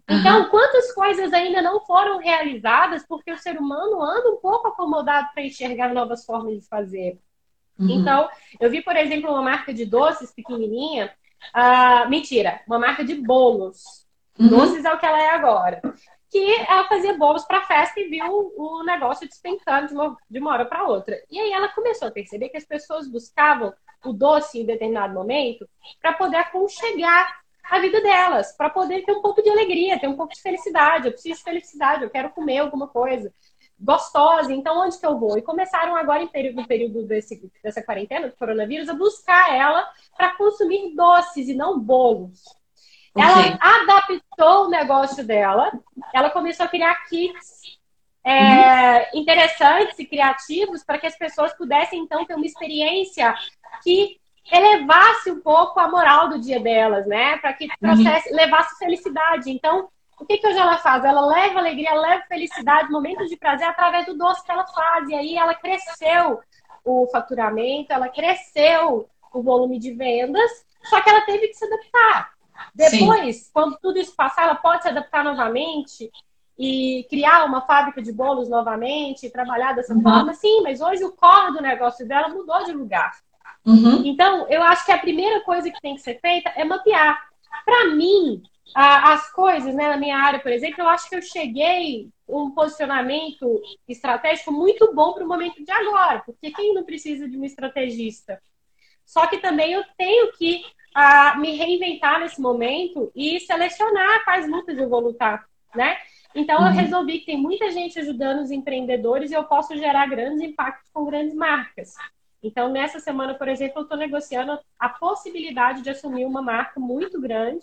Então, 0.09 0.49
quantas 0.49 0.93
coisas 0.93 1.33
ainda 1.33 1.63
não 1.63 1.81
foram 1.81 2.19
realizadas 2.19 3.05
porque 3.07 3.31
o 3.31 3.39
ser 3.39 3.59
humano 3.59 4.03
anda 4.03 4.31
um 4.31 4.39
pouco 4.39 4.69
acomodado 4.69 5.29
para 5.33 5.45
enxergar 5.45 5.95
novas 5.95 6.25
formas 6.25 6.61
de 6.61 6.69
fazer. 6.69 7.19
Uhum. 7.79 7.91
Então, 7.91 8.29
eu 8.59 8.69
vi, 8.71 8.83
por 8.83 8.97
exemplo, 8.97 9.31
uma 9.31 9.43
marca 9.43 9.73
de 9.73 9.87
doces 9.87 10.33
pequenininha, 10.33 11.13
uh, 11.55 12.09
mentira, 12.09 12.61
uma 12.67 12.79
marca 12.79 13.05
de 13.05 13.15
bolos. 13.15 14.05
Uhum. 14.37 14.49
Doces 14.49 14.85
é 14.85 14.93
o 14.93 14.99
que 14.99 15.07
ela 15.07 15.23
é 15.23 15.31
agora 15.31 15.81
que 16.31 16.55
ela 16.61 16.87
fazia 16.87 17.17
bolos 17.19 17.45
para 17.45 17.67
festa 17.67 17.99
e 17.99 18.09
viu 18.09 18.53
o 18.57 18.85
negócio 18.85 19.29
despencando 19.29 19.89
de 19.89 19.95
uma, 19.95 20.17
de 20.31 20.39
uma 20.39 20.53
hora 20.53 20.65
para 20.65 20.87
outra. 20.87 21.21
E 21.29 21.39
aí 21.39 21.53
ela 21.53 21.69
começou 21.69 22.09
a 22.09 22.13
perceber 22.13 22.49
que 22.51 22.57
as 22.57 22.65
pessoas 22.65 23.09
buscavam 23.09 23.75
o 24.05 24.13
doce 24.13 24.61
em 24.61 24.65
determinado 24.65 25.13
momento 25.13 25.69
para 26.01 26.13
poder 26.13 26.37
aconchegar 26.37 27.41
a 27.65 27.79
vida 27.81 28.01
delas, 28.01 28.53
para 28.57 28.71
poder 28.71 29.05
ter 29.05 29.13
um 29.13 29.23
pouco 29.23 29.43
de 29.43 29.51
alegria, 29.51 29.99
ter 29.99 30.09
um 30.09 30.17
pouco 30.17 30.33
de 30.33 30.41
felicidade. 30.41 31.07
Eu 31.07 31.13
preciso 31.13 31.39
de 31.39 31.45
felicidade, 31.45 32.05
eu 32.05 32.11
quero 32.11 32.31
comer 32.31 32.59
alguma 32.59 32.87
coisa 32.89 33.33
gostosa, 33.79 34.53
então 34.53 34.79
onde 34.79 34.99
que 34.99 35.07
eu 35.07 35.19
vou? 35.19 35.39
E 35.39 35.43
começaram 35.43 35.97
agora, 35.97 36.23
no 36.23 36.67
período 36.67 37.03
desse, 37.05 37.51
dessa 37.63 37.83
quarentena 37.83 38.29
do 38.29 38.37
coronavírus, 38.37 38.89
a 38.89 38.95
buscar 38.95 39.55
ela 39.57 39.89
para 40.17 40.37
consumir 40.37 40.95
doces 40.95 41.49
e 41.49 41.55
não 41.55 41.81
bolos. 41.81 42.45
Ela 43.17 43.59
adaptou 43.61 44.67
o 44.67 44.71
negócio 44.71 45.25
dela, 45.25 45.73
ela 46.15 46.31
começou 46.31 46.67
a 46.67 46.69
criar 46.69 46.95
kits 47.09 47.61
é, 48.25 49.11
uhum. 49.13 49.21
interessantes 49.21 49.99
e 49.99 50.07
criativos 50.07 50.85
para 50.85 50.99
que 50.99 51.07
as 51.07 51.17
pessoas 51.17 51.53
pudessem, 51.55 52.01
então, 52.01 52.25
ter 52.25 52.35
uma 52.35 52.47
experiência 52.47 53.35
que 53.83 54.21
elevasse 54.51 55.31
um 55.31 55.41
pouco 55.41 55.79
a 55.81 55.89
moral 55.89 56.29
do 56.29 56.41
dia 56.41 56.61
delas, 56.61 57.07
né? 57.07 57.37
Para 57.39 57.53
que 57.53 57.69
trouxesse, 57.81 58.31
uhum. 58.31 58.37
levasse 58.37 58.79
felicidade. 58.79 59.51
Então, 59.51 59.89
o 60.19 60.27
que, 60.27 60.39
que 60.39 60.47
hoje 60.47 60.59
ela 60.59 60.77
faz? 60.79 61.05
Ela 61.05 61.25
leva 61.27 61.59
alegria, 61.59 61.95
leva 61.95 62.25
felicidade, 62.29 62.91
momentos 62.91 63.29
de 63.29 63.37
prazer 63.37 63.69
através 63.69 64.07
do 64.07 64.17
doce 64.17 64.45
que 64.45 64.53
ela 64.53 64.67
faz. 64.67 65.09
E 65.09 65.15
aí 65.15 65.37
ela 65.37 65.55
cresceu 65.55 66.41
o 66.85 67.09
faturamento, 67.11 67.93
ela 67.93 68.09
cresceu 68.09 69.09
o 69.33 69.43
volume 69.43 69.79
de 69.79 69.93
vendas, 69.93 70.51
só 70.85 71.01
que 71.01 71.09
ela 71.09 71.21
teve 71.23 71.49
que 71.49 71.55
se 71.55 71.65
adaptar. 71.65 72.33
Depois, 72.75 73.37
Sim. 73.37 73.51
quando 73.53 73.79
tudo 73.81 73.99
isso 73.99 74.15
passar, 74.15 74.45
ela 74.45 74.55
pode 74.55 74.83
se 74.83 74.89
adaptar 74.89 75.25
novamente 75.25 76.11
e 76.59 77.07
criar 77.09 77.45
uma 77.45 77.63
fábrica 77.63 78.03
de 78.03 78.13
bolos 78.13 78.49
novamente 78.49 79.31
trabalhar 79.31 79.75
dessa 79.75 79.95
uhum. 79.95 80.03
forma. 80.03 80.35
Sim, 80.35 80.63
mas 80.63 80.81
hoje 80.81 81.03
o 81.05 81.13
core 81.13 81.55
do 81.55 81.63
negócio 81.63 82.07
dela 82.07 82.29
mudou 82.29 82.65
de 82.65 82.73
lugar. 82.73 83.13
Uhum. 83.65 84.03
Então, 84.05 84.47
eu 84.49 84.63
acho 84.63 84.85
que 84.85 84.93
a 84.93 84.99
primeira 84.99 85.41
coisa 85.41 85.71
que 85.71 85.81
tem 85.81 85.95
que 85.95 86.03
ser 86.03 86.21
feita 86.21 86.51
é 86.57 86.65
mapear. 86.65 87.19
Para 87.65 87.87
mim, 87.95 88.43
a, 88.75 89.15
as 89.15 89.33
coisas, 89.33 89.75
né, 89.75 89.89
na 89.89 89.97
minha 89.97 90.19
área, 90.19 90.41
por 90.41 90.53
exemplo, 90.53 90.83
eu 90.83 90.89
acho 90.89 91.09
que 91.09 91.17
eu 91.17 91.23
cheguei 91.23 92.09
um 92.29 92.51
posicionamento 92.51 93.61
estratégico 93.89 94.53
muito 94.53 94.95
bom 94.95 95.13
para 95.13 95.25
o 95.25 95.29
momento 95.29 95.65
de 95.65 95.71
agora, 95.71 96.23
porque 96.25 96.51
quem 96.51 96.75
não 96.75 96.85
precisa 96.85 97.29
de 97.29 97.37
um 97.37 97.45
estrategista? 97.45 98.41
Só 99.05 99.27
que 99.27 99.39
também 99.39 99.73
eu 99.73 99.85
tenho 99.99 100.33
que 100.33 100.63
a 100.95 101.37
me 101.37 101.57
reinventar 101.57 102.21
nesse 102.21 102.41
momento 102.41 103.11
e 103.15 103.41
selecionar 103.41 104.25
quais 104.25 104.49
lutas 104.49 104.77
eu 104.79 104.89
vou 104.89 105.01
lutar, 105.01 105.45
né? 105.75 105.97
Então, 106.35 106.61
uhum. 106.61 106.67
eu 106.69 106.73
resolvi 106.73 107.21
que 107.21 107.27
tem 107.27 107.37
muita 107.37 107.71
gente 107.71 107.99
ajudando 107.99 108.41
os 108.41 108.51
empreendedores 108.51 109.31
e 109.31 109.35
eu 109.35 109.45
posso 109.45 109.77
gerar 109.77 110.07
grandes 110.07 110.41
impactos 110.41 110.89
com 110.93 111.05
grandes 111.05 111.35
marcas. 111.35 111.95
Então, 112.43 112.71
nessa 112.71 113.01
semana, 113.01 113.35
por 113.35 113.49
exemplo, 113.49 113.81
eu 113.81 113.83
estou 113.83 113.99
negociando 113.99 114.59
a 114.79 114.89
possibilidade 114.89 115.83
de 115.83 115.91
assumir 115.91 116.25
uma 116.25 116.41
marca 116.41 116.81
muito 116.81 117.21
grande, 117.21 117.63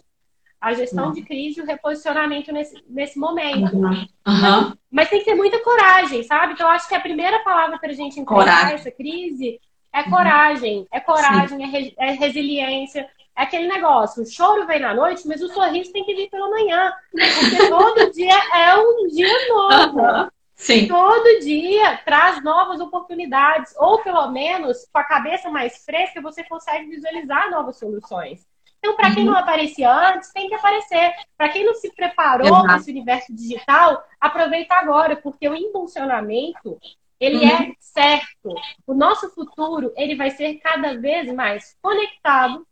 a 0.59 0.73
gestão 0.73 1.07
uhum. 1.07 1.13
de 1.13 1.21
crise 1.21 1.59
e 1.59 1.63
o 1.63 1.65
reposicionamento 1.65 2.51
nesse, 2.51 2.83
nesse 2.87 3.17
momento. 3.17 3.75
Uhum. 3.75 4.07
Então, 4.27 4.77
mas 4.91 5.09
tem 5.09 5.19
que 5.19 5.25
ter 5.25 5.35
muita 5.35 5.63
coragem, 5.63 6.23
sabe? 6.23 6.53
Então, 6.53 6.67
eu 6.67 6.73
acho 6.73 6.87
que 6.87 6.95
a 6.95 6.99
primeira 6.99 7.39
palavra 7.39 7.77
para 7.77 7.89
a 7.89 7.93
gente 7.93 8.19
enfrentar 8.19 8.73
essa 8.73 8.91
crise 8.91 9.59
é 9.93 10.03
coragem. 10.03 10.87
É 10.91 10.99
coragem, 10.99 11.63
é, 11.63 11.67
re, 11.67 11.93
é 11.97 12.11
resiliência, 12.11 13.07
é 13.37 13.43
aquele 13.43 13.67
negócio, 13.67 14.23
o 14.23 14.25
choro 14.25 14.65
vem 14.65 14.79
na 14.79 14.95
noite, 14.95 15.27
mas 15.27 15.41
o 15.43 15.47
sorriso 15.49 15.93
tem 15.93 16.03
que 16.03 16.15
vir 16.15 16.27
pela 16.27 16.49
manhã. 16.49 16.91
Porque 17.11 17.69
todo 17.69 18.09
dia 18.11 18.33
é 18.33 18.75
um 18.75 19.07
dia 19.07 19.47
novo. 19.47 20.31
Sim. 20.55 20.87
Todo 20.87 21.39
dia 21.41 21.97
traz 22.03 22.43
novas 22.43 22.81
oportunidades, 22.81 23.75
ou 23.77 23.99
pelo 23.99 24.31
menos 24.31 24.87
com 24.91 24.99
a 24.99 25.03
cabeça 25.03 25.51
mais 25.51 25.85
fresca, 25.85 26.19
você 26.19 26.43
consegue 26.43 26.89
visualizar 26.89 27.51
novas 27.51 27.77
soluções. 27.77 28.43
Então, 28.79 28.95
para 28.95 29.13
quem 29.13 29.23
uhum. 29.23 29.33
não 29.33 29.39
aparecia 29.39 29.91
antes, 29.91 30.31
tem 30.33 30.47
que 30.47 30.55
aparecer. 30.55 31.13
Para 31.37 31.49
quem 31.49 31.63
não 31.63 31.75
se 31.75 31.93
preparou 31.93 32.63
para 32.63 32.77
esse 32.77 32.89
universo 32.89 33.35
digital, 33.35 34.03
aproveita 34.19 34.73
agora, 34.73 35.15
porque 35.15 35.47
o 35.47 35.55
impulsionamento 35.55 36.79
ele 37.19 37.37
uhum. 37.37 37.49
é 37.49 37.71
certo. 37.79 38.55
O 38.85 38.95
nosso 38.95 39.29
futuro 39.29 39.91
ele 39.95 40.15
vai 40.15 40.31
ser 40.31 40.55
cada 40.55 40.99
vez 40.99 41.31
mais 41.33 41.75
conectado 41.81 42.66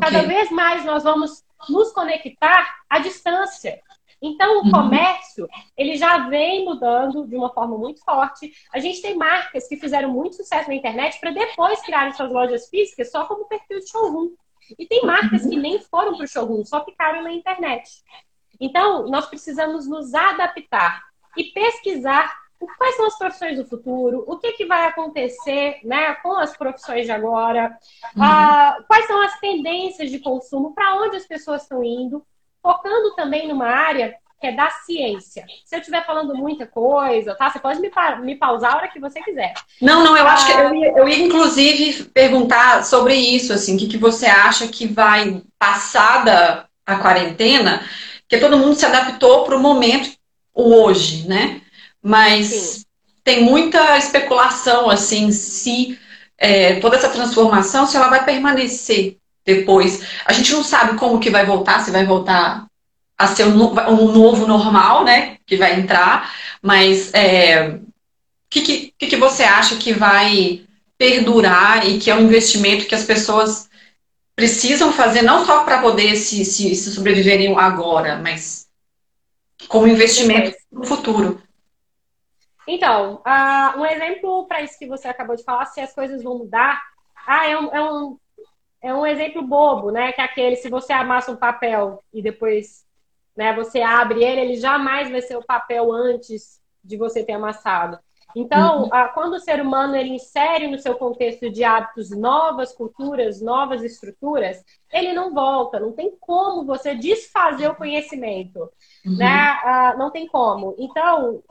Cada 0.00 0.18
okay. 0.18 0.28
vez 0.28 0.50
mais 0.50 0.84
nós 0.84 1.02
vamos 1.02 1.44
nos 1.68 1.92
conectar 1.92 2.82
à 2.88 2.98
distância. 2.98 3.80
Então, 4.20 4.60
o 4.60 4.64
uhum. 4.64 4.70
comércio, 4.70 5.48
ele 5.76 5.96
já 5.96 6.28
vem 6.28 6.64
mudando 6.64 7.26
de 7.26 7.34
uma 7.34 7.52
forma 7.52 7.76
muito 7.76 8.04
forte. 8.04 8.52
A 8.72 8.78
gente 8.78 9.02
tem 9.02 9.16
marcas 9.16 9.66
que 9.66 9.76
fizeram 9.76 10.10
muito 10.10 10.36
sucesso 10.36 10.68
na 10.68 10.76
internet 10.76 11.18
para 11.18 11.32
depois 11.32 11.82
criarem 11.82 12.12
suas 12.12 12.30
lojas 12.30 12.68
físicas 12.68 13.10
só 13.10 13.24
como 13.26 13.46
perfil 13.46 13.80
de 13.80 13.90
showroom. 13.90 14.30
E 14.78 14.86
tem 14.86 15.04
marcas 15.04 15.44
que 15.44 15.56
nem 15.56 15.80
foram 15.80 16.16
para 16.16 16.24
o 16.24 16.28
showroom, 16.28 16.64
só 16.64 16.84
ficaram 16.84 17.22
na 17.22 17.32
internet. 17.32 17.90
Então, 18.60 19.08
nós 19.08 19.26
precisamos 19.26 19.88
nos 19.88 20.14
adaptar 20.14 21.02
e 21.36 21.44
pesquisar 21.44 22.41
quais 22.78 22.96
são 22.96 23.06
as 23.06 23.18
profissões 23.18 23.56
do 23.56 23.66
futuro, 23.66 24.24
o 24.26 24.38
que, 24.38 24.52
que 24.52 24.66
vai 24.66 24.86
acontecer 24.86 25.78
né, 25.84 26.14
com 26.16 26.36
as 26.36 26.56
profissões 26.56 27.06
de 27.06 27.12
agora, 27.12 27.76
uhum. 28.16 28.22
uh, 28.22 28.84
quais 28.86 29.06
são 29.06 29.20
as 29.22 29.38
tendências 29.40 30.10
de 30.10 30.18
consumo, 30.18 30.74
para 30.74 31.02
onde 31.02 31.16
as 31.16 31.26
pessoas 31.26 31.62
estão 31.62 31.82
indo, 31.82 32.24
focando 32.62 33.14
também 33.14 33.48
numa 33.48 33.66
área 33.66 34.14
que 34.42 34.48
é 34.48 34.52
da 34.52 34.68
ciência. 34.70 35.44
Se 35.64 35.76
eu 35.76 35.78
estiver 35.78 36.04
falando 36.04 36.34
muita 36.34 36.66
coisa, 36.66 37.32
tá? 37.36 37.48
Você 37.48 37.60
pode 37.60 37.80
me, 37.80 37.88
pa 37.88 38.16
me 38.16 38.34
pausar 38.34 38.72
a 38.72 38.76
hora 38.76 38.88
que 38.88 38.98
você 38.98 39.22
quiser. 39.22 39.54
Não, 39.80 40.02
não, 40.02 40.16
eu 40.16 40.26
ah, 40.26 40.32
acho 40.32 40.46
que 40.46 40.52
eu 40.52 40.74
ia, 40.74 40.88
eu 40.98 41.08
ia, 41.08 41.18
inclusive 41.18 42.04
perguntar 42.06 42.84
sobre 42.84 43.14
isso, 43.14 43.52
assim, 43.52 43.76
o 43.76 43.78
que, 43.78 43.86
que 43.86 43.96
você 43.96 44.26
acha 44.26 44.66
que 44.66 44.88
vai, 44.88 45.40
passada 45.56 46.66
a 46.84 46.96
quarentena, 46.96 47.86
que 48.28 48.38
todo 48.38 48.58
mundo 48.58 48.74
se 48.74 48.84
adaptou 48.84 49.44
para 49.44 49.56
o 49.56 49.60
momento 49.60 50.10
hoje, 50.52 51.28
né? 51.28 51.61
Mas 52.02 52.46
Sim. 52.48 52.84
tem 53.22 53.44
muita 53.44 53.96
especulação, 53.96 54.90
assim, 54.90 55.30
se 55.30 55.98
é, 56.36 56.80
toda 56.80 56.96
essa 56.96 57.08
transformação, 57.08 57.86
se 57.86 57.96
ela 57.96 58.08
vai 58.08 58.24
permanecer 58.24 59.16
depois. 59.44 60.02
A 60.24 60.32
gente 60.32 60.52
não 60.52 60.64
sabe 60.64 60.98
como 60.98 61.20
que 61.20 61.30
vai 61.30 61.46
voltar, 61.46 61.80
se 61.80 61.90
vai 61.90 62.04
voltar 62.04 62.66
a 63.16 63.26
ser 63.28 63.44
um, 63.44 63.62
um 63.90 64.12
novo 64.12 64.46
normal, 64.46 65.04
né? 65.04 65.36
Que 65.46 65.56
vai 65.56 65.78
entrar, 65.78 66.34
mas 66.60 67.12
é, 67.14 67.68
o 67.68 67.80
que, 68.50 68.92
que, 68.98 69.06
que 69.06 69.16
você 69.16 69.44
acha 69.44 69.76
que 69.76 69.92
vai 69.92 70.62
perdurar 70.98 71.88
e 71.88 71.98
que 71.98 72.10
é 72.10 72.14
um 72.14 72.22
investimento 72.22 72.86
que 72.86 72.94
as 72.94 73.04
pessoas 73.04 73.68
precisam 74.34 74.92
fazer 74.92 75.22
não 75.22 75.44
só 75.44 75.64
para 75.64 75.80
poder 75.80 76.16
se, 76.16 76.44
se, 76.44 76.74
se, 76.74 76.92
sobreviverem 76.92 77.56
agora, 77.58 78.16
mas 78.16 78.66
como 79.68 79.86
investimento 79.86 80.56
no 80.70 80.84
futuro. 80.84 81.41
Então, 82.66 83.22
uh, 83.26 83.78
um 83.78 83.86
exemplo 83.86 84.46
para 84.46 84.62
isso 84.62 84.78
que 84.78 84.86
você 84.86 85.08
acabou 85.08 85.36
de 85.36 85.44
falar, 85.44 85.66
se 85.66 85.80
as 85.80 85.94
coisas 85.94 86.22
vão 86.22 86.38
mudar, 86.38 86.80
ah, 87.26 87.48
é 87.48 87.58
um, 87.58 87.74
é 87.74 87.92
um, 87.92 88.18
é 88.82 88.94
um 88.94 89.06
exemplo 89.06 89.42
bobo, 89.42 89.90
né? 89.90 90.12
Que 90.12 90.20
é 90.20 90.24
aquele, 90.24 90.56
se 90.56 90.68
você 90.68 90.92
amassa 90.92 91.32
um 91.32 91.36
papel 91.36 92.02
e 92.12 92.22
depois 92.22 92.84
né, 93.36 93.54
você 93.54 93.80
abre 93.80 94.22
ele, 94.24 94.40
ele 94.40 94.56
jamais 94.56 95.10
vai 95.10 95.22
ser 95.22 95.36
o 95.36 95.44
papel 95.44 95.92
antes 95.92 96.60
de 96.84 96.96
você 96.96 97.24
ter 97.24 97.32
amassado. 97.32 97.98
Então, 98.34 98.84
uhum. 98.84 98.90
quando 99.12 99.34
o 99.34 99.40
ser 99.40 99.60
humano 99.60 99.94
ele 99.94 100.14
insere 100.14 100.66
no 100.66 100.78
seu 100.78 100.94
contexto 100.94 101.50
de 101.50 101.62
hábitos 101.62 102.10
novas 102.10 102.72
culturas, 102.72 103.42
novas 103.42 103.82
estruturas, 103.82 104.64
ele 104.90 105.12
não 105.12 105.34
volta. 105.34 105.78
Não 105.78 105.92
tem 105.92 106.16
como 106.18 106.64
você 106.64 106.94
desfazer 106.94 107.68
o 107.68 107.74
conhecimento, 107.74 108.70
uhum. 109.04 109.16
né? 109.16 109.58
Uh, 109.62 109.98
não 109.98 110.10
tem 110.10 110.26
como. 110.26 110.74
Então, 110.78 111.42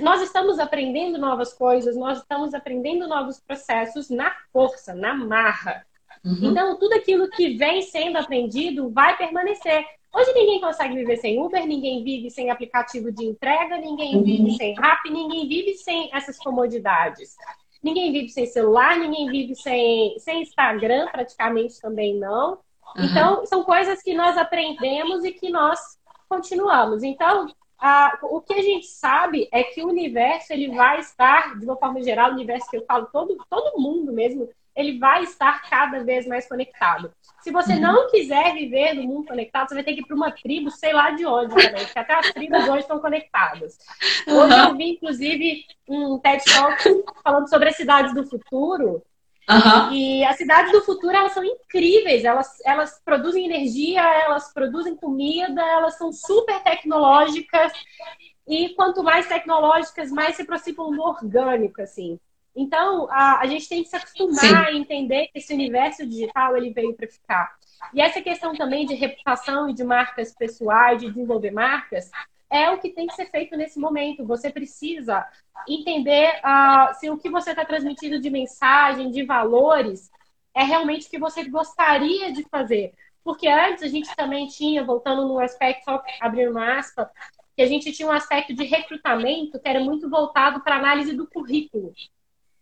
nós 0.00 0.22
estamos 0.22 0.58
aprendendo 0.58 1.18
novas 1.18 1.52
coisas, 1.52 1.96
nós 1.96 2.18
estamos 2.18 2.52
aprendendo 2.52 3.06
novos 3.06 3.40
processos 3.40 4.10
na 4.10 4.34
força, 4.52 4.94
na 4.94 5.14
marra. 5.14 5.86
Uhum. 6.24 6.50
Então, 6.50 6.78
tudo 6.78 6.94
aquilo 6.94 7.28
que 7.30 7.56
vem 7.56 7.82
sendo 7.82 8.18
aprendido 8.18 8.90
vai 8.90 9.16
permanecer. 9.16 9.84
Hoje 10.12 10.32
ninguém 10.32 10.60
consegue 10.60 10.94
viver 10.94 11.16
sem 11.18 11.40
Uber, 11.40 11.64
ninguém 11.66 12.02
vive 12.02 12.30
sem 12.30 12.50
aplicativo 12.50 13.12
de 13.12 13.24
entrega, 13.24 13.76
ninguém 13.76 14.16
uhum. 14.16 14.24
vive 14.24 14.56
sem 14.56 14.74
Rap, 14.74 15.08
ninguém 15.10 15.46
vive 15.46 15.74
sem 15.74 16.10
essas 16.12 16.38
comodidades. 16.38 17.36
Ninguém 17.82 18.10
vive 18.10 18.28
sem 18.30 18.46
celular, 18.46 18.98
ninguém 18.98 19.30
vive 19.30 19.54
sem, 19.54 20.18
sem 20.18 20.42
Instagram, 20.42 21.06
praticamente 21.12 21.80
também 21.80 22.16
não. 22.16 22.58
Uhum. 22.96 23.04
Então, 23.04 23.46
são 23.46 23.62
coisas 23.62 24.02
que 24.02 24.14
nós 24.14 24.36
aprendemos 24.36 25.24
e 25.24 25.32
que 25.32 25.50
nós 25.50 25.78
continuamos. 26.28 27.02
Então, 27.02 27.46
o 28.22 28.40
que 28.40 28.54
a 28.54 28.62
gente 28.62 28.86
sabe 28.86 29.48
é 29.52 29.62
que 29.62 29.82
o 29.82 29.88
universo 29.88 30.52
ele 30.52 30.74
vai 30.74 30.98
estar, 30.98 31.58
de 31.58 31.64
uma 31.64 31.76
forma 31.76 32.02
geral, 32.02 32.30
o 32.30 32.34
universo 32.34 32.68
que 32.70 32.76
eu 32.76 32.84
falo, 32.84 33.06
todo, 33.12 33.36
todo 33.48 33.80
mundo 33.80 34.12
mesmo, 34.12 34.48
ele 34.74 34.98
vai 34.98 35.24
estar 35.24 35.68
cada 35.68 36.04
vez 36.04 36.26
mais 36.26 36.48
conectado. 36.48 37.12
Se 37.40 37.50
você 37.50 37.74
uhum. 37.74 37.80
não 37.80 38.10
quiser 38.10 38.54
viver 38.54 38.94
no 38.94 39.02
mundo 39.02 39.26
conectado, 39.26 39.68
você 39.68 39.74
vai 39.74 39.84
ter 39.84 39.94
que 39.94 40.00
ir 40.00 40.06
para 40.06 40.14
uma 40.14 40.30
tribo, 40.30 40.70
sei 40.70 40.92
lá 40.92 41.10
de 41.10 41.26
onde 41.26 41.54
também, 41.54 41.84
porque 41.84 41.98
até 41.98 42.14
as 42.14 42.30
tribos 42.32 42.68
hoje 42.68 42.80
estão 42.80 43.00
conectadas. 43.00 43.78
Hoje 44.26 44.54
uhum. 44.54 44.68
eu 44.68 44.76
vi, 44.76 44.92
inclusive, 44.92 45.64
um 45.88 46.18
TED 46.18 46.44
Talk 46.44 47.04
falando 47.24 47.48
sobre 47.48 47.68
as 47.68 47.76
cidades 47.76 48.14
do 48.14 48.24
futuro. 48.24 49.02
Uhum. 49.48 49.92
E 49.92 50.24
as 50.24 50.36
cidades 50.36 50.70
do 50.72 50.82
futuro, 50.82 51.16
elas 51.16 51.32
são 51.32 51.42
incríveis. 51.42 52.24
Elas, 52.24 52.60
elas 52.64 53.00
produzem 53.02 53.46
energia, 53.46 54.02
elas 54.02 54.52
produzem 54.52 54.94
comida, 54.94 55.62
elas 55.62 55.96
são 55.96 56.12
super 56.12 56.62
tecnológicas. 56.62 57.72
E 58.46 58.70
quanto 58.70 59.02
mais 59.02 59.26
tecnológicas, 59.26 60.10
mais 60.10 60.36
se 60.36 60.42
aproximam 60.42 60.90
do 60.90 61.02
orgânico, 61.02 61.80
assim. 61.80 62.18
Então, 62.54 63.08
a, 63.10 63.40
a 63.40 63.46
gente 63.46 63.68
tem 63.68 63.82
que 63.82 63.88
se 63.88 63.96
acostumar 63.96 64.40
Sim. 64.40 64.54
a 64.54 64.72
entender 64.72 65.28
que 65.28 65.38
esse 65.38 65.54
universo 65.54 66.06
digital 66.06 66.56
ele 66.56 66.72
veio 66.72 66.94
para 66.94 67.06
ficar. 67.06 67.56
E 67.94 68.00
essa 68.00 68.20
questão 68.20 68.54
também 68.54 68.84
de 68.84 68.94
reputação 68.94 69.68
e 69.70 69.74
de 69.74 69.84
marcas 69.84 70.34
pessoais, 70.34 70.98
de 70.98 71.08
desenvolver 71.08 71.52
marcas, 71.52 72.10
é 72.50 72.70
o 72.70 72.78
que 72.78 72.90
tem 72.90 73.06
que 73.06 73.14
ser 73.14 73.30
feito 73.30 73.56
nesse 73.56 73.78
momento. 73.78 74.26
Você 74.26 74.50
precisa 74.50 75.26
entender 75.68 76.40
uh, 76.44 76.94
se 76.94 77.10
o 77.10 77.18
que 77.18 77.28
você 77.28 77.50
está 77.50 77.64
transmitindo 77.64 78.20
de 78.20 78.30
mensagem, 78.30 79.10
de 79.10 79.24
valores, 79.24 80.10
é 80.54 80.62
realmente 80.62 81.06
o 81.06 81.10
que 81.10 81.18
você 81.18 81.44
gostaria 81.44 82.32
de 82.32 82.42
fazer. 82.44 82.92
Porque 83.22 83.46
antes 83.46 83.82
a 83.82 83.88
gente 83.88 84.14
também 84.16 84.46
tinha, 84.46 84.82
voltando 84.82 85.26
no 85.26 85.38
aspecto, 85.38 85.84
só 85.84 86.02
abrir 86.20 86.48
uma 86.48 86.78
aspa, 86.78 87.10
que 87.54 87.62
a 87.62 87.66
gente 87.66 87.92
tinha 87.92 88.08
um 88.08 88.12
aspecto 88.12 88.54
de 88.54 88.64
recrutamento 88.64 89.58
que 89.60 89.68
era 89.68 89.80
muito 89.80 90.08
voltado 90.08 90.60
para 90.60 90.76
análise 90.76 91.12
do 91.12 91.26
currículo. 91.26 91.92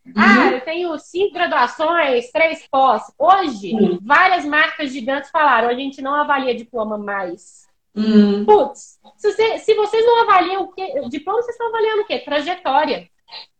Uhum. 0.07 0.13
Ah, 0.17 0.53
eu 0.53 0.61
tenho 0.63 0.99
cinco 0.99 1.35
graduações, 1.35 2.31
três 2.31 2.67
pós. 2.69 3.03
Hoje, 3.19 3.75
uhum. 3.75 3.99
várias 4.03 4.45
marcas 4.45 4.93
gigantes 4.93 5.31
falaram: 5.31 5.69
a 5.69 5.75
gente 5.75 6.01
não 6.01 6.15
avalia 6.15 6.55
diploma 6.55 6.97
mais. 6.97 7.69
Uhum. 7.97 8.45
Putz, 8.45 8.99
se, 9.17 9.33
você, 9.33 9.59
se, 9.59 9.75
vocês 9.75 10.05
não 10.05 10.23
avaliam 10.23 10.63
o 10.65 10.73
quê? 10.73 10.87
Diploma, 11.09 11.41
vocês 11.41 11.55
estão 11.55 11.69
avaliando 11.69 12.03
o 12.03 12.07
quê? 12.07 12.19
Trajetória. 12.19 13.09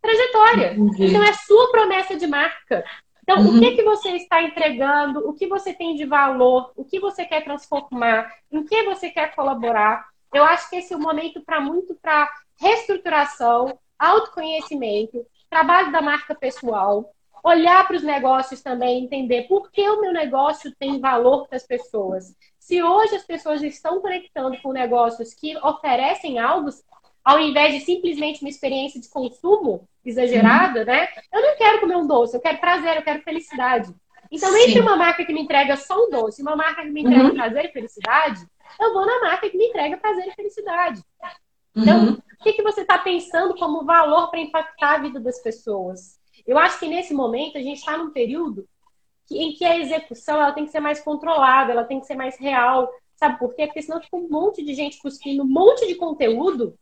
Trajetória. 0.03 0.77
Então, 0.99 1.25
é 1.25 1.33
sua 1.33 1.71
promessa 1.71 2.17
de 2.17 2.27
marca. 2.27 2.85
Então, 3.23 3.45
o 3.45 3.59
que, 3.59 3.73
que 3.73 3.83
você 3.83 4.11
está 4.11 4.41
entregando? 4.43 5.29
O 5.29 5.33
que 5.33 5.49
você 5.49 5.73
tem 5.73 5.97
de 5.97 6.05
valor? 6.05 6.71
O 6.77 6.85
que 6.85 7.01
você 7.01 7.25
quer 7.25 7.43
transformar? 7.43 8.31
Em 8.53 8.65
que 8.65 8.85
você 8.85 9.11
quer 9.11 9.35
colaborar? 9.35 10.07
Eu 10.33 10.45
acho 10.45 10.71
que 10.71 10.77
esse 10.77 10.93
é 10.93 10.97
o 10.97 11.01
momento 11.01 11.43
para 11.45 11.61
muito 11.61 11.95
para 11.97 12.31
reestruturação, 12.61 13.79
autoconhecimento, 13.99 15.27
trabalho 15.51 15.91
da 15.91 16.01
marca 16.01 16.35
pessoal, 16.35 17.11
olhar 17.43 17.87
para 17.87 17.97
os 17.97 18.03
negócios 18.03 18.63
também, 18.63 19.05
entender 19.05 19.43
por 19.49 19.71
que 19.71 19.89
o 19.89 20.01
meu 20.01 20.13
negócio 20.13 20.75
tem 20.79 21.01
valor 21.01 21.47
para 21.49 21.57
as 21.57 21.67
pessoas. 21.67 22.35
Se 22.67 22.83
hoje 22.83 23.15
as 23.15 23.23
pessoas 23.23 23.63
estão 23.63 24.01
conectando 24.01 24.61
com 24.61 24.73
negócios 24.73 25.33
que 25.33 25.57
oferecem 25.59 26.41
algo, 26.41 26.69
ao 27.25 27.39
invés 27.39 27.73
de 27.73 27.79
simplesmente 27.79 28.41
uma 28.43 28.51
experiência 28.51 29.01
de 29.01 29.09
consumo 29.09 29.89
exagerada, 30.05 30.85
né? 30.85 31.07
Eu 31.33 31.43
não 31.43 31.57
quero 31.57 31.79
comer 31.79 31.97
um 31.97 32.09
doce, 32.09 32.37
eu 32.37 32.41
quero 32.41 32.59
prazer, 32.59 32.97
eu 32.97 33.05
quero 33.05 33.23
felicidade. 33.23 33.95
Então, 34.33 34.51
Sim. 34.51 34.63
entre 34.63 34.81
uma 34.81 34.97
marca 34.97 35.25
que 35.25 35.33
me 35.33 35.43
entrega 35.43 35.77
só 35.77 35.95
um 35.97 36.11
doce 36.11 36.41
e 36.41 36.43
uma 36.43 36.57
marca 36.57 36.83
que 36.83 36.91
me 36.91 37.03
entrega 37.03 37.29
uhum. 37.29 37.35
prazer 37.35 37.67
e 37.67 37.73
felicidade, 37.73 38.45
eu 38.81 38.93
vou 38.93 39.07
na 39.07 39.21
marca 39.21 39.49
que 39.49 39.57
me 39.57 39.69
entrega 39.69 39.97
prazer 39.99 40.27
e 40.27 40.33
felicidade. 40.33 41.01
Então, 41.77 42.01
uhum. 42.01 42.13
o 42.15 42.43
que, 42.43 42.53
que 42.53 42.65
você 42.65 42.81
está 42.81 42.99
pensando 42.99 43.55
como 43.55 43.85
valor 43.85 44.29
para 44.29 44.41
impactar 44.41 44.95
a 44.95 44.99
vida 44.99 45.21
das 45.21 45.41
pessoas? 45.41 46.19
Eu 46.45 46.59
acho 46.59 46.81
que 46.81 46.89
nesse 46.89 47.15
momento 47.15 47.59
a 47.59 47.63
gente 47.63 47.79
está 47.79 47.97
num 47.97 48.11
período 48.11 48.67
em 49.31 49.53
que 49.53 49.65
a 49.65 49.79
execução 49.79 50.37
ela 50.37 50.53
tem 50.53 50.65
que 50.65 50.71
ser 50.71 50.81
mais 50.81 51.01
controlada, 51.01 51.73
ela 51.73 51.85
tem 51.85 52.01
que 52.01 52.07
ser 52.07 52.15
mais 52.15 52.39
real. 52.39 52.89
Sabe 53.17 53.39
por 53.39 53.55
quê? 53.55 53.67
Porque 53.67 53.83
senão 53.83 54.01
fica 54.01 54.17
um 54.17 54.29
monte 54.29 54.65
de 54.65 54.75
gente 54.75 55.01
cuspindo 55.01 55.43
um 55.43 55.47
monte 55.47 55.87
de 55.87 55.95
conteúdo 55.95 56.79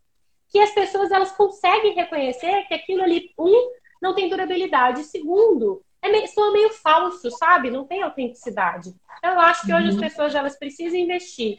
que 0.49 0.59
as 0.59 0.71
pessoas 0.73 1.11
elas 1.11 1.33
conseguem 1.33 1.95
reconhecer 1.95 2.65
que 2.69 2.75
aquilo 2.75 3.03
ali, 3.03 3.33
um, 3.39 3.73
não 4.01 4.15
tem 4.15 4.29
durabilidade, 4.29 5.05
segundo, 5.05 5.83
é 6.03 6.09
meio, 6.11 6.29
soa 6.29 6.53
meio 6.53 6.71
falso, 6.71 7.31
sabe? 7.31 7.71
Não 7.71 7.87
tem 7.87 8.03
autenticidade. 8.03 8.95
Então, 9.19 9.33
eu 9.33 9.41
acho 9.41 9.67
que 9.67 9.73
hoje 9.73 9.89
as 9.89 9.95
uhum. 9.95 10.01
pessoas 10.01 10.35
elas 10.35 10.59
precisam 10.59 10.99
investir 10.99 11.59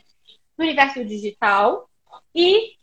no 0.58 0.64
universo 0.64 1.04
digital 1.04 1.90
e 2.34 2.74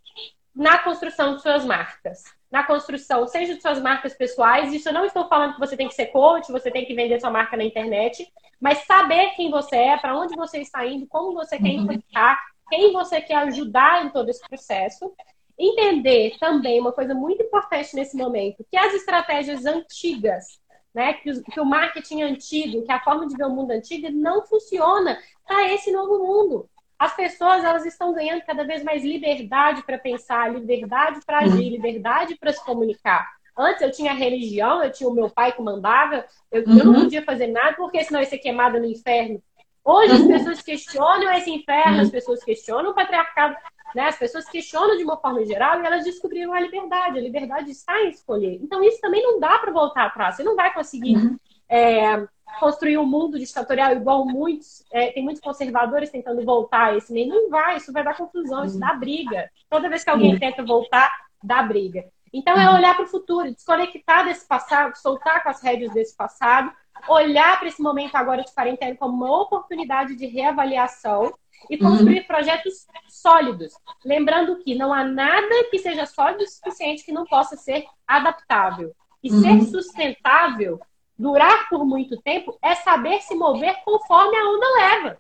na 0.55 0.79
construção 0.79 1.37
de 1.37 1.43
suas 1.43 1.65
marcas. 1.65 2.25
Na 2.53 2.63
construção, 2.63 3.27
seja 3.27 3.55
de 3.55 3.63
suas 3.63 3.81
marcas 3.81 4.13
pessoais. 4.13 4.75
Isso 4.75 4.91
eu 4.91 4.93
não 4.93 5.07
estou 5.07 5.27
falando 5.27 5.55
que 5.55 5.61
você 5.61 5.75
tem 5.75 5.89
que 5.89 5.95
ser 5.95 6.09
coach, 6.09 6.53
você 6.53 6.71
tem 6.71 6.85
que 6.85 6.95
vender 6.95 7.19
sua 7.19 7.31
marca 7.31 7.57
na 7.57 7.65
internet, 7.65 8.31
mas 8.61 8.85
saber 8.85 9.31
quem 9.31 9.51
você 9.51 9.75
é, 9.75 9.97
para 9.97 10.15
onde 10.15 10.37
você 10.37 10.59
está 10.59 10.87
indo, 10.87 11.07
como 11.07 11.33
você 11.33 11.57
quer 11.57 11.71
uhum. 11.71 11.85
impactar, 11.85 12.39
quem 12.69 12.93
você 12.93 13.23
quer 13.23 13.37
ajudar 13.37 14.05
em 14.05 14.11
todo 14.11 14.29
esse 14.29 14.47
processo. 14.47 15.11
Entender 15.59 16.37
também 16.39 16.79
uma 16.79 16.93
coisa 16.93 17.15
muito 17.15 17.43
importante 17.43 17.95
nesse 17.95 18.17
momento, 18.17 18.67
que 18.71 18.77
as 18.77 18.93
estratégias 18.95 19.65
antigas, 19.65 20.61
né, 20.95 21.15
que, 21.15 21.31
o, 21.31 21.43
que 21.43 21.61
o 21.61 21.65
marketing 21.65 22.23
antigo, 22.23 22.85
que 22.85 22.93
a 22.93 23.01
forma 23.01 23.27
de 23.27 23.37
ver 23.37 23.45
o 23.45 23.51
mundo 23.51 23.71
antiga 23.71 24.11
não 24.11 24.45
funciona 24.47 25.19
para 25.47 25.73
esse 25.73 25.91
novo 25.91 26.19
mundo 26.19 26.69
as 27.03 27.17
pessoas 27.17 27.65
elas 27.65 27.85
estão 27.85 28.13
ganhando 28.15 28.43
cada 28.43 28.63
vez 28.63 28.85
mais 28.85 29.03
liberdade 29.03 29.83
para 29.83 29.99
pensar, 29.99 30.53
liberdade 30.53 31.19
para 31.27 31.39
agir, 31.39 31.65
uhum. 31.65 31.71
liberdade 31.71 32.37
para 32.37 32.53
se 32.53 32.65
comunicar. 32.65 33.29
Antes 33.59 33.83
eu 33.83 33.91
tinha 33.91 34.13
religião, 34.13 34.85
eu 34.85 34.93
tinha 34.93 35.11
o 35.11 35.13
meu 35.13 35.29
pai 35.29 35.51
que 35.51 35.61
mandava, 35.61 36.25
eu, 36.49 36.63
uhum. 36.63 36.79
eu 36.79 36.85
não 36.85 36.93
uhum. 36.93 37.01
podia 37.03 37.25
fazer 37.25 37.49
nada 37.49 37.75
porque 37.75 38.05
senão 38.05 38.21
ia 38.21 38.27
ser 38.27 38.39
queimada 38.39 38.79
no 38.79 38.87
inferno. 38.87 39.43
Hoje 39.85 40.13
as 40.13 40.25
pessoas 40.25 40.63
questionam 40.63 41.33
esse 41.33 41.51
inferno, 41.51 42.03
as 42.03 42.11
pessoas 42.11 42.45
questionam 42.45 42.93
o 42.93 42.95
patriarcado, 42.95 43.57
né? 43.97 44.07
as 44.07 44.17
pessoas 44.17 44.49
questionam 44.49 44.97
de 44.97 45.03
uma 45.03 45.17
forma 45.17 45.45
geral 45.45 45.83
e 45.83 45.87
elas 45.87 46.05
descobriram 46.05 46.53
a 46.53 46.61
liberdade. 46.61 47.19
A 47.19 47.23
liberdade 47.23 47.73
está 47.73 48.01
em 48.01 48.11
escolher. 48.11 48.61
Então 48.63 48.81
isso 48.81 49.01
também 49.01 49.25
não 49.25 49.41
dá 49.41 49.59
para 49.59 49.73
voltar 49.73 50.07
atrás. 50.07 50.37
Você 50.37 50.45
não 50.45 50.55
vai 50.55 50.73
conseguir 50.73 51.17
uhum. 51.17 51.37
é, 51.69 52.25
construir 52.59 52.99
um 52.99 53.07
mundo 53.07 53.39
ditatorial 53.39 53.93
igual 53.93 54.25
muitos, 54.25 54.85
é, 54.93 55.13
tem 55.13 55.23
muitos 55.23 55.43
conservadores 55.43 56.11
tentando 56.11 56.45
voltar 56.45 56.93
a 56.93 56.97
esse 56.97 57.13
meio. 57.13 57.29
Não 57.29 57.51
vai, 57.51 57.77
isso 57.77 57.93
vai 57.93 58.05
dar 58.05 58.17
confusão, 58.17 58.65
isso 58.65 58.79
dá 58.79 58.95
briga. 58.95 59.51
Toda 59.69 59.89
vez 59.89 60.05
que 60.05 60.11
alguém 60.11 60.39
tenta 60.39 60.63
voltar, 60.65 61.11
dá 61.43 61.63
briga. 61.63 62.05
Então 62.33 62.55
é 62.55 62.71
olhar 62.71 62.95
para 62.95 63.05
o 63.05 63.09
futuro, 63.09 63.53
desconectar 63.53 64.25
desse 64.25 64.47
passado, 64.47 64.97
soltar 64.97 65.43
com 65.43 65.51
as 65.51 65.63
rédeas 65.63 65.93
desse 65.93 66.17
passado, 66.17 66.73
olhar 67.09 67.59
para 67.59 67.69
esse 67.69 67.83
momento 67.83 68.15
agora 68.15 68.43
de 68.43 68.55
quarentena 68.55 68.97
como 68.97 69.17
uma 69.17 69.43
oportunidade 69.43 70.17
de 70.17 70.27
reavaliação 70.27 71.35
e 71.69 71.77
construir 71.77 72.21
uhum. 72.21 72.27
projetos 72.27 72.87
sólidos. 73.09 73.75
Lembrando 74.05 74.57
que 74.59 74.75
não 74.75 74.93
há 74.93 75.05
nada 75.05 75.65
que 75.71 75.79
seja 75.79 76.07
sólido 76.07 76.43
o 76.43 76.49
suficiente 76.49 77.05
que 77.05 77.13
não 77.13 77.25
possa 77.25 77.57
ser 77.57 77.85
adaptável. 78.07 78.95
E 79.23 79.31
uhum. 79.31 79.41
ser 79.41 79.63
sustentável 79.71 80.81
durar 81.23 81.69
por 81.69 81.87
muito 81.87 82.21
tempo 82.21 82.59
é 82.61 82.75
saber 82.75 83.21
se 83.21 83.35
mover 83.37 83.77
conforme 83.85 84.37
a 84.37 84.51
onda 84.51 84.67
leva. 84.77 85.19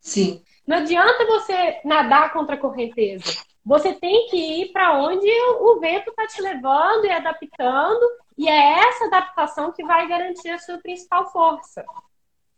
Sim. 0.00 0.42
Não 0.66 0.78
adianta 0.78 1.24
você 1.24 1.80
nadar 1.84 2.32
contra 2.32 2.56
a 2.56 2.58
correnteza. 2.58 3.32
Você 3.64 3.94
tem 3.94 4.26
que 4.28 4.36
ir 4.36 4.72
para 4.72 4.98
onde 4.98 5.30
o 5.60 5.78
vento 5.78 6.10
está 6.10 6.26
te 6.26 6.42
levando 6.42 7.06
e 7.06 7.10
adaptando, 7.10 8.00
e 8.36 8.48
é 8.48 8.80
essa 8.80 9.06
adaptação 9.06 9.72
que 9.72 9.84
vai 9.84 10.06
garantir 10.08 10.50
a 10.50 10.58
sua 10.58 10.78
principal 10.78 11.30
força. 11.30 11.84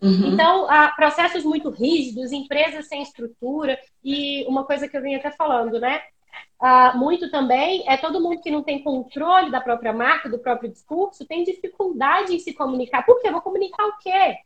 Uhum. 0.00 0.32
Então, 0.32 0.68
há 0.68 0.88
processos 0.88 1.44
muito 1.44 1.70
rígidos, 1.70 2.32
empresas 2.32 2.88
sem 2.88 3.02
estrutura, 3.02 3.78
e 4.02 4.44
uma 4.48 4.64
coisa 4.64 4.88
que 4.88 4.96
eu 4.96 5.02
vinha 5.02 5.18
até 5.18 5.30
falando, 5.30 5.78
né? 5.78 6.00
Uh, 6.60 6.96
muito 6.96 7.30
também 7.30 7.84
é 7.86 7.98
todo 7.98 8.20
mundo 8.20 8.40
que 8.40 8.50
não 8.50 8.62
tem 8.62 8.82
controle 8.82 9.50
da 9.50 9.60
própria 9.60 9.92
marca, 9.92 10.28
do 10.28 10.38
próprio 10.38 10.70
discurso, 10.70 11.26
tem 11.26 11.44
dificuldade 11.44 12.34
em 12.34 12.38
se 12.38 12.54
comunicar. 12.54 13.04
Por 13.04 13.20
quê? 13.20 13.30
Vou 13.30 13.42
comunicar 13.42 13.86
o 13.86 13.98
quê? 13.98 14.38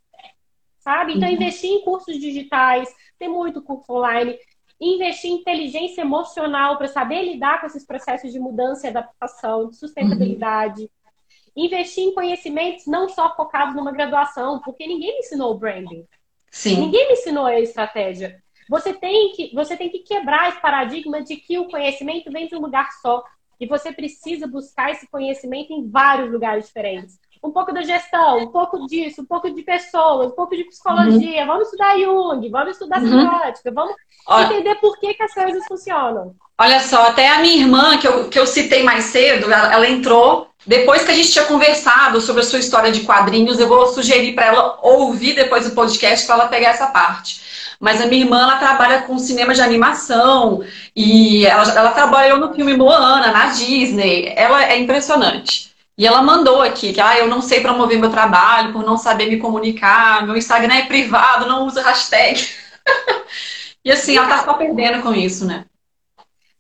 Sabe? 0.81 1.15
Então, 1.15 1.29
uhum. 1.29 1.35
investir 1.35 1.71
em 1.71 1.85
cursos 1.85 2.19
digitais, 2.19 2.93
tem 3.19 3.29
muito 3.29 3.63
curso 3.63 3.93
online, 3.93 4.37
investir 4.81 5.31
em 5.31 5.35
inteligência 5.35 6.01
emocional 6.01 6.79
para 6.79 6.89
saber 6.89 7.23
lidar 7.23 7.61
com 7.61 7.67
esses 7.67 7.87
processos 7.87 8.33
de 8.33 8.41
mudança 8.41 8.87
e 8.87 8.91
adaptação, 8.91 9.69
de 9.69 9.77
sustentabilidade. 9.77 10.83
Uhum. 10.83 11.65
Investir 11.65 12.05
em 12.05 12.15
conhecimentos 12.15 12.87
não 12.87 13.09
só 13.09 13.37
focados 13.37 13.75
numa 13.75 13.93
graduação, 13.93 14.61
porque 14.61 14.87
ninguém 14.87 15.13
me 15.13 15.19
ensinou 15.19 15.53
o 15.53 15.59
branding. 15.59 16.07
Sim. 16.51 16.77
Ninguém 16.81 17.07
me 17.07 17.13
ensinou 17.13 17.47
a 17.47 17.61
estratégia. 17.61 18.43
Você 18.71 18.93
tem 18.93 19.33
que, 19.33 19.51
você 19.53 19.77
tem 19.77 19.89
que 19.89 19.99
quebrar 19.99 20.49
esse 20.49 20.61
paradigma 20.61 21.21
de 21.21 21.35
que 21.35 21.59
o 21.59 21.69
conhecimento 21.69 22.31
vem 22.31 22.47
de 22.47 22.55
um 22.55 22.61
lugar 22.61 22.89
só. 23.03 23.25
E 23.59 23.67
você 23.67 23.91
precisa 23.91 24.47
buscar 24.47 24.93
esse 24.93 25.09
conhecimento 25.09 25.73
em 25.73 25.91
vários 25.91 26.31
lugares 26.31 26.67
diferentes. 26.67 27.19
Um 27.43 27.51
pouco 27.51 27.73
da 27.73 27.83
gestão, 27.83 28.39
um 28.39 28.47
pouco 28.47 28.87
disso, 28.87 29.23
um 29.23 29.27
pouco 29.27 29.51
de 29.51 29.63
pessoas, 29.63 30.29
um 30.29 30.37
pouco 30.37 30.57
de 30.57 30.63
psicologia. 30.65 31.41
Uhum. 31.41 31.47
Vamos 31.49 31.65
estudar 31.65 31.99
Jung, 31.99 32.49
vamos 32.49 32.71
estudar 32.71 33.03
uhum. 33.03 33.43
vamos 33.75 33.95
Olha, 34.29 34.45
entender 34.45 34.77
por 34.77 34.99
que, 35.01 35.15
que 35.15 35.23
as 35.23 35.35
coisas 35.35 35.67
funcionam. 35.67 36.35
Olha 36.57 36.79
só, 36.79 37.09
até 37.09 37.29
a 37.29 37.41
minha 37.41 37.57
irmã, 37.57 37.99
que 37.99 38.07
eu, 38.07 38.29
que 38.29 38.39
eu 38.39 38.47
citei 38.47 38.85
mais 38.85 39.07
cedo, 39.07 39.47
ela, 39.47 39.73
ela 39.73 39.89
entrou 39.89 40.49
depois 40.65 41.03
que 41.03 41.11
a 41.11 41.15
gente 41.15 41.33
tinha 41.33 41.47
conversado 41.47 42.21
sobre 42.21 42.43
a 42.43 42.45
sua 42.45 42.59
história 42.59 42.93
de 42.93 43.01
quadrinhos, 43.01 43.59
eu 43.59 43.67
vou 43.67 43.87
sugerir 43.89 44.35
para 44.35 44.47
ela 44.47 44.79
ouvir 44.83 45.35
depois 45.35 45.67
o 45.67 45.75
podcast 45.75 46.27
para 46.27 46.37
ela 46.37 46.49
pegar 46.49 46.71
essa 46.71 46.87
parte. 46.89 47.50
Mas 47.81 47.99
a 48.03 48.07
minha 48.07 48.25
irmã, 48.25 48.43
ela 48.43 48.59
trabalha 48.59 49.03
com 49.03 49.19
cinema 49.19 49.55
de 49.55 49.63
animação 49.63 50.63
e 50.95 51.47
ela, 51.47 51.63
ela 51.73 51.91
trabalhou 51.93 52.39
no 52.39 52.55
filme 52.55 52.77
Moana, 52.77 53.33
na 53.33 53.47
Disney. 53.47 54.35
Ela 54.37 54.65
é 54.65 54.79
impressionante. 54.79 55.75
E 55.97 56.07
ela 56.07 56.21
mandou 56.21 56.61
aqui 56.61 56.93
que 56.93 57.01
ah, 57.01 57.19
eu 57.19 57.27
não 57.27 57.41
sei 57.41 57.63
promover 57.63 57.99
meu 57.99 58.11
trabalho 58.11 58.73
por 58.73 58.85
não 58.85 58.99
saber 58.99 59.31
me 59.31 59.39
comunicar, 59.39 60.27
meu 60.27 60.37
Instagram 60.37 60.75
é 60.75 60.87
privado, 60.87 61.47
não 61.47 61.67
usa 61.67 61.83
hashtag. 61.83 62.49
e 63.83 63.91
assim, 63.91 64.17
ela 64.17 64.29
tá 64.29 64.45
só 64.45 64.55
perdendo 64.55 65.03
com 65.03 65.15
isso, 65.15 65.47
né? 65.47 65.65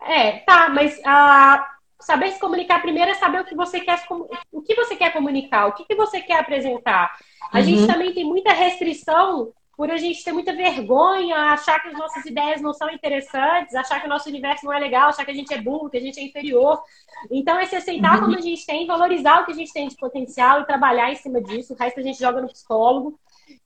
É, 0.03 0.39
tá, 0.41 0.71
mas 0.71 0.99
uh, 0.99 1.62
saber 2.01 2.33
se 2.33 2.41
comunicar 2.41 2.81
primeiro 2.81 3.11
é 3.11 3.14
saber 3.14 3.43
o 3.43 3.45
que 3.45 3.55
você 3.55 3.81
quer, 3.81 4.03
o 4.51 4.62
que 4.62 4.75
você 4.75 4.97
quer 4.97 5.12
comunicar, 5.12 5.66
o 5.66 5.73
que, 5.73 5.85
que 5.85 5.95
você 5.95 6.21
quer 6.23 6.39
apresentar. 6.39 7.11
A 7.53 7.59
uhum. 7.59 7.64
gente 7.64 7.87
também 7.87 8.12
tem 8.14 8.25
muita 8.25 8.53
restrição 8.53 9.53
por 9.81 9.91
a 9.91 9.97
gente 9.97 10.22
ter 10.22 10.31
muita 10.31 10.55
vergonha, 10.55 11.55
achar 11.55 11.81
que 11.81 11.89
as 11.89 11.95
nossas 11.95 12.22
ideias 12.26 12.61
não 12.61 12.74
são 12.74 12.91
interessantes, 12.91 13.74
achar 13.74 13.99
que 13.99 14.05
o 14.05 14.11
nosso 14.11 14.28
universo 14.28 14.66
não 14.66 14.74
é 14.74 14.78
legal, 14.78 15.09
achar 15.09 15.24
que 15.24 15.31
a 15.31 15.35
gente 15.35 15.55
é 15.55 15.59
burro, 15.59 15.89
que 15.89 15.97
a 15.97 16.01
gente 16.03 16.20
é 16.20 16.22
inferior. 16.22 16.83
Então, 17.31 17.59
é 17.59 17.64
se 17.64 17.76
aceitar 17.76 18.16
uhum. 18.16 18.26
como 18.26 18.37
a 18.37 18.43
gente 18.43 18.66
tem, 18.66 18.87
valorizar 18.87 19.41
o 19.41 19.47
que 19.47 19.53
a 19.53 19.55
gente 19.55 19.72
tem 19.72 19.89
de 19.89 19.97
potencial 19.97 20.61
e 20.61 20.66
trabalhar 20.66 21.11
em 21.11 21.16
cima 21.16 21.41
disso. 21.41 21.72
O 21.72 21.76
resto 21.78 21.99
a 21.99 22.03
gente 22.03 22.18
joga 22.18 22.43
no 22.43 22.49
psicólogo. 22.49 23.18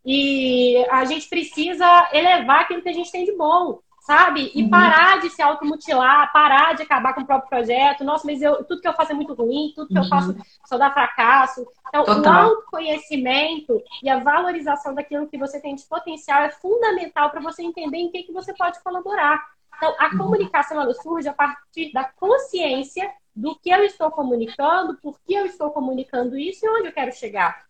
E 0.07 0.87
a 0.89 1.05
gente 1.05 1.29
precisa 1.29 2.09
elevar 2.13 2.61
aquilo 2.61 2.81
que 2.81 2.91
a 2.91 2.95
gente 2.95 3.11
tem 3.11 3.25
de 3.25 3.37
bom 3.37 3.81
sabe? 4.05 4.53
E 4.55 4.63
uhum. 4.63 4.69
parar 4.69 5.19
de 5.19 5.31
se 5.31 5.41
automutilar, 5.41 6.31
parar 6.31 6.75
de 6.75 6.83
acabar 6.83 7.15
com 7.15 7.23
o 7.23 7.27
próprio 7.27 7.49
projeto. 7.49 8.05
Nossa, 8.05 8.27
mas 8.27 8.43
eu, 8.43 8.63
tudo 8.65 8.83
que 8.83 8.87
eu 8.87 8.93
faço 8.93 9.13
é 9.13 9.15
muito 9.15 9.33
ruim, 9.33 9.73
tudo 9.75 9.89
que 9.89 9.95
uhum. 9.95 10.05
eu 10.05 10.09
faço 10.09 10.37
só 10.67 10.77
dá 10.77 10.91
fracasso. 10.91 11.67
Então, 11.89 12.05
Total. 12.05 12.33
o 12.33 12.51
autoconhecimento 12.51 13.83
e 14.03 14.11
a 14.11 14.19
valorização 14.19 14.95
daquilo 14.95 15.27
que 15.27 15.39
você 15.39 15.59
tem 15.59 15.75
de 15.75 15.85
potencial 15.85 16.43
é 16.43 16.51
fundamental 16.51 17.31
para 17.31 17.41
você 17.41 17.63
entender 17.63 17.97
em 17.97 18.11
que, 18.11 18.25
que 18.25 18.33
você 18.33 18.53
pode 18.53 18.79
colaborar. 18.85 19.43
Então, 19.75 19.95
a 19.99 20.11
uhum. 20.11 20.19
comunicação 20.19 20.81
ela 20.81 20.93
surge 20.93 21.27
a 21.27 21.33
partir 21.33 21.91
da 21.91 22.05
consciência 22.05 23.11
do 23.35 23.59
que 23.59 23.71
eu 23.71 23.83
estou 23.85 24.11
comunicando, 24.11 24.99
por 24.99 25.19
que 25.27 25.33
eu 25.33 25.47
estou 25.47 25.71
comunicando 25.71 26.37
isso 26.37 26.65
e 26.65 26.69
onde 26.69 26.89
eu 26.89 26.93
quero 26.93 27.13
chegar. 27.13 27.65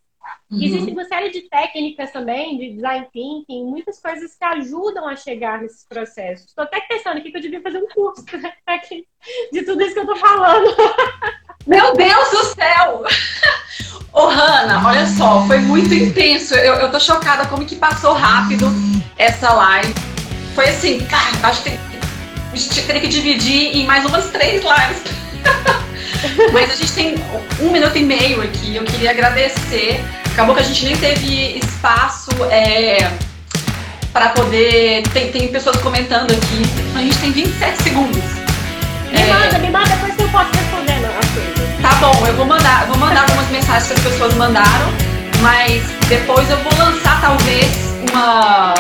Uhum. 0.51 0.63
Existe 0.63 0.91
uma 0.91 1.05
série 1.05 1.31
de 1.31 1.43
técnicas 1.49 2.11
também, 2.11 2.59
de 2.59 2.75
design 2.75 3.07
thinking, 3.13 3.65
muitas 3.65 4.01
coisas 4.01 4.35
que 4.35 4.45
ajudam 4.45 5.09
a 5.09 5.17
chegar 5.17 5.61
nesses 5.61 5.85
processos. 5.87 6.47
Estou 6.47 6.65
até 6.65 6.81
pensando 6.83 7.19
aqui 7.19 7.31
que 7.31 7.37
eu 7.37 7.43
devia 7.43 7.63
fazer 7.63 7.79
um 7.79 7.89
curso 7.89 8.25
né, 8.39 8.81
de 9.53 9.63
tudo 9.63 9.83
isso 9.83 9.95
que 9.95 10.01
eu 10.01 10.05
estou 10.05 10.17
falando. 10.17 10.75
Meu 11.67 11.95
Deus 11.95 12.31
do 12.31 12.45
céu! 12.55 13.05
Ô, 14.13 14.21
oh, 14.21 14.29
Hanna, 14.29 14.87
olha 14.87 15.07
só, 15.07 15.45
foi 15.47 15.59
muito 15.59 15.93
intenso. 15.93 16.55
Eu, 16.55 16.75
eu 16.75 16.91
tô 16.91 17.01
chocada 17.01 17.47
como 17.47 17.65
que 17.65 17.77
passou 17.77 18.13
rápido 18.13 18.67
essa 19.19 19.53
live. 19.53 19.95
Foi 20.55 20.69
assim, 20.69 21.05
cara, 21.07 21.49
acho 21.49 21.65
que 21.65 21.71
a 21.71 22.57
gente 22.57 22.87
teria 22.87 23.01
que 23.01 23.09
dividir 23.09 23.77
em 23.77 23.87
mais 23.87 24.05
umas 24.05 24.31
três 24.31 24.63
lives. 24.63 25.03
Mas 26.53 26.71
a 26.71 26.77
gente 26.77 26.93
tem 26.93 27.15
um 27.61 27.71
minuto 27.71 27.97
e 27.97 28.03
meio 28.03 28.43
aqui. 28.43 28.77
Eu 28.77 28.85
queria 28.85 29.11
agradecer. 29.11 30.05
Acabou 30.33 30.55
que 30.55 30.61
a 30.63 30.65
gente 30.65 30.85
nem 30.85 30.97
teve 30.97 31.59
espaço 31.59 32.31
é, 32.51 33.11
para 34.13 34.31
poder. 34.31 35.03
Tem, 35.13 35.31
tem 35.31 35.49
pessoas 35.49 35.77
comentando 35.79 36.33
aqui. 36.33 36.63
A 36.97 37.01
gente 37.01 37.19
tem 37.19 37.33
27 37.33 37.83
segundos. 37.83 38.23
Me 39.11 39.21
é... 39.21 39.33
manda, 39.33 39.59
me 39.59 39.71
manda, 39.71 39.89
depois 39.89 40.19
eu 40.19 40.29
posso 40.29 40.51
responder 40.53 41.05
as 41.07 41.31
coisas. 41.31 41.81
Tá 41.81 41.95
bom, 41.97 42.27
eu 42.27 42.35
vou 42.35 42.47
mandar, 42.47 42.87
vou 42.87 42.97
mandar 42.97 43.23
algumas 43.23 43.49
mensagens 43.51 43.87
que 43.87 43.93
as 43.93 44.13
pessoas 44.13 44.35
mandaram, 44.35 44.91
mas 45.41 45.83
depois 46.09 46.49
eu 46.51 46.57
vou 46.59 46.73
lançar 46.79 47.21
talvez 47.21 47.67
uma 48.11 48.75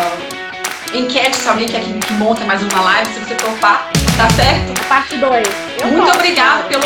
enquete 0.94 1.36
se 1.36 1.48
alguém 1.48 1.68
quer 1.68 1.82
que 1.82 2.12
monta 2.14 2.44
mais 2.44 2.62
uma 2.62 2.80
live, 2.80 3.12
se 3.12 3.20
você 3.20 3.34
topar. 3.34 3.90
Tá 4.16 4.30
certo? 4.30 4.86
Parte 4.86 5.16
2. 5.16 5.48
Muito 5.90 6.10
obrigada 6.12 6.64
pelo, 6.64 6.84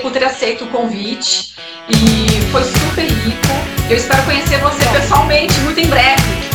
por 0.00 0.10
ter 0.10 0.24
aceito 0.24 0.64
o 0.64 0.68
convite. 0.68 1.54
E 1.88 2.40
foi 2.50 2.64
super 2.64 3.04
rico. 3.04 3.48
Eu 3.90 3.96
espero 3.96 4.22
conhecer 4.24 4.58
você 4.58 4.84
pessoalmente 4.88 5.54
muito 5.60 5.78
em 5.78 5.86
breve. 5.86 6.53